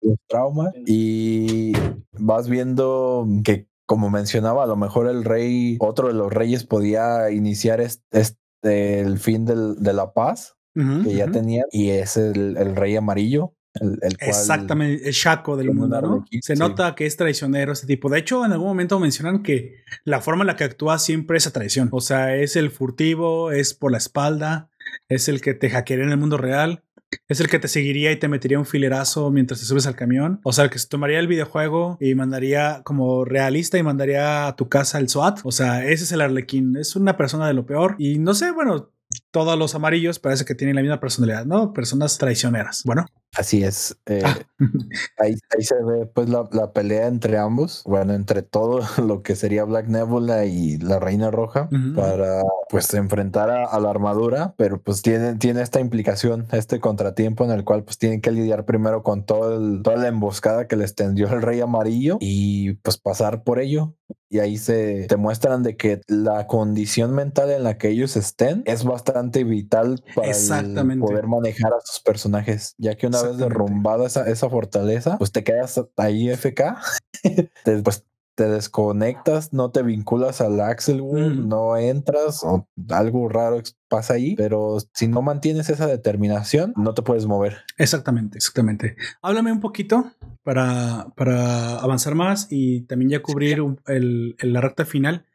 [0.00, 1.72] los traumas y
[2.12, 7.30] vas viendo que como mencionaba a lo mejor el rey otro de los reyes podía
[7.30, 10.56] iniciar este, este, el fin del- de la paz
[11.04, 15.56] que ya tenía y es el, el rey amarillo el, el cual Exactamente, el Shaco
[15.56, 16.24] del mundo, ¿no?
[16.40, 16.58] Se sí.
[16.58, 18.10] nota que es traicionero ese tipo.
[18.10, 21.46] De hecho, en algún momento mencionan que la forma en la que actúa siempre es
[21.46, 21.88] a traición.
[21.92, 24.70] O sea, es el furtivo, es por la espalda,
[25.08, 26.84] es el que te hackearía en el mundo real,
[27.28, 30.40] es el que te seguiría y te metería un filerazo mientras te subes al camión.
[30.44, 34.56] O sea, el que se tomaría el videojuego y mandaría como realista y mandaría a
[34.56, 35.40] tu casa el SWAT.
[35.44, 36.76] O sea, ese es el arlequín.
[36.76, 37.96] Es una persona de lo peor.
[37.98, 38.90] Y no sé, bueno.
[39.32, 41.72] Todos los amarillos parece que tienen la misma personalidad, ¿no?
[41.72, 42.82] Personas traicioneras.
[42.84, 43.06] Bueno,
[43.36, 44.38] así es eh, Ah.
[45.18, 49.34] ahí, ahí se ve pues la, la pelea entre ambos bueno entre todo lo que
[49.36, 51.94] sería Black Nebula y la Reina Roja Ujú.
[51.96, 57.44] para pues enfrentar a, a la armadura, pero pues tiene, tiene esta implicación, este contratiempo
[57.44, 60.76] en el cual pues tienen que lidiar primero con todo el, toda la emboscada que
[60.76, 63.94] les tendió el rey amarillo y pues pasar por ello.
[64.30, 68.62] Y ahí se te muestran de que la condición mental en la que ellos estén
[68.64, 71.06] es bastante vital para Exactamente.
[71.06, 75.44] poder manejar a sus personajes, ya que una vez derrumbada esa, esa fortaleza, pues te
[75.44, 76.76] quedas ahí FK,
[77.64, 78.04] te- pues
[78.34, 81.48] te desconectas, no te vinculas al Axel World, Mm.
[81.48, 87.02] no entras o algo raro pasa ahí, pero si no mantienes esa determinación, no te
[87.02, 87.58] puedes mover.
[87.76, 88.96] Exactamente, exactamente.
[89.20, 90.12] Háblame un poquito
[90.42, 95.26] para, para avanzar más y también ya cubrir un- el, el- la recta final.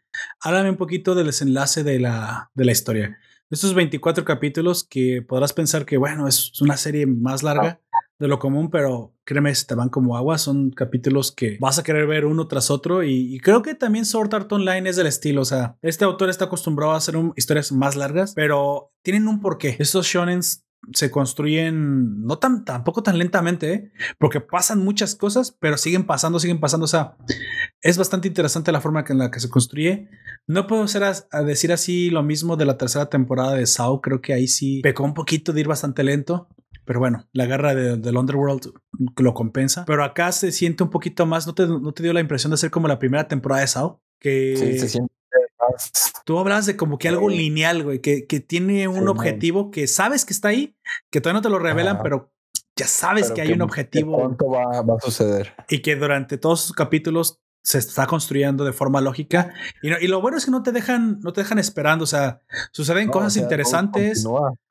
[0.41, 3.19] Háblame un poquito del desenlace de la, de la historia.
[3.49, 7.79] Estos 24 capítulos que podrás pensar que, bueno, es una serie más larga
[8.19, 10.37] de lo común, pero créeme, se te van como agua.
[10.37, 13.03] Son capítulos que vas a querer ver uno tras otro.
[13.03, 15.43] Y, creo que también Sword Art Online es del estilo.
[15.43, 19.77] O sea, este autor está acostumbrado a hacer historias más largas, pero tienen un porqué.
[19.79, 23.91] Estos shonens se construyen no tan tampoco tan lentamente, ¿eh?
[24.19, 26.85] porque pasan muchas cosas, pero siguen pasando, siguen pasando.
[26.85, 27.17] O sea,
[27.81, 30.09] es bastante interesante la forma en la que se construye.
[30.47, 34.01] No puedo ser a decir así lo mismo de la tercera temporada de Sao.
[34.01, 36.47] Creo que ahí sí pecó un poquito de ir bastante lento.
[36.85, 38.71] Pero bueno, la guerra de- del Underworld
[39.17, 39.83] lo compensa.
[39.85, 41.45] Pero acá se siente un poquito más.
[41.45, 44.01] ¿No te, no te dio la impresión de ser como la primera temporada de Sao?
[44.21, 45.13] Que Sí, se siente
[45.71, 45.91] más-
[46.25, 47.37] Tú hablas de como que algo Sí.
[47.37, 49.09] lineal, güey, que, que tiene un Sí, man.
[49.09, 50.75] objetivo que sabes que está ahí,
[51.09, 52.03] que todavía no te lo revelan, Ajá.
[52.03, 52.31] pero
[52.75, 55.53] ya sabes pero que hay un objetivo pronto va, va a suceder.
[55.69, 59.53] y que durante todos sus capítulos se está construyendo de forma lógica.
[59.81, 62.03] Y, no- y lo bueno es que no te dejan, no te dejan esperando.
[62.03, 62.41] O sea,
[62.71, 64.25] suceden No, cosas o sea, todo interesantes,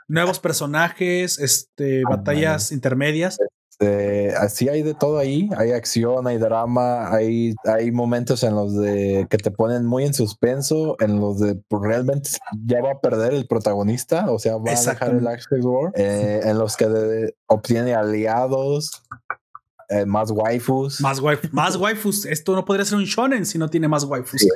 [0.09, 3.39] nuevos personajes, este, batallas intermedias.
[3.79, 5.49] Este, así hay de todo ahí.
[5.57, 10.15] Hay acción, hay drama, hay, hay momentos en los de que te ponen muy en
[10.15, 12.31] suspenso, en los de realmente
[12.65, 15.27] ya va a perder el protagonista, o sea, va a dejar el.
[15.27, 19.03] Access War, eh, en los que de- obtiene aliados,
[19.89, 21.01] eh, más waifus.
[21.01, 22.25] Más, waif- más waifus.
[22.27, 24.41] Esto no podría ser un shonen si no tiene más waifus.
[24.41, 24.49] Sí.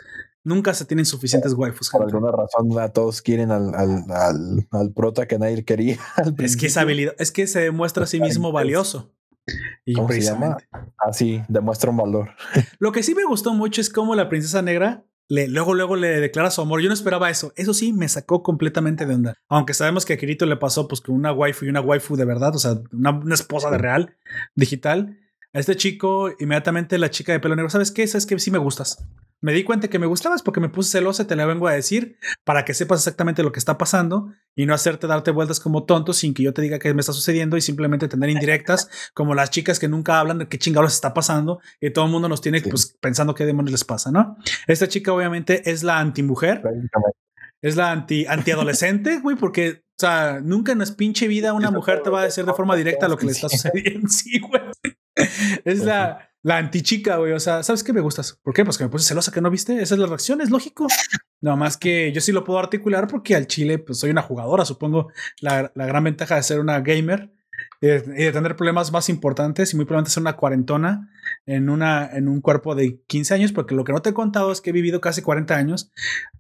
[0.45, 1.91] Nunca se tienen suficientes waifus.
[1.91, 2.17] Por gente.
[2.17, 5.99] alguna razón, a todos quieren al, al, al, al prota que nadie quería.
[6.17, 9.15] al Es que esa habilidad, es que se demuestra a sí mismo valioso.
[9.85, 10.57] Y ¿Cómo se llama?
[10.57, 10.95] precisamente.
[10.99, 12.31] Así, demuestra un valor.
[12.79, 16.21] Lo que sí me gustó mucho es cómo la princesa negra le, luego, luego le
[16.21, 16.81] declara su amor.
[16.81, 17.53] Yo no esperaba eso.
[17.57, 19.35] Eso sí me sacó completamente de onda.
[19.49, 22.25] Aunque sabemos que a Kirito le pasó pues que una waifu y una waifu de
[22.25, 24.17] verdad, o sea, una, una esposa de real,
[24.57, 25.19] digital.
[25.53, 28.07] A este chico, inmediatamente la chica de pelo negro, ¿sabes qué?
[28.07, 29.05] Sabes que sí me gustas.
[29.43, 32.19] Me di cuenta que me gustabas porque me puse celosa, te la vengo a decir
[32.45, 36.13] para que sepas exactamente lo que está pasando y no hacerte darte vueltas como tonto
[36.13, 39.49] sin que yo te diga qué me está sucediendo y simplemente tener indirectas como las
[39.51, 42.61] chicas que nunca hablan de qué chingados está pasando y todo el mundo nos tiene
[42.61, 42.69] Sí.
[42.69, 44.37] pues pensando qué demonios les pasa, ¿no?
[44.67, 46.63] Esta chica obviamente es la antimujer,
[47.63, 52.03] es la anti antiadolescente, güey, porque o sea, nunca en la pinche vida una mujer
[52.03, 54.07] te va a decir de forma directa lo que le está sucediendo.
[54.09, 54.61] Sí, güey.
[55.65, 57.33] Es la, la antichica, güey.
[57.33, 58.39] O sea, ¿sabes qué me gustas?
[58.43, 58.65] ¿Por qué?
[58.65, 59.81] Pues que me puse celosa que no viste.
[59.81, 60.87] Esa es la reacción, es lógico.
[61.41, 64.65] No más que yo sí lo puedo articular porque al chile, pues soy una jugadora,
[64.65, 65.11] supongo.
[65.41, 67.33] La, la gran ventaja de ser una gamer
[67.81, 71.11] y de, y de tener problemas más importantes y muy probablemente ser una cuarentona
[71.47, 74.53] en, una, en un cuerpo de 15 años, porque lo que no te he contado
[74.53, 75.91] es que he vivido casi 40 años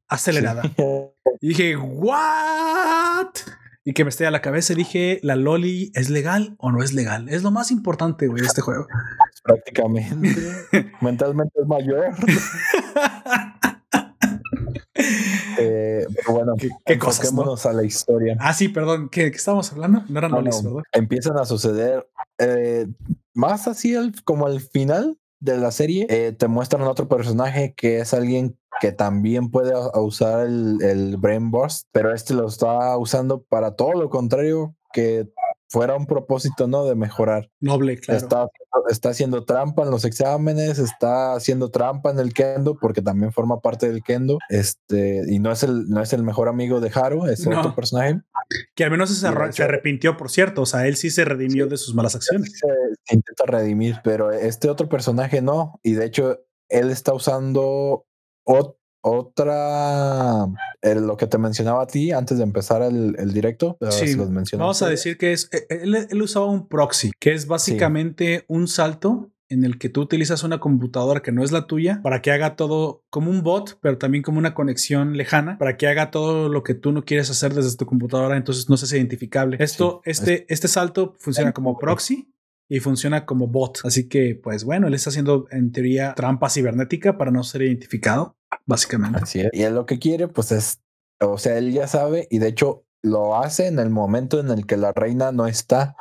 [0.08, 0.62] acelerada.
[1.42, 3.28] Y dije, ¿what?
[3.84, 6.82] Y que me esté a la cabeza y dije, ¿la Loli es legal o no
[6.82, 7.28] es legal?
[7.30, 8.86] Es lo más importante, güey, de este juego.
[9.42, 10.36] Prácticamente.
[11.00, 12.10] Mentalmente es mayor.
[15.58, 18.36] Eh, pero bueno, ¿Qué- qué cosas, enfoquémonos a la historia.
[18.40, 20.04] ah, sí, perdón, ¿qué, qué estábamos hablando?
[20.08, 20.84] No eran No, Lolis, no, ¿verdad?
[20.92, 22.06] empiezan a suceder
[22.38, 22.86] eh,
[23.34, 26.06] más así al- como al final de la serie.
[26.08, 31.50] eh, te muestran otro personaje que es alguien que también puede usar el, el Brain
[31.50, 35.28] Burst, pero este lo está usando para todo lo contrario que
[35.70, 36.84] fuera un propósito, ¿no?
[36.84, 37.48] De mejorar.
[37.60, 38.18] Noble, claro.
[38.18, 38.46] Está,
[38.88, 43.60] está haciendo trampa en los exámenes, está haciendo trampa en el kendo, porque también forma
[43.60, 44.38] parte del kendo.
[44.48, 47.60] Este, y no es el, no es el mejor amigo de Haru, es No.
[47.60, 48.20] otro personaje.
[48.74, 50.62] Que al menos se, hecho- se arrepintió, por cierto.
[50.62, 52.50] O sea, él sí se redimió de sus malas acciones.
[52.58, 52.66] Se,
[53.04, 55.78] se intenta redimir, pero este otro personaje no.
[55.84, 58.06] Y de hecho, él está usando
[58.44, 60.46] ot- otra,
[60.82, 63.76] el- lo que te mencionaba a ti antes de empezar el, el directo.
[63.80, 64.14] pero Sí,
[64.58, 65.48] Vamos a decir que es.
[65.52, 70.02] eh, Él, él usaba un proxy, que es básicamente un salto en el que tú
[70.02, 73.78] utilizas una computadora que no es la tuya para que haga todo como un bot,
[73.82, 77.30] pero también como una conexión lejana para que haga todo lo que tú no quieres
[77.30, 79.56] hacer desde tu computadora, entonces no se hace identificable.
[79.58, 82.32] Esto, Sí, este, este salto funciona como proxy
[82.68, 83.80] y funciona como bot.
[83.82, 88.36] Así que, pues bueno, él está haciendo en teoría trampa cibernética para no ser identificado,
[88.66, 89.20] básicamente.
[89.22, 89.50] Así es.
[89.52, 90.80] Y él lo que quiere, pues es,
[91.20, 94.66] o sea, él ya sabe y de hecho lo hace en el momento en el
[94.66, 95.96] que la reina no está.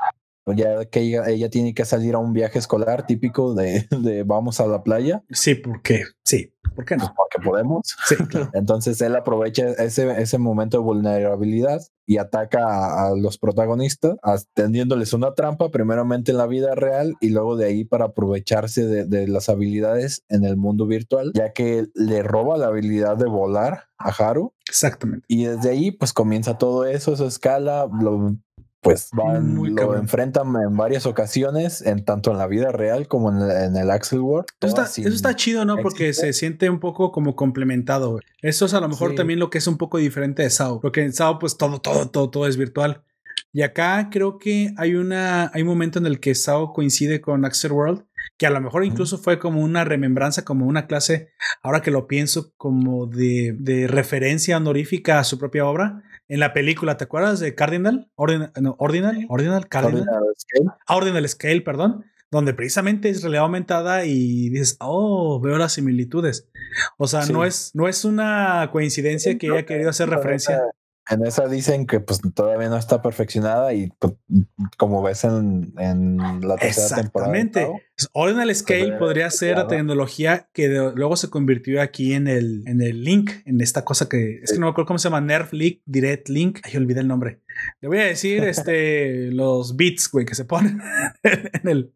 [0.53, 4.59] Ya que ella, ella tiene que salir a un viaje escolar típico de, de vamos
[4.59, 7.15] a la playa, Sí, porque sí, ¿por qué pues no?
[7.15, 7.95] porque podemos.
[8.07, 8.49] Sí, claro.
[8.53, 14.47] Entonces él aprovecha ese, ese momento de vulnerabilidad y ataca a, a los protagonistas, as-
[14.55, 19.05] tendiéndoles una trampa, primeramente en la vida real y luego de ahí para aprovecharse de,
[19.05, 23.84] de las habilidades en el mundo virtual, ya que le roba la habilidad de volar
[23.99, 25.26] a Haru Exactamente.
[25.27, 28.35] y desde ahí pues comienza todo eso, eso escala, lo,
[28.81, 29.99] pues van, Muy lo cabrón.
[30.01, 33.91] enfrentan en varias ocasiones, en tanto en la vida real como en el, en el
[33.91, 34.47] Axel World.
[34.61, 35.77] Eso eso está chido, ¿no?
[35.77, 36.27] Porque éxito.
[36.27, 38.11] se siente un poco como complementado.
[38.11, 38.23] güey.
[38.41, 39.15] Eso es a lo mejor Sí.
[39.18, 40.80] también lo que es un poco diferente de SAO.
[40.80, 43.03] Porque en SAO, pues todo, todo, todo, todo es virtual.
[43.51, 47.45] Y acá creo que hay una, hay un momento en el que SAO coincide con
[47.45, 48.03] Axel World,
[48.38, 51.30] que a lo mejor incluso fue como una remembranza, como una clase,
[51.64, 56.03] ahora que lo pienso, como de, de referencia honorífica a su propia obra.
[56.30, 58.10] En la película, ¿te acuerdas de Cardinal?
[58.15, 60.01] Ordinal, no, Ordinal, Ordinal, Cardinal.
[60.07, 60.69] Ordinal Scale.
[60.85, 66.47] a Ordinal Scale, perdón, donde precisamente es realidad aumentada y dices, oh, veo las similitudes.
[66.97, 67.34] O sea, Sí.
[67.34, 70.61] no, es, no es una coincidencia que haya querido hacer En referencia.
[71.10, 74.14] En esa dicen que pues todavía no está perfeccionada y pues,
[74.77, 76.18] como ves en, en
[76.48, 77.36] la tercera temporada.
[77.36, 77.68] Exactamente.
[78.14, 82.81] Ordinal Scale Podría ser la tecnología que de- luego se convirtió aquí en el, en
[82.81, 85.52] el Link, en esta cosa que es que no me acuerdo cómo se llama, Nerf
[85.52, 86.60] Link, Direct Link.
[86.64, 87.41] Ay, olvidé el nombre.
[87.81, 90.80] Le voy a decir este, los bits, güey, que se ponen
[91.23, 91.94] en el,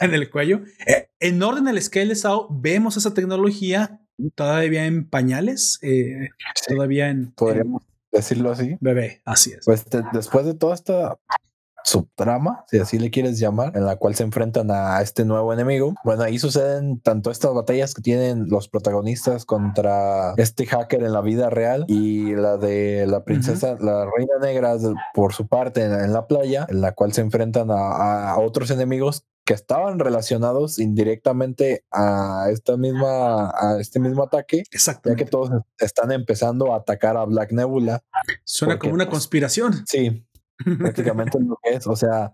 [0.00, 0.60] en el cuello.
[0.86, 4.00] Eh, en Ordinal Scale de SAO vemos esa tecnología
[4.34, 6.74] todavía en pañales, eh, Sí.
[6.74, 7.82] todavía en, en podríamos
[8.14, 8.76] decirlo así.
[8.80, 9.20] bebé.
[9.24, 9.64] Así es.
[9.64, 11.18] Pues te- después de toda esta
[11.84, 15.94] subtrama, si así le quieres llamar, en la cual se enfrentan a este nuevo enemigo.
[16.02, 21.20] Bueno, ahí suceden tanto estas batallas que tienen los protagonistas contra este hacker en la
[21.20, 24.76] vida real y la de la princesa, la reina negra
[25.12, 29.26] por su parte en, la playa, en la cual se enfrentan a, a otros enemigos
[29.44, 36.12] que estaban relacionados indirectamente a esta misma a este mismo ataque, ya que todos están
[36.12, 38.02] empezando a atacar a Black Nebula.
[38.44, 39.84] Suena como una pues, conspiración.
[39.86, 40.24] Sí,
[40.78, 42.32] prácticamente lo que es, o sea,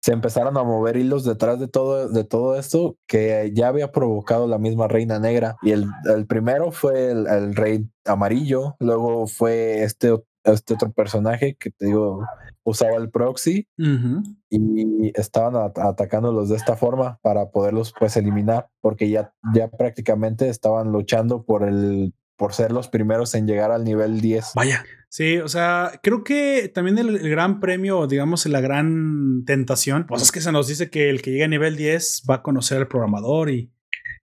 [0.00, 4.46] se empezaron a mover hilos detrás de todo de todo esto que ya había provocado
[4.46, 9.82] la misma Reina Negra y el, el primero fue el, el, Rey Amarillo, luego fue
[9.82, 12.24] este este otro personaje que te digo
[12.64, 13.66] usaba el proxy
[14.50, 20.92] y estaban atacándolos de esta forma para poderlos pues eliminar porque ya, ya prácticamente estaban
[20.92, 24.52] luchando por el por ser los primeros en llegar al nivel 10.
[24.54, 24.84] Vaya.
[25.10, 30.32] Sí, o sea, creo que también el, gran premio, digamos, la gran tentación, pues es
[30.32, 32.88] que se nos dice que el que llegue a nivel 10 va a conocer al
[32.88, 33.70] programador y,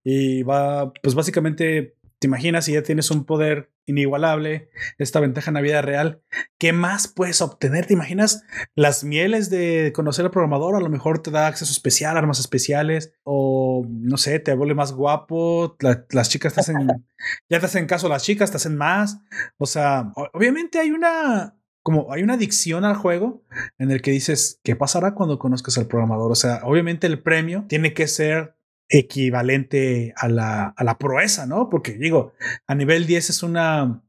[0.03, 5.55] y va, pues básicamente ¿Te imaginas si ya tienes un poder inigualable, esta ventaja en
[5.55, 6.21] la vida real?
[6.57, 7.85] ¿Qué más puedes obtener?
[7.85, 8.43] ¿Te imaginas
[8.73, 10.75] las mieles de conocer al programador?
[10.75, 14.93] A lo mejor te da acceso especial, armas especiales, o no sé, te vuelve más
[14.93, 16.77] guapo, las chicas te hacen,
[17.49, 19.19] ya te hacen caso las chicas, te hacen más.
[19.57, 23.43] O sea, obviamente hay una, como hay una adicción al juego
[23.77, 26.31] en el que dices, ¿qué pasará cuando conozcas al programador?
[26.31, 28.55] O sea, obviamente el premio tiene que ser
[28.89, 31.69] equivalente a la, a la proeza, ¿no?
[31.69, 32.33] Porque digo,
[32.67, 34.01] a nivel 10 es una...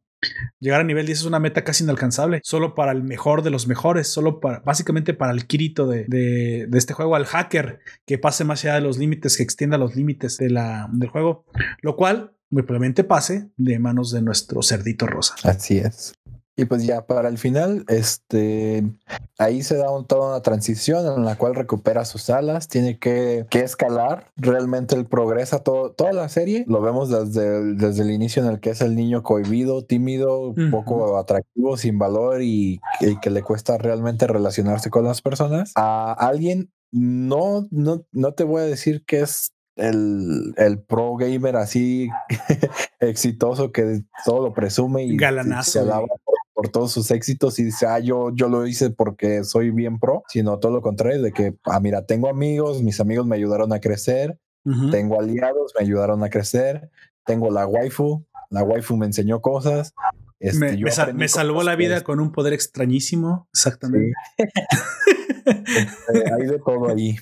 [0.58, 3.68] Llegar a nivel 10 es una meta casi inalcanzable, solo para el mejor de los
[3.68, 8.42] mejores, solo para, básicamente para el Kirito de, de, este juego, al hacker que pase
[8.42, 11.44] más allá de los límites, que extienda los límites de la, del juego,
[11.82, 15.34] lo cual muy probablemente pase de manos de nuestro cerdito rosa.
[15.44, 16.14] Así es.
[16.58, 18.82] Y pues ya para el final, este,
[19.38, 24.32] ahí se da toda una transición en la cual recupera sus alas, tiene que, escalar,
[24.36, 28.48] realmente él progresa todo, toda la serie, lo vemos desde el, desde el inicio en
[28.48, 32.80] el que es el niño cohibido, tímido, poco atractivo, sin valor y,
[33.20, 38.62] que le cuesta realmente relacionarse con las personas, a alguien no, no, no te voy
[38.62, 42.08] a decir que es el, el, pro gamer así
[43.00, 46.35] exitoso que todo lo presume y Galanazo, se alaba por
[46.72, 50.58] todos sus éxitos y dice, ah, yo, yo lo hice porque soy bien pro, sino
[50.58, 54.38] todo lo contrario, de que, ah, mira, tengo amigos, mis amigos me ayudaron a crecer,
[54.90, 56.90] tengo aliados, me ayudaron a crecer,
[57.24, 59.94] tengo la waifu, la waifu me enseñó cosas.
[60.40, 60.76] Este,
[61.14, 64.12] me, salvó la vida con un poder extrañísimo, exactamente.
[65.46, 67.16] Este, hay de todo ahí.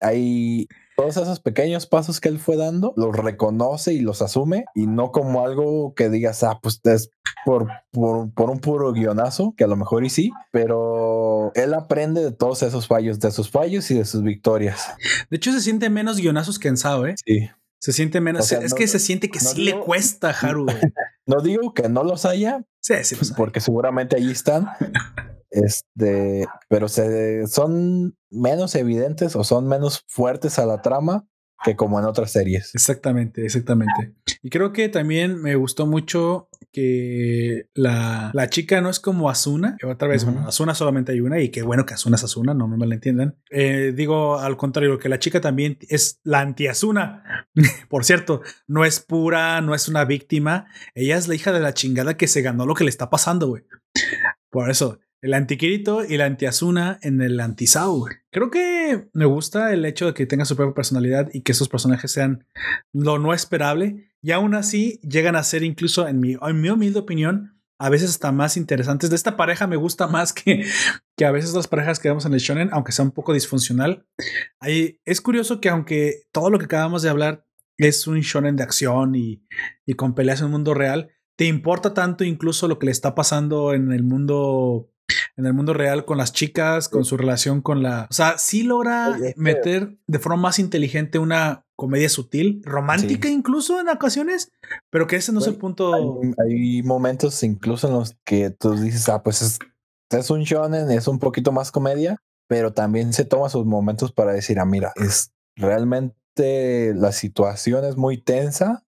[0.00, 0.66] Hay
[0.96, 5.12] todos esos pequeños pasos que él fue dando, los reconoce y los asume y no
[5.12, 7.10] como algo que digas, ah, pues es
[7.44, 12.32] por, por, un puro guionazo, que a lo mejor y sí, pero él aprende de
[12.32, 14.94] todos esos fallos, de sus fallos y de sus victorias.
[15.30, 17.14] De hecho, se siente menos guionazos que en Sao, ¿eh?
[17.24, 17.50] Sí.
[17.78, 18.50] Se siente menos.
[18.50, 20.66] es que se siente que sí le cuesta, Haru.
[21.26, 22.64] no digo que no los haya.
[22.80, 24.70] Sí, sí los Porque seguramente ahí están.
[25.56, 31.26] Este, pero se, son menos evidentes o son menos fuertes a la trama
[31.64, 32.74] que como en otras series.
[32.74, 34.14] Exactamente, exactamente.
[34.42, 39.76] Y creo que también me gustó mucho que la, la chica no es como Asuna.
[39.82, 42.68] Otra vez, bueno, Asuna solamente hay una y qué bueno que Asuna es Asuna, no
[42.68, 43.38] me malentiendan.
[43.50, 47.48] Eh, digo al contrario, que la chica también es la anti-Asuna.
[47.88, 50.66] Por cierto, no es pura, no es una víctima.
[50.94, 53.48] Ella es la hija de la chingada que se ganó lo que le está pasando,
[53.48, 53.64] güey.
[54.50, 58.06] Por eso, el antiquirito y la antiazuna en el antisau.
[58.30, 61.68] Creo que me gusta el hecho de que tenga su propia personalidad y que esos
[61.68, 62.46] personajes sean
[62.92, 66.98] lo no esperable y aún así llegan a ser incluso en mi, en mi humilde
[66.98, 69.10] opinión a veces hasta más interesantes.
[69.10, 70.64] De esta pareja me gusta más que,
[71.16, 74.06] que a veces las parejas que vemos en el shonen, aunque sea un poco disfuncional.
[74.60, 78.62] Ahí, es curioso que aunque todo lo que acabamos de hablar es un shonen de
[78.62, 79.44] acción y,
[79.84, 83.14] y con peleas en el mundo real, te importa tanto incluso lo que le está
[83.14, 84.90] pasando en el mundo
[85.36, 88.06] en el mundo real con las chicas, con su relación con la...
[88.10, 93.88] O sea, sí logra meter de forma más inteligente una comedia sutil, romántica incluso en
[93.88, 94.50] ocasiones,
[94.90, 95.94] pero que ese no es el punto...
[96.42, 99.58] Hay, momentos incluso en los que tú dices, ah, pues es,
[100.10, 102.16] es un shonen, es un poquito más comedia,
[102.48, 107.96] pero también se toma sus momentos para decir, ah, mira, es realmente la situación es
[107.96, 108.84] muy tensa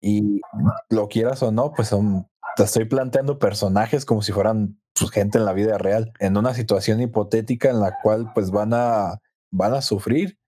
[0.00, 0.40] y
[0.88, 2.26] lo quieras o no, pues son,
[2.56, 6.54] te estoy planteando personajes como si fueran pues, gente en la vida real, en una
[6.54, 10.38] situación hipotética en la cual pues van a, van a sufrir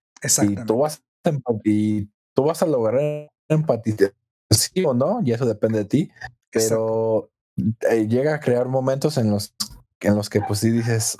[0.42, 1.30] y tú vas a,
[1.64, 4.12] y tú vas a lograr empatizar,
[4.50, 6.10] sí o no, y eso depende de ti,
[6.50, 7.30] pero
[7.90, 9.54] eh, llega a crear momentos en los,
[10.00, 11.16] en los que pues sí dices,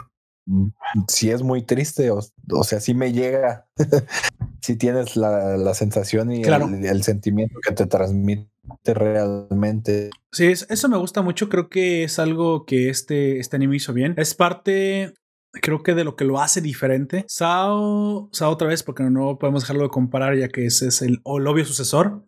[0.47, 0.69] mm,
[1.09, 2.21] sí es muy triste, o,
[2.53, 3.67] o sea, sí me llega,
[4.61, 6.67] si tienes la, la sensación y Claro.
[6.69, 8.52] el, el sentimiento que te transmite
[8.85, 10.11] realmente.
[10.33, 11.49] Sí, es- eso me gusta mucho.
[11.49, 14.15] Creo que es algo que este, este anime hizo bien.
[14.17, 15.15] Es parte,
[15.53, 17.25] creo que de lo que lo hace diferente.
[17.29, 21.21] Sao, Sao otra vez, porque no podemos dejarlo de comparar, ya que ese es el,
[21.25, 22.25] obvio sucesor.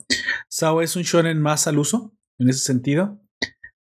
[0.49, 3.21] Sao es un shonen más al uso, en ese sentido.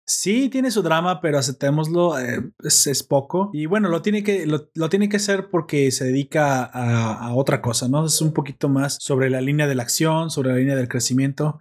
[0.06, 3.50] Sí, tiene su drama, pero aceptémoslo, eh, es, poco.
[3.54, 7.62] Y bueno, lo tiene que, lo, lo tiene que hacer porque se dedica a otra
[7.62, 8.06] cosa, ¿no?
[8.06, 11.60] Es un poquito más sobre la línea de la acción, sobre la línea del crecimiento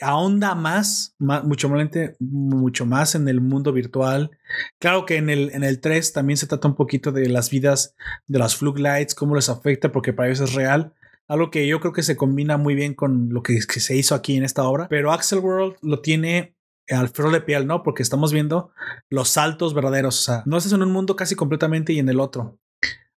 [0.00, 1.88] ahonda más, ma- mucho, más,
[2.20, 4.30] mucho más en el mundo virtual.
[4.78, 7.94] Claro que en el, en el 3 también se trata un poquito de las vidas
[8.26, 10.92] de las Fluglights, cómo les afecta, porque para ellos es real.
[11.28, 14.14] Algo que yo creo que se combina muy bien con lo que, que se hizo
[14.14, 14.86] aquí en esta obra.
[14.88, 16.54] Pero Axel World lo tiene
[16.88, 17.82] al flor de piel, ¿no?
[17.82, 18.70] Porque estamos viendo
[19.10, 20.20] los saltos verdaderos.
[20.20, 22.60] O sea, no estás en un mundo casi completamente y en el otro.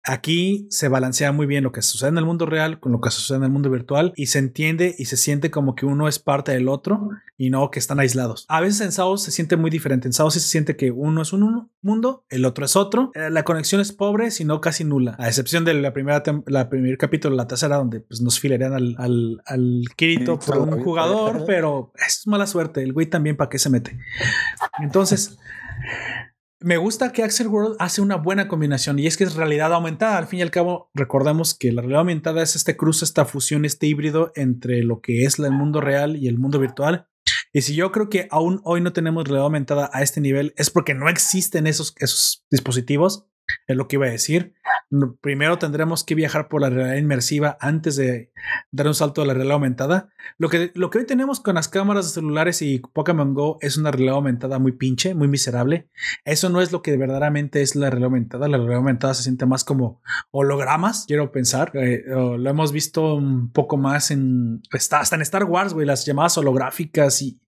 [0.09, 3.11] Aquí se balancea muy bien lo que sucede en el mundo real con lo que
[3.11, 6.21] sucede en el mundo virtual y se entiende y se siente como que uno es
[6.21, 8.47] parte del otro y no que están aislados.
[8.49, 10.07] A veces en Sao se siente muy diferente.
[10.07, 13.11] En Sao sí se siente que uno es un mundo, el otro es otro.
[13.15, 15.17] Eh, La conexión es pobre, sino casi nula.
[15.19, 18.95] A excepción de la primera, la primer capítulo, la tercera, donde pues, nos filerían al,
[18.99, 22.83] al, al Kirito por un jugador, pero es mala suerte.
[22.83, 23.99] El güey también para qué se mete.
[24.81, 25.37] Entonces,
[26.61, 30.17] me gusta que Axel World hace una buena combinación y es que es realidad aumentada.
[30.17, 33.65] Al fin y al cabo, recordemos que la realidad aumentada es este cruce, esta fusión,
[33.65, 37.09] este híbrido entre lo que es el mundo real y el mundo virtual.
[37.53, 40.71] Y si yo creo que aún hoy no tenemos realidad aumentada a este nivel, es
[40.71, 43.27] porque no existen esos, esos dispositivos.
[43.67, 44.55] Es lo que iba a decir.
[45.21, 48.31] Primero tendremos que viajar por la realidad inmersiva antes de
[48.71, 50.09] dar un salto a la realidad aumentada.
[50.39, 53.77] Lo que, lo que hoy tenemos con las cámaras de celulares y Pokémon Go es
[53.77, 55.89] una realidad aumentada muy pinche, muy miserable.
[56.25, 58.47] Eso no es lo que verdaderamente es la realidad aumentada.
[58.47, 61.73] La realidad aumentada se siente más como hologramas, quiero pensar.
[61.75, 66.39] Eh, lo hemos visto un poco más en hasta en Star Wars, güey, las llamadas
[66.39, 67.41] holográficas y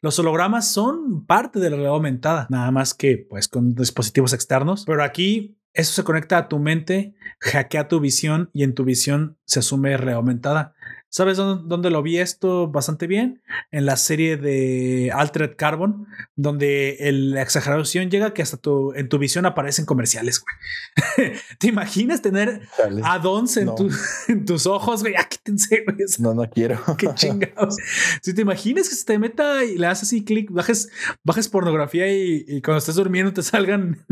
[0.00, 4.84] los hologramas son parte de la realidad aumentada, nada más que pues con dispositivos externos.
[4.86, 9.36] Pero aquí eso se conecta a tu mente, hackea tu visión y en tu visión
[9.44, 10.74] se asume realidad aumentada.
[11.08, 13.40] ¿Sabes dónde, dónde, lo vi esto bastante bien?
[13.70, 19.08] En la serie de Altered Carbon, donde el, la exageración llega que hasta tu, en
[19.08, 21.32] tu visión aparecen comerciales, güey.
[21.58, 23.00] ¿Te imaginas tener Chale.
[23.04, 23.74] add-ons en, No.
[23.76, 23.90] tu-
[24.28, 25.14] en tus ojos, güey?
[25.16, 25.96] Ah, quítense, güey.
[26.18, 26.78] No, no quiero.
[26.98, 27.76] Qué chingados.
[28.20, 30.90] Si te imaginas que se te meta y le haces así clic, bajes,
[31.24, 34.04] bajes pornografía y, y cuando estés durmiendo te salgan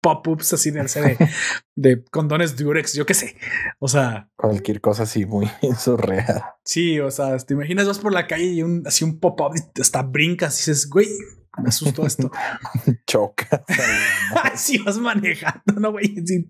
[0.00, 1.28] pop-ups así de, de,
[1.76, 3.36] de condones Durex, yo qué sé.
[3.78, 6.42] O sea, Cualquier cosa así muy surreal.
[6.64, 9.80] sí, o sea, te imaginas vas por la calle y un, así un pop-up y
[9.80, 11.08] hasta brincas y dices, güey,
[11.58, 12.30] me asustó esto.
[13.06, 13.64] Choca.
[14.44, 16.14] Así vas manejando, ¿no, güey?
[16.14, 16.44] De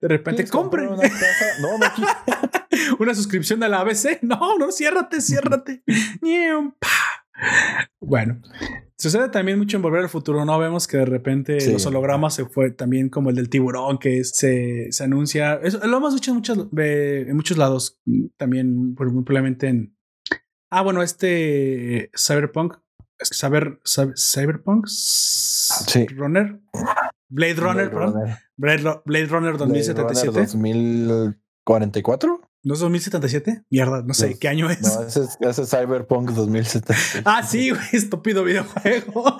[0.00, 1.46] repente, ¿Quieres comprar compre una casa?
[1.60, 2.96] No, no quiero.
[2.98, 4.22] una suscripción a la ABC.
[4.22, 5.82] No, no, ciérrate, ciérrate.
[8.00, 8.40] Bueno,
[8.96, 10.58] sucede también mucho en Volver al Futuro, ¿no?
[10.58, 11.72] Vemos que de repente Sí.
[11.72, 15.54] los hologramas se fue también como el del tiburón que es- se, se anuncia.
[15.62, 17.98] Eso lo hemos dicho en muchos, en muchos lados,
[18.36, 19.96] también probablemente en...
[20.70, 22.74] Ah, bueno, este Cyberpunk,
[23.22, 26.06] Cyber, Cyber- Cyberpunk, Sí.
[26.08, 26.60] Runner,
[27.28, 28.14] Blade Runner, perdón.
[28.56, 30.40] Blade, Ro- Blade Runner Blade Runner 2077.
[31.66, 32.37] 2044.
[32.64, 33.62] ¿No es 2077?
[33.70, 34.80] Mierda, no sé qué año es.
[34.82, 37.22] No, ese es, ese es Cyberpunk 2077.
[37.24, 39.38] Ah, sí, güey, estúpido videojuego.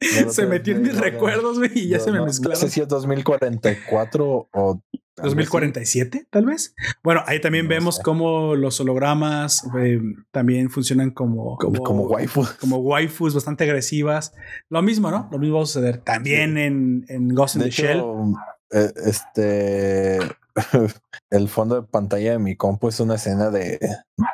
[0.30, 2.58] se metió en mis recuerdos, güey, y ya se me mezclaron.
[2.60, 4.82] No sé si es 2044 o.
[5.14, 5.36] tal vez sí.
[5.36, 6.74] 2047, tal vez.
[7.02, 8.02] Bueno, ahí también vemos sé.
[8.02, 10.00] cómo los hologramas eh,
[10.30, 12.46] también funcionan como, como, Como waifu.
[12.60, 14.32] como waifus bastante agresivas.
[14.70, 15.28] Lo mismo, ¿no?
[15.30, 18.02] Lo mismo va a suceder también en, en Ghost in the Shell.
[18.70, 20.18] eh, este.
[21.30, 23.78] El fondo de pantalla de mi compu es una escena de,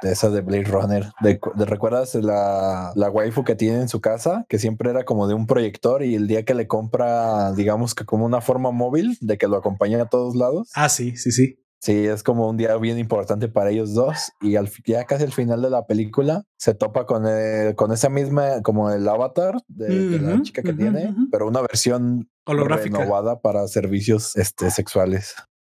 [0.02, 1.05] de esa de Blade Runner.
[1.20, 4.44] De, de- ¿Recuerdas la, la waifu que tiene en su casa?
[4.48, 8.05] Que siempre era como de un proyector y el día que le compra, digamos que
[8.05, 10.70] como una forma móvil de que lo acompaña a todos lados.
[10.74, 11.60] Ah, sí, sí, sí.
[11.80, 15.32] Sí, es como un día bien importante para ellos dos y al, ya casi al
[15.32, 20.09] final de la película se topa con, eh, con esa misma, como el avatar de,
[20.09, 23.01] de la chica que tiene, pero una versión Holográfica.
[23.01, 25.34] renovada para servicios este, sexuales.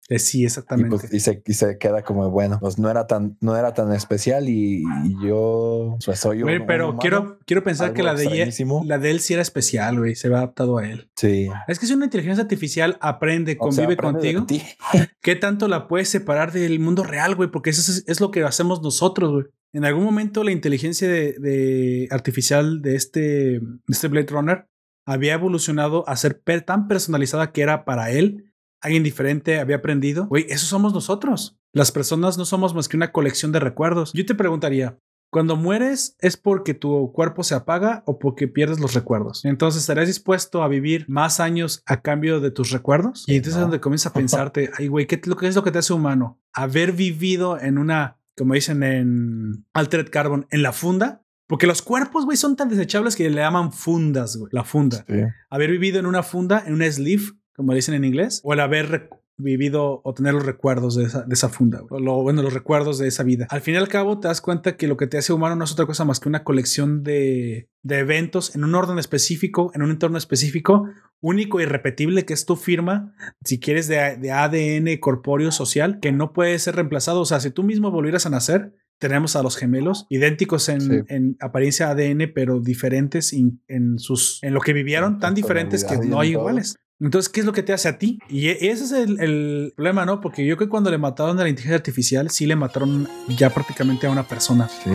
[0.09, 0.89] Eh, sí, Y, exactamente.
[0.89, 3.91] pues, y, se, y se queda como bueno, pues no era tan, no era tan
[3.93, 6.99] especial y, y yo pues, soy un, pero humano.
[7.01, 8.83] quiero, quiero pensar que la de, extrañísimo.
[8.85, 10.15] la de él sí era especial, güey.
[10.15, 11.09] Se ve adaptado a él.
[11.17, 11.49] Sí.
[11.67, 14.61] Es que si una inteligencia artificial aprende, O sea, convive aprende contigo, ti.
[15.21, 17.51] ¿qué tanto la puedes separar del mundo real, güey?
[17.51, 19.45] Porque eso es, es lo que hacemos nosotros, güey.
[19.73, 23.19] En algún momento la inteligencia de, de artificial de este,
[23.59, 24.65] de este Blade Runner
[25.05, 28.46] había evolucionado a ser per- tan personalizada que era para él,
[28.81, 30.27] alguien diferente, había aprendido.
[30.27, 31.57] Güey, eso somos nosotros.
[31.73, 34.11] Las personas no somos más que una colección de recuerdos.
[34.13, 34.97] Yo te preguntaría,
[35.29, 39.43] cuando mueres es porque tu cuerpo se apaga o porque pierdes los recuerdos.
[39.43, 43.25] Entonces, ¿estarías dispuesto a vivir más años a cambio de tus recuerdos?
[43.27, 45.93] Y entonces es donde comienzas a pensarte, ay, güey, ¿qué, es lo que te hace
[45.93, 46.39] humano?
[46.53, 51.23] Haber vivido en una, como dicen en Altered Carbon, en la funda.
[51.45, 54.49] Porque los cuerpos, güey, son tan desechables que le llaman fundas, güey.
[54.51, 55.05] La funda.
[55.07, 55.21] Sí.
[55.49, 57.23] Haber vivido en una funda, en una sleeve,
[57.57, 59.09] como dicen en inglés, o el haber
[59.39, 61.83] vivido o tener los recuerdos de esa, de esa funda.
[61.91, 63.45] O lo, bueno, los recuerdos de esa vida.
[63.51, 65.63] Al fin y al cabo, te das cuenta que lo que te hace humano no
[65.63, 69.83] es otra cosa más que una colección de, de eventos en un orden específico, en
[69.83, 70.87] un entorno específico,
[71.21, 73.13] único y repetible, que es tu firma,
[73.43, 77.21] si quieres, de, de ADN corpóreo social, que no puede ser reemplazado.
[77.21, 80.99] O sea, si tú mismo volvieras a nacer, tenemos a los gemelos, idénticos en, Sí.
[81.09, 85.97] en apariencia ADN, pero diferentes in- en sus en lo que vivieron, tan diferentes que
[85.99, 86.75] no hay iguales.
[86.99, 88.19] Entonces, ¿qué es lo que te hace a ti?
[88.27, 90.19] Y e- ese es el, el problema, ¿no?
[90.19, 93.07] Porque yo creo que cuando le mataron a la inteligencia artificial, sí le mataron
[93.37, 94.89] ya prácticamente a una persona Sí.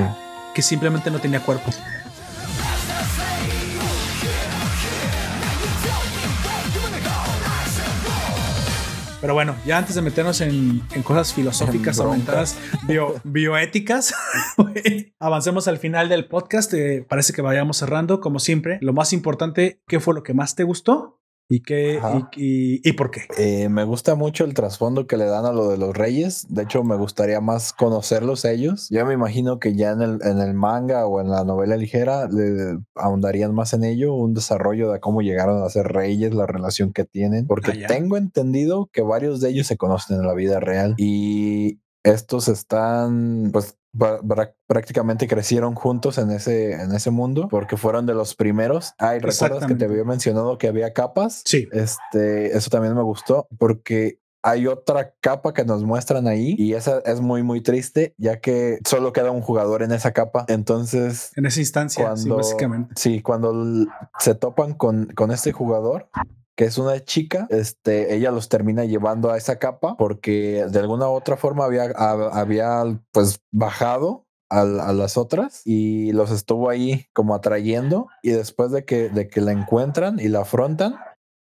[0.54, 1.70] que simplemente no tenía cuerpo.
[9.20, 12.58] Pero bueno, ya antes de meternos en, en cosas filosóficas En aumentadas,
[12.88, 14.12] bio- bioéticas,
[15.20, 16.74] avancemos al final del podcast.
[16.74, 18.78] Eh, parece que vayamos cerrando, como siempre.
[18.80, 21.20] Lo más importante, ¿qué fue lo que más te gustó?
[21.54, 22.00] ¿Y, qué,
[22.34, 23.22] y, y- y por qué?
[23.36, 26.46] Eh, me gusta mucho el trasfondo que le dan a lo de los reyes.
[26.48, 28.88] De hecho, me gustaría más conocerlos ellos.
[28.90, 32.26] Yo me imagino que ya en el, en el manga o en la novela ligera
[32.28, 36.92] le ahondarían más en ello, un desarrollo de cómo llegaron a ser reyes, la relación
[36.94, 37.46] que tienen.
[37.46, 41.80] Porque Ah, tengo entendido que varios de ellos se conocen en la vida real y
[42.02, 43.76] estos están, pues,
[44.66, 48.94] prácticamente crecieron juntos en ese, en ese mundo porque fueron de los primeros.
[48.98, 51.42] Ay, ¿recuerdas que te había mencionado que había capas?
[51.44, 51.68] Sí.
[51.72, 56.98] Este, eso también me gustó porque hay otra capa que nos muestran ahí y esa
[57.04, 60.44] es muy, muy triste, ya que solo queda un jugador en esa capa.
[60.48, 62.94] Entonces, En esa instancia, sí, cuando, básicamente.
[62.96, 63.86] sí, cuando
[64.18, 66.08] se topan con, con este jugador,
[66.56, 71.08] que es una chica, este, ella los termina llevando a esa capa porque de alguna
[71.08, 76.68] u otra forma había, hab- había pues bajado al- a, las otras y los estuvo
[76.68, 80.96] ahí como atrayendo y después de que, de que la encuentran y la afrontan,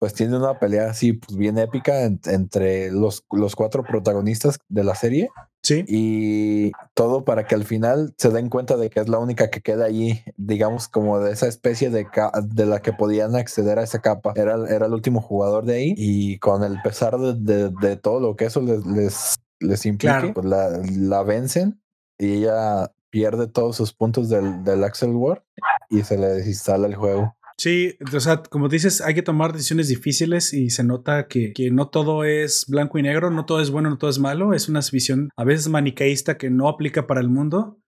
[0.05, 4.85] pues tiene una pelea así pues bien épica en- entre los, los cuatro protagonistas de
[4.85, 5.31] la serie
[5.63, 5.83] Sí.
[5.89, 9.63] y todo para que al final se den cuenta de que es la única que
[9.63, 12.07] queda allí, digamos, como de esa especie de,
[12.49, 14.35] de la que podían acceder a esa capa.
[14.37, 18.21] Era, era el último jugador de ahí y con el pesar de, de- de todo
[18.21, 20.35] lo que eso les, les, les implique, Claro.
[20.35, 21.81] pues la, la vencen
[22.19, 25.41] y ella pierde todos sus puntos del, del Axel Ward
[25.89, 27.35] y se le desinstala el juego.
[27.57, 31.71] Sí, o sea, como dices, hay que tomar decisiones difíciles y se nota que, que
[31.71, 34.69] no todo es blanco y negro, no todo es bueno, no todo es malo, es
[34.69, 37.79] una visión a veces maniqueísta que no aplica para el mundo.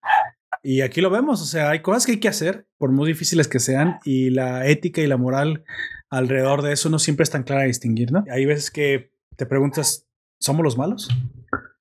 [0.62, 3.48] Y aquí lo vemos, o sea, hay cosas que hay que hacer, por muy difíciles
[3.48, 5.64] que sean, y la ética y la moral
[6.10, 8.24] alrededor de eso no siempre es tan clara de distinguir, ¿no?
[8.30, 10.06] Hay veces que te preguntas,
[10.40, 11.09] ¿somos los malos?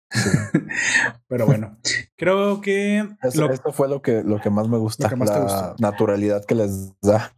[1.28, 1.78] Pero bueno,
[2.16, 5.16] creo que Eso, lo- esto fue lo que, lo que más me gusta, Lo que
[5.16, 5.76] más te la gustó.
[5.80, 7.34] naturalidad que les da.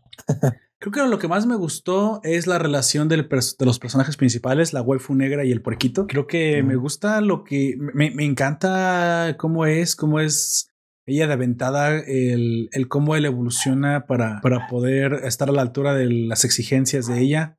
[0.79, 4.73] Creo que lo que más me gustó es la relación del de los personajes principales,
[4.73, 6.05] la waifu negra y el puerquito.
[6.05, 10.71] Creo que me gusta lo que me, me encanta cómo es, cómo es
[11.07, 15.95] ella de aventada, el, el cómo él evoluciona para, para poder estar a la altura
[15.95, 17.57] de las exigencias de ella.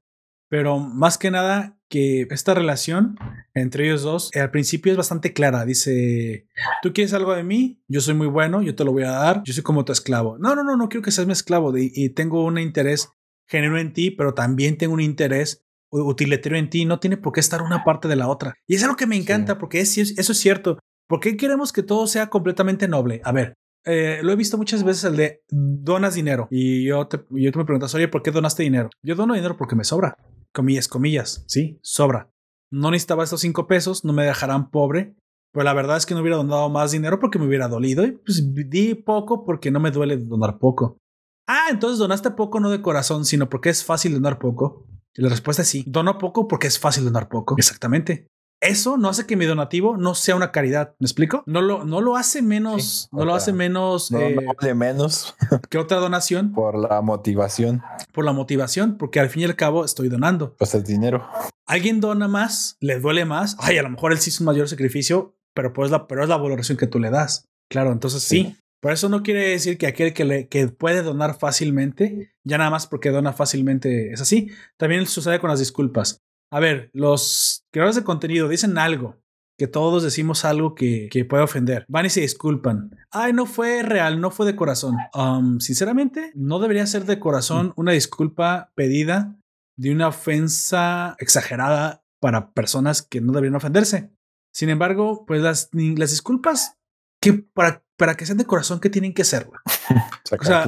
[0.48, 3.16] Pero más que nada, que esta relación
[3.54, 5.64] entre ellos dos eh, al principio es bastante clara.
[5.64, 6.46] Dice:
[6.82, 9.42] Tú quieres algo de mí, yo soy muy bueno, yo te lo voy a dar,
[9.44, 10.38] yo soy como tu esclavo.
[10.38, 13.08] No, no, no, no quiero que seas mi esclavo de- y tengo un interés
[13.46, 16.84] genuino en ti, pero también tengo un interés utilitario en ti.
[16.84, 18.54] No tiene por qué estar una parte de la otra.
[18.66, 19.58] Y es algo que me encanta Sí.
[19.60, 20.78] porque es, eso es cierto.
[21.08, 23.22] ¿Por qué queremos que todo sea completamente noble?
[23.24, 23.54] A ver,
[23.86, 27.58] eh, lo he visto muchas veces el de donas dinero y yo te, yo te
[27.58, 28.90] me preguntas, oye, ¿por qué donaste dinero?
[29.02, 30.14] Yo dono dinero porque me sobra.
[30.54, 32.30] Comillas, comillas, sí, sobra.
[32.70, 35.14] No necesitaba estos cinco pesos, no me dejarán pobre,
[35.52, 38.12] pero la verdad es que no hubiera donado más dinero porque me hubiera dolido y
[38.12, 40.98] pues di poco porque no me duele donar poco.
[41.46, 44.86] Ah, entonces donaste poco no de corazón, sino porque es fácil donar poco.
[45.14, 45.84] Y la respuesta es sí.
[45.86, 47.54] Dono poco porque es fácil donar poco.
[47.56, 48.28] Exactamente.
[48.60, 50.94] Eso no hace que mi donativo no sea una caridad.
[50.98, 51.44] ¿Me explico?
[51.46, 54.74] No lo, no lo hace menos, Sí, no lo hace menos No, eh, no vale
[54.74, 55.36] menos
[55.70, 59.84] que otra donación por la motivación, por la motivación, porque al fin y al cabo
[59.84, 60.54] estoy donando.
[60.56, 61.26] pues el dinero.
[61.66, 63.56] Alguien dona más, le duele más.
[63.60, 66.28] Ay, a lo mejor él sí hizo un mayor sacrificio, pero pues la, pero es
[66.28, 67.46] la valoración que tú le das.
[67.70, 68.44] Claro, entonces sí.
[68.44, 68.56] Sí.
[68.80, 72.70] Por eso no quiere decir que aquel que, le, que puede donar fácilmente, ya nada
[72.70, 74.50] más porque dona fácilmente es así.
[74.76, 76.22] También sucede con las disculpas.
[76.50, 79.16] A ver, los creadores de contenido dicen algo,
[79.58, 81.84] que todos decimos algo que, que, puede ofender.
[81.88, 82.96] Van y se disculpan.
[83.10, 84.96] Ay, no fue real, no fue de corazón.
[85.14, 89.36] Um, sinceramente, no debería ser de corazón una disculpa pedida
[89.76, 94.12] de una ofensa exagerada para personas que no deberían ofenderse.
[94.52, 96.78] Sin embargo, pues las, las disculpas
[97.20, 99.48] que para, para que sean de corazón, ¿qué tienen que ser?
[100.40, 100.64] o sea.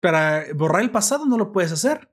[0.00, 2.10] Para borrar el pasado no lo puedes hacer.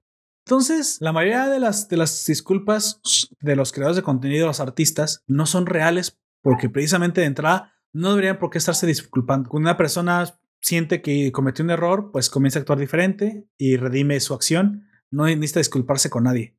[0.47, 3.01] Entonces, la mayoría de las, de las disculpas
[3.41, 8.11] de los creadores de contenido, los artistas, no son reales porque precisamente de entrada no
[8.11, 9.49] deberían por qué estarse disculpando.
[9.49, 14.17] Cuando una persona siente que cometió un error, pues comienza a actuar diferente y redime
[14.21, 14.87] su acción.
[15.11, 16.55] No necesita disculparse con nadie.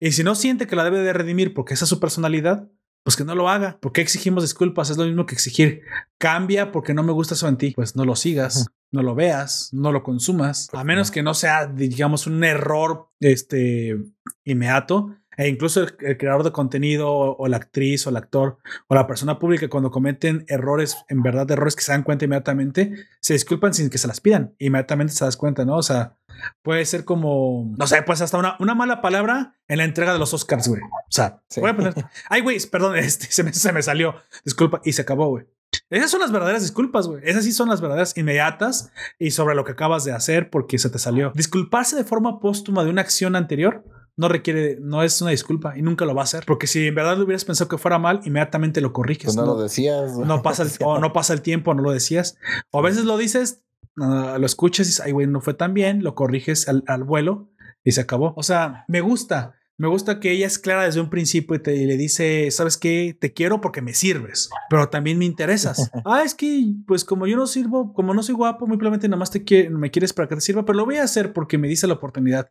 [0.00, 2.72] Y si no siente que la debe de redimir porque esa es su personalidad,
[3.04, 3.78] pues que no lo haga.
[3.78, 4.90] ¿Por qué exigimos disculpas?
[4.90, 5.82] Es lo mismo que exigir
[6.18, 7.72] cambia porque no me gusta eso en ti.
[7.76, 11.66] Pues no lo sigas, no lo veas, no lo consumas, a menos que no sea,
[11.66, 13.98] digamos, un error este,
[14.44, 15.16] inmediato.
[15.38, 19.38] E incluso el, creador de contenido o, la actriz o el actor o la persona
[19.38, 23.88] pública cuando cometen errores, en verdad errores que se dan cuenta inmediatamente, se disculpan sin
[23.88, 24.54] que se las pidan.
[24.58, 25.76] Inmediatamente se das cuenta, ¿no?
[25.76, 26.18] O sea,
[26.60, 30.18] puede ser como, no sé, pues hasta una, una mala palabra en la entrega de
[30.18, 30.82] los Oscars, güey.
[30.82, 31.94] O sea, voy a poner,
[32.28, 35.46] ay, güey, perdón, este, se me, se me salió, disculpa, y se acabó, güey.
[35.90, 37.22] Esas son las verdaderas disculpas, güey.
[37.24, 40.90] Esas sí son las verdaderas inmediatas y sobre lo que acabas de hacer porque se
[40.90, 41.32] te salió.
[41.34, 43.84] Disculparse de forma póstuma de una acción anterior
[44.16, 46.44] no requiere, no es una disculpa y nunca lo va a hacer.
[46.46, 49.24] Porque si en verdad lo hubieras pensado que fuera mal, inmediatamente lo corriges.
[49.24, 50.16] Pues no, lo decías.
[50.16, 52.36] No pasa el, o no pasa el tiempo, no lo decías.
[52.70, 53.62] O a veces lo dices,
[53.96, 57.50] lo escuchas y dices, ay, güey, no fue tan bien, lo corriges al, al vuelo
[57.84, 58.34] y se acabó.
[58.36, 59.54] O sea, me gusta.
[59.78, 63.16] Me gusta que ella es clara desde un principio y, te, le dice, ¿sabes qué?
[63.18, 65.90] Te quiero porque me sirves, pero también me interesas.
[66.04, 69.18] ah, es que, pues como yo no sirvo, como no soy guapo, muy probablemente nada
[69.18, 71.68] más te me quieres para que te sirva, pero lo voy a hacer porque me
[71.68, 72.50] dice la oportunidad.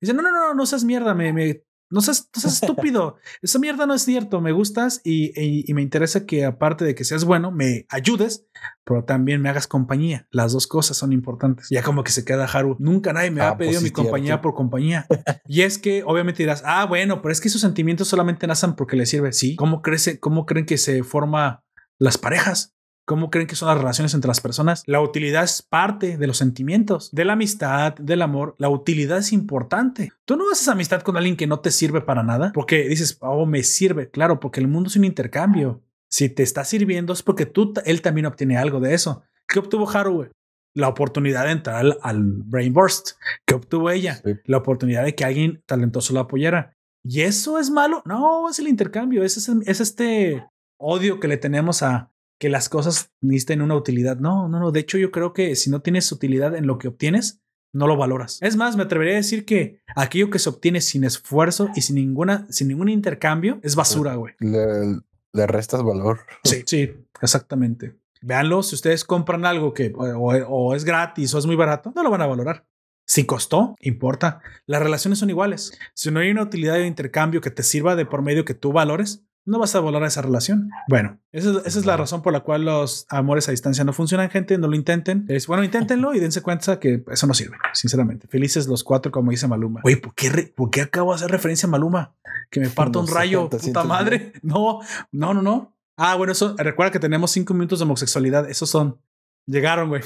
[0.00, 3.16] Dice, no, no, no, no seas mierda, me, me no seas, estúpido.
[3.42, 4.40] Esa mierda no es cierto.
[4.40, 8.46] Me gustas y, me interesa que aparte de que seas bueno, me ayudes,
[8.84, 10.26] pero también me hagas compañía.
[10.30, 11.68] Las dos cosas son importantes.
[11.70, 12.76] Ya como que se queda Haru.
[12.78, 15.06] Nunca nadie me ha ah, pues pedido mi compañía por compañía.
[15.46, 18.96] y es que obviamente dirás, ah, bueno, pero es que esos sentimientos solamente nacen porque
[18.96, 19.32] le sirve.
[19.32, 19.54] Sí.
[19.56, 20.18] ¿Cómo crece?
[20.18, 21.62] ¿Cómo creen que se forma
[21.98, 22.74] las parejas?
[23.12, 24.84] ¿Cómo creen que son las relaciones entre las personas?
[24.86, 28.54] La utilidad es parte de los sentimientos, de la amistad, del amor.
[28.56, 30.12] La utilidad es importante.
[30.24, 33.44] Tú no haces amistad con alguien que no te sirve para nada porque dices, oh,
[33.44, 34.08] me sirve.
[34.08, 35.82] Claro, porque el mundo es un intercambio.
[36.08, 39.24] Si te está sirviendo es porque tú, él también obtiene algo de eso.
[39.46, 40.30] ¿Qué obtuvo Haru?
[40.72, 43.10] La oportunidad de entrar al, al Brain Burst.
[43.44, 44.22] ¿Qué obtuvo ella?
[44.46, 46.78] La oportunidad de que alguien talentoso la apoyara.
[47.04, 48.00] ¿Y eso es malo?
[48.06, 49.22] No, es el intercambio.
[49.22, 50.46] es, es este
[50.78, 52.11] odio que le tenemos a,
[52.42, 54.16] que las cosas necesiten una utilidad.
[54.16, 54.72] No, no, no.
[54.72, 57.40] De hecho, yo creo que si no tienes utilidad en lo que obtienes,
[57.72, 58.38] no lo valoras.
[58.42, 61.94] Es más, me atrevería a decir que aquello que se obtiene sin esfuerzo y sin
[61.94, 64.34] ninguna, sin ningún intercambio es basura, güey.
[64.40, 66.22] Le, restas valor.
[66.42, 66.90] Sí, sí,
[67.20, 67.94] exactamente.
[68.22, 72.10] Véanlo, si ustedes compran algo que o, es gratis o es muy barato, no lo
[72.10, 72.66] van a valorar.
[73.06, 74.40] Si costó, importa.
[74.66, 75.78] Las relaciones son iguales.
[75.94, 78.72] Si no hay una utilidad de intercambio que te sirva de por medio que tú
[78.72, 80.70] valores, no vas a volar a esa relación.
[80.88, 84.56] Bueno, esa, es la razón por la cual los amores a distancia no funcionan, gente.
[84.58, 85.24] No lo intenten.
[85.28, 88.28] Es bueno, inténtenlo y dense cuenta que eso no sirve, sinceramente.
[88.28, 89.80] Felices los cuatro, como dice Maluma.
[89.84, 92.14] Oye, ¿por qué, ¿por qué acabo de hacer referencia a Maluma?
[92.50, 94.32] Que me parto un rayo, puta madre.
[94.42, 94.80] No,
[95.12, 95.76] no, no, no.
[95.96, 98.50] Ah, bueno, eso recuerda que tenemos cinco minutos de homosexualidad.
[98.50, 99.00] Esos son.
[99.46, 100.02] Llegaron, güey.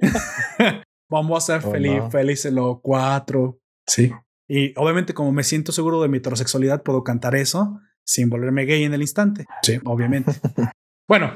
[1.10, 3.60] Vamos a ser oh, feliz, felices los cuatro.
[3.86, 4.12] Sí.
[4.48, 7.80] Y obviamente, como me siento seguro de mi heterosexualidad, puedo cantar eso
[8.12, 9.46] sin volverme gay en el instante.
[9.62, 10.32] Sí, obviamente.
[11.08, 11.32] bueno,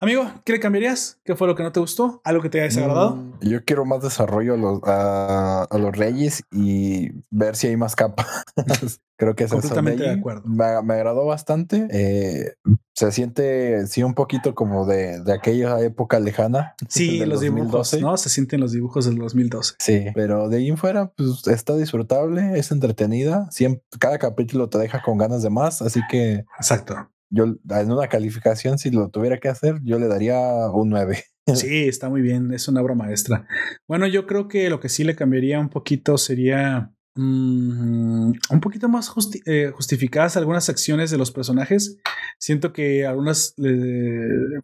[0.00, 1.18] amigo, ¿qué le cambiarías?
[1.24, 2.20] ¿Qué fue lo que no te gustó?
[2.24, 3.16] ¿Algo que te haya desagradado?
[3.16, 7.96] Mm, yo quiero más desarrollo a los, a, los reyes y ver si hay más
[7.96, 8.26] capas.
[9.18, 10.42] Creo que es completamente de, acuerdo.
[10.46, 11.88] Me, agradó bastante.
[11.90, 12.54] Eh,
[12.94, 16.74] se siente, sí, un poquito como de, de aquella época lejana.
[16.88, 18.16] Sí, los dibujos, ¿no?
[18.16, 19.74] Se sienten los dibujos del 2012.
[19.78, 23.48] Sí, pero de ahí en fuera, pues está disfrutable, es entretenida.
[23.50, 26.44] Siempre, cada capítulo te deja con ganas de más, así que.
[26.58, 27.10] Exacto.
[27.30, 30.38] Yo, en una calificación, si lo tuviera que hacer, yo le daría
[30.72, 31.24] un 9.
[31.54, 33.46] Sí, está muy bien, es una obra maestra.
[33.86, 38.88] Bueno, yo creo que lo que sí le cambiaría un poquito sería Mm, un poquito
[38.88, 39.12] más
[39.44, 41.98] eh, justificadas algunas acciones de los personajes.
[42.38, 43.56] Siento que algunas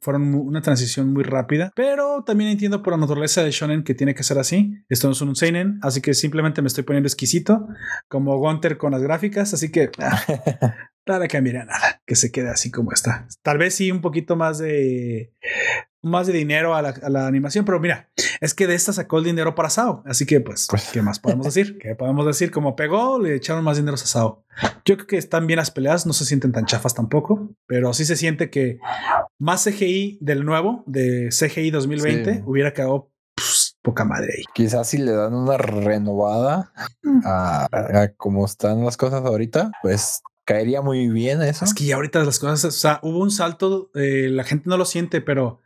[0.00, 4.14] fueron una transición muy rápida, pero también entiendo por la naturaleza de Shonen que tiene
[4.14, 4.72] que ser así.
[4.88, 7.66] Esto no es un Seinen, así que simplemente me estoy poniendo exquisito,
[8.06, 10.22] como Gunter con las gráficas, así que ah,
[11.06, 13.26] nada cambiaría nada, que se quede así como está.
[13.42, 15.32] Tal vez sí un poquito más de
[16.02, 18.10] más de dinero a la, a la animación, pero mira,
[18.42, 20.02] es que de esta sacó el dinero para Sao.
[20.04, 21.78] Así que, pues, Pues- ¿qué más podemos decir?
[21.82, 22.50] ¿Qué podemos decir?
[22.50, 24.44] Como pegó, le echaron más dinero a Sao.
[24.84, 28.04] Yo creo que están bien las peleas, no se sienten tan chafas tampoco, pero sí
[28.04, 28.80] se siente que
[29.38, 32.42] más CGI del nuevo, de CGI 2020, Sí.
[32.44, 34.44] hubiera quedado pues, poca madre ahí.
[34.52, 36.70] Quizás si le dan una renovada
[37.24, 41.64] a, a cómo están las cosas ahorita, pues caería muy bien eso.
[41.64, 44.76] Es que ya ahorita las cosas, o sea, hubo un salto, eh, la gente no
[44.76, 45.60] lo siente, pero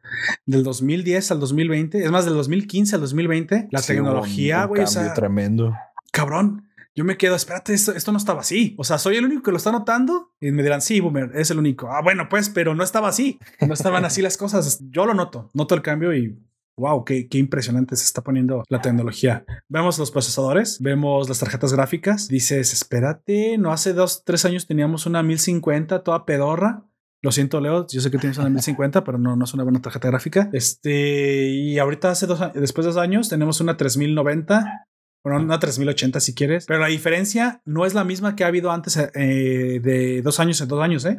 [0.47, 4.87] del 2010 al 2020, es más, del 2015 al 2020, la Sí, tecnología, güey, o
[4.87, 5.75] sea, tremendo.
[6.13, 6.65] cabrón.
[6.95, 8.75] Yo me quedo, espérate, esto, esto no estaba así.
[8.77, 11.49] O sea, soy el único que lo está notando y me dirán, sí, Boomer, es
[11.53, 11.89] el único.
[11.93, 13.39] Ah, bueno, pues, pero no estaba así.
[13.65, 14.81] No estaban así las cosas.
[14.91, 16.37] Yo lo noto, noto el cambio y
[16.79, 19.45] wow, qué, impresionante se está poniendo la tecnología.
[19.69, 22.29] Vemos los procesadores, vemos las tarjetas gráficas.
[22.29, 26.85] Dices, espérate, no hace dos, tres años teníamos una 1050 toda pedorra.
[27.21, 27.87] Lo siento, Leo.
[27.89, 30.51] Yo sé que tienes una 1050, pero no, no es una buena tarjeta gráfica.
[30.53, 34.87] Este, y ahorita hace dos, después de dos años, tenemos una 3090
[35.25, 38.71] bueno, una 3080 si quieres, pero la diferencia no es la misma que ha habido
[38.71, 41.19] antes eh, de dos años en dos años, ¿eh?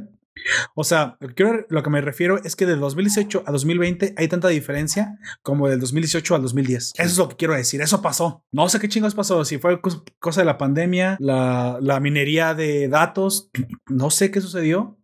[0.75, 1.33] O sea, lo
[1.83, 6.35] que, me refiero es que de 2018 a 2020 hay tanta diferencia como del 2018
[6.35, 6.93] al 2010.
[6.97, 7.81] Eso es lo que quiero decir.
[7.81, 8.43] Eso pasó.
[8.51, 9.43] No sé qué chingos pasó.
[9.45, 11.17] Si fue cos- cosa de la pandemia,
[11.81, 13.49] la minería de datos,
[13.87, 14.98] no sé qué sucedió.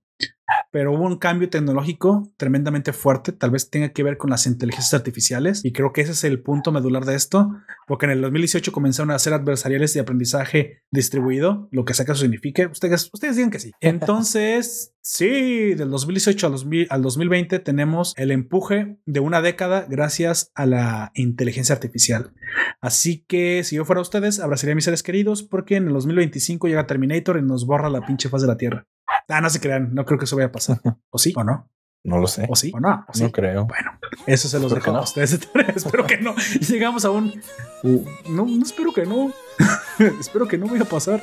[0.75, 4.93] Pero hubo un cambio tecnológico tremendamente fuerte, tal vez tenga que ver con las inteligencias
[4.93, 7.49] artificiales y creo que ese es el punto medular de esto,
[7.87, 12.11] porque en el 2018 comenzaron a hacer adversariales de aprendizaje distribuido, lo que sea que
[12.11, 12.65] eso signifique.
[12.65, 13.71] Ustedes, ustedes digan que sí.
[13.79, 20.51] Entonces, sí, del 2018 al, 2000 al 2020 tenemos el empuje de una década gracias
[20.55, 22.33] a la inteligencia artificial.
[22.81, 26.67] Así que si yo fuera ustedes, abrazaría a mis seres queridos porque en el 2025
[26.67, 28.85] llega Terminator y nos borra la pinche faz de la Tierra.
[29.27, 30.79] Ah, no se crean, no creo que eso vaya a pasar.
[31.09, 31.33] ¿O sí?
[31.35, 31.69] ¿O no?
[32.03, 32.45] No lo sé.
[32.49, 32.71] ¿O sí?
[32.75, 33.03] ¿O no?
[33.07, 33.23] ¿O sí?
[33.23, 33.65] No creo.
[33.65, 33.91] Bueno,
[34.27, 35.01] eso se los dejo que a no.
[35.01, 35.33] ustedes
[35.75, 36.35] espero que no.
[36.69, 37.41] Llegamos a un.
[37.81, 39.31] Uh, no, no espero que no.
[40.19, 41.21] espero que no vaya a pasar.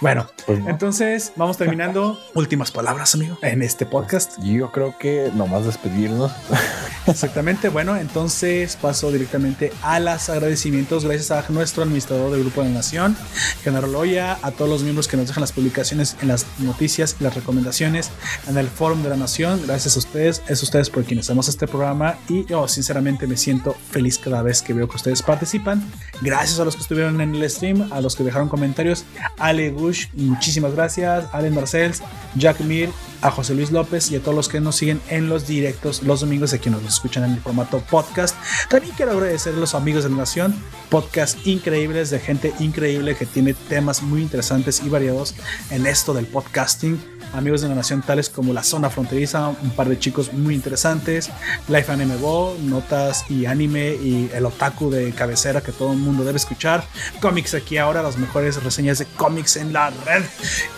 [0.00, 0.68] Bueno, Pues no.
[0.68, 2.18] entonces vamos terminando.
[2.34, 4.38] Últimas palabras, amigo, en este podcast.
[4.42, 6.32] Yo creo que nomás despedirnos.
[7.06, 7.68] Exactamente.
[7.68, 11.04] Bueno, entonces paso directamente a los agradecimientos.
[11.04, 13.16] Gracias a nuestro administrador del Grupo de la Nación,
[13.62, 17.24] Genaro Loya, a todos los miembros que nos dejan las publicaciones en las noticias y
[17.24, 18.10] las recomendaciones
[18.48, 19.60] en el Fórum de la Nación.
[19.66, 23.76] Gracias a ustedes, es ustedes por quienes hacemos este programa y yo sinceramente me siento
[23.90, 25.82] feliz cada vez que veo que ustedes participan.
[26.22, 29.04] Gracias a los que estuvieron en el stream, a los que dejaron comentarios,
[29.38, 32.02] Ale Gush, muchísimas gracias, Allen Marcels,
[32.34, 32.90] Jack Mir,
[33.22, 36.20] a José Luis López y a todos los que nos siguen en los directos los
[36.20, 38.36] domingos a quienes nos escuchan en el formato podcast.
[38.68, 40.54] También quiero agradecer a los amigos de la Nación,
[40.90, 45.34] podcast increíbles de gente increíble que tiene temas muy interesantes y variados
[45.70, 47.13] en esto del podcasting.
[47.34, 51.30] Amigos de la Nación tales como La Zona Fronteriza, un par de chicos muy interesantes,
[51.68, 56.24] Life Anime Go, notas y anime y el otaku de cabecera que todo el mundo
[56.24, 56.84] debe escuchar,
[57.20, 60.22] cómics aquí ahora, las mejores reseñas de cómics en la red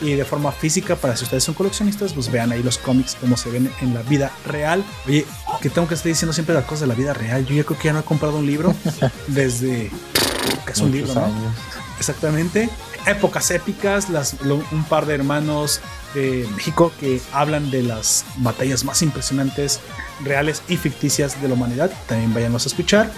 [0.00, 3.36] y de forma física para si ustedes son coleccionistas, pues vean ahí los cómics como
[3.36, 4.82] se ven en la vida real.
[5.06, 5.26] Oye,
[5.60, 7.44] que tengo que estar diciendo siempre las cosas de la vida real.
[7.44, 8.74] Yo ya creo que ya no he comprado un libro
[9.26, 9.90] desde
[10.64, 11.30] que es un libro, ¿no?
[11.98, 12.70] Exactamente.
[13.06, 15.80] Épocas épicas, las, un par de hermanos
[16.14, 19.80] de México que hablan de las batallas más impresionantes,
[20.24, 21.90] reales y ficticias de la humanidad.
[22.08, 23.12] También váyanos a escuchar.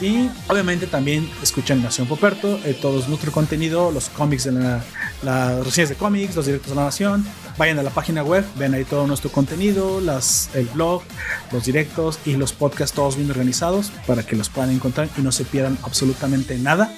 [0.00, 4.84] Y obviamente también escuchan Nación Poperto, eh, todo nuestro contenido, los cómics de la,
[5.24, 7.26] las reseñas de cómics, los directos de la Nación.
[7.56, 9.98] Vayan a la página web, ven ahí todo nuestro contenido,
[10.54, 11.02] el blog,
[11.50, 15.32] los directos y los podcasts todos bien organizados para que los puedan encontrar y no
[15.32, 16.94] se pierdan absolutamente nada.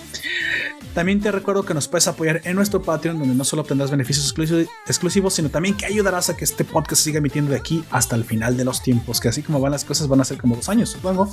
[0.92, 4.34] También te recuerdo que nos puedes apoyar en nuestro Patreon, donde no solo obtendrás beneficios
[4.34, 8.16] exclusi- exclusivos, sino también que ayudarás a que este podcast siga emitiendo de aquí hasta
[8.16, 10.56] el final de los tiempos, que así como van las cosas van a ser como
[10.56, 11.30] dos años, supongo.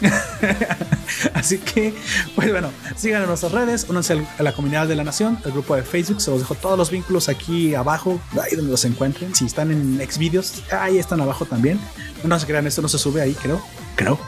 [1.34, 1.94] así que,
[2.34, 5.52] pues bueno, sigan en nuestras redes, únanse al- a la comunidad de la nación, el
[5.52, 9.34] grupo de Facebook, se los dejo todos los vínculos aquí abajo, ahí donde los encuentren.
[9.34, 11.78] Si están en Xvideos, ahí están abajo también.
[12.24, 13.60] No se crean, esto no se sube ahí, creo.
[13.96, 14.18] Creo.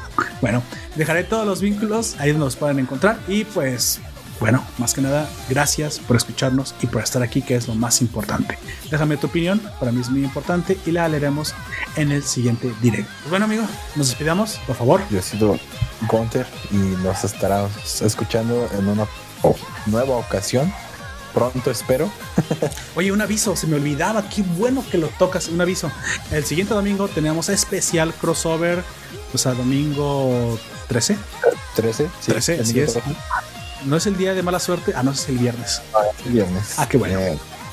[0.41, 0.62] Bueno,
[0.95, 3.19] dejaré todos los vínculos ahí donde los pueden encontrar.
[3.27, 4.01] Y pues,
[4.39, 8.02] bueno, más que nada, gracias por escucharnos y por estar aquí, que es lo más
[8.02, 8.58] importante.
[8.90, 11.55] Déjame tu opinión, para mí es muy importante y la leeremos
[11.97, 13.10] en el siguiente directo.
[13.20, 15.00] Pues bueno, amigo, nos despidamos, por favor.
[15.10, 15.58] Yo he sido
[16.08, 19.06] Gunter y nos estarás escuchando en una
[19.86, 20.73] nueva ocasión.
[21.32, 22.10] Pronto espero.
[22.97, 25.90] Oye, un aviso, se me olvidaba, qué bueno que lo tocas, un aviso.
[26.31, 28.82] El siguiente domingo tenemos especial crossover,
[29.34, 30.58] o sea, domingo
[30.89, 31.16] 13.
[31.74, 32.08] 13.
[32.26, 32.98] 13, el así niño es.
[33.84, 35.82] No es el día de mala suerte, ah, no, es el viernes.
[36.24, 36.74] el viernes.
[36.78, 37.18] Ah, qué bueno.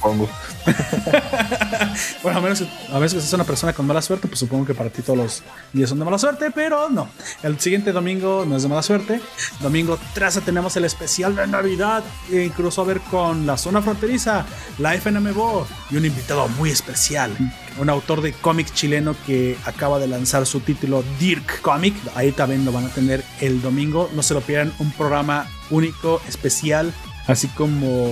[2.23, 4.89] bueno, a menos, a menos que una persona con mala suerte, pues supongo que para
[4.89, 7.09] ti todos los días son de mala suerte, pero no.
[7.41, 9.21] El siguiente domingo no es de mala suerte.
[9.61, 14.45] Domingo 13 tenemos el especial de Navidad, e incluso a ver con la zona fronteriza,
[14.77, 17.31] la FNMBO y un invitado muy especial.
[17.79, 21.95] Un autor de cómic chileno que acaba de lanzar su título Dirk Comic.
[22.15, 24.09] Ahí también lo van a tener el domingo.
[24.13, 26.93] No se lo pierdan, un programa único, especial,
[27.27, 28.11] así como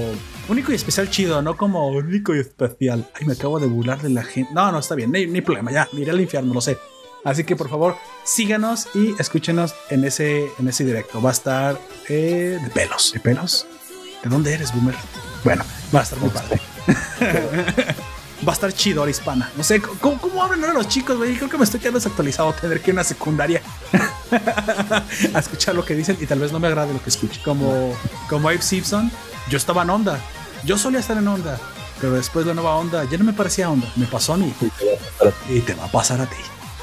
[0.52, 3.10] único y especial chido, no como único y especial.
[3.14, 4.54] Ay, me acabo de burlar de la gente.
[4.54, 6.78] No, no, está bien, no hay, no hay problema, ya, miré al infierno, lo sé.
[7.24, 11.22] Así que por favor, síganos y escúchenos en ese, en ese directo.
[11.22, 13.14] Va a estar eh, de pelos.
[13.14, 13.68] ¿De pelos?
[14.24, 14.96] ¿De dónde eres, Boomer?
[15.44, 15.64] Bueno,
[15.94, 16.60] va a estar muy padre.
[18.48, 19.52] va a estar chido la hispana.
[19.56, 21.36] No sé, ¿cómo, cómo hablan ahora los chicos, güey?
[21.36, 22.54] Creo que me estoy quedando desactualizado.
[22.54, 23.62] Tener que ir a una secundaria
[25.34, 27.40] a escuchar lo que dicen y tal vez no me agrade lo que escuche.
[27.44, 27.96] Como,
[28.28, 29.12] como Abe Simpson,
[29.48, 30.20] yo estaba en onda.
[30.64, 31.60] Yo solía estar en onda.
[32.00, 33.88] Pero después la nueva onda ya no me parecía onda.
[33.96, 34.54] Me pasó a mí.
[35.50, 36.38] Y te va a pasar a ti.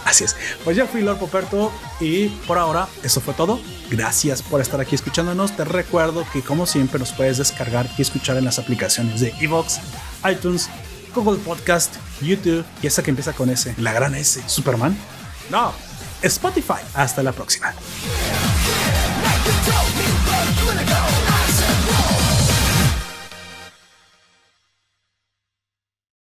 [0.05, 0.37] Así es.
[0.65, 3.61] Pues yo fui Lord Poperto y por ahora eso fue todo.
[3.91, 5.55] Gracias por estar aquí escuchándonos.
[5.57, 9.81] Te recuerdo que como siempre nos puedes descargar y escuchar en las aplicaciones de Evox,
[10.31, 10.71] iTunes,
[11.15, 14.97] Google Podcast, YouTube y esa que empieza con S, la gran S, Superman.
[15.51, 15.73] No,
[16.23, 16.81] Spotify.
[16.95, 17.75] Hasta la próxima.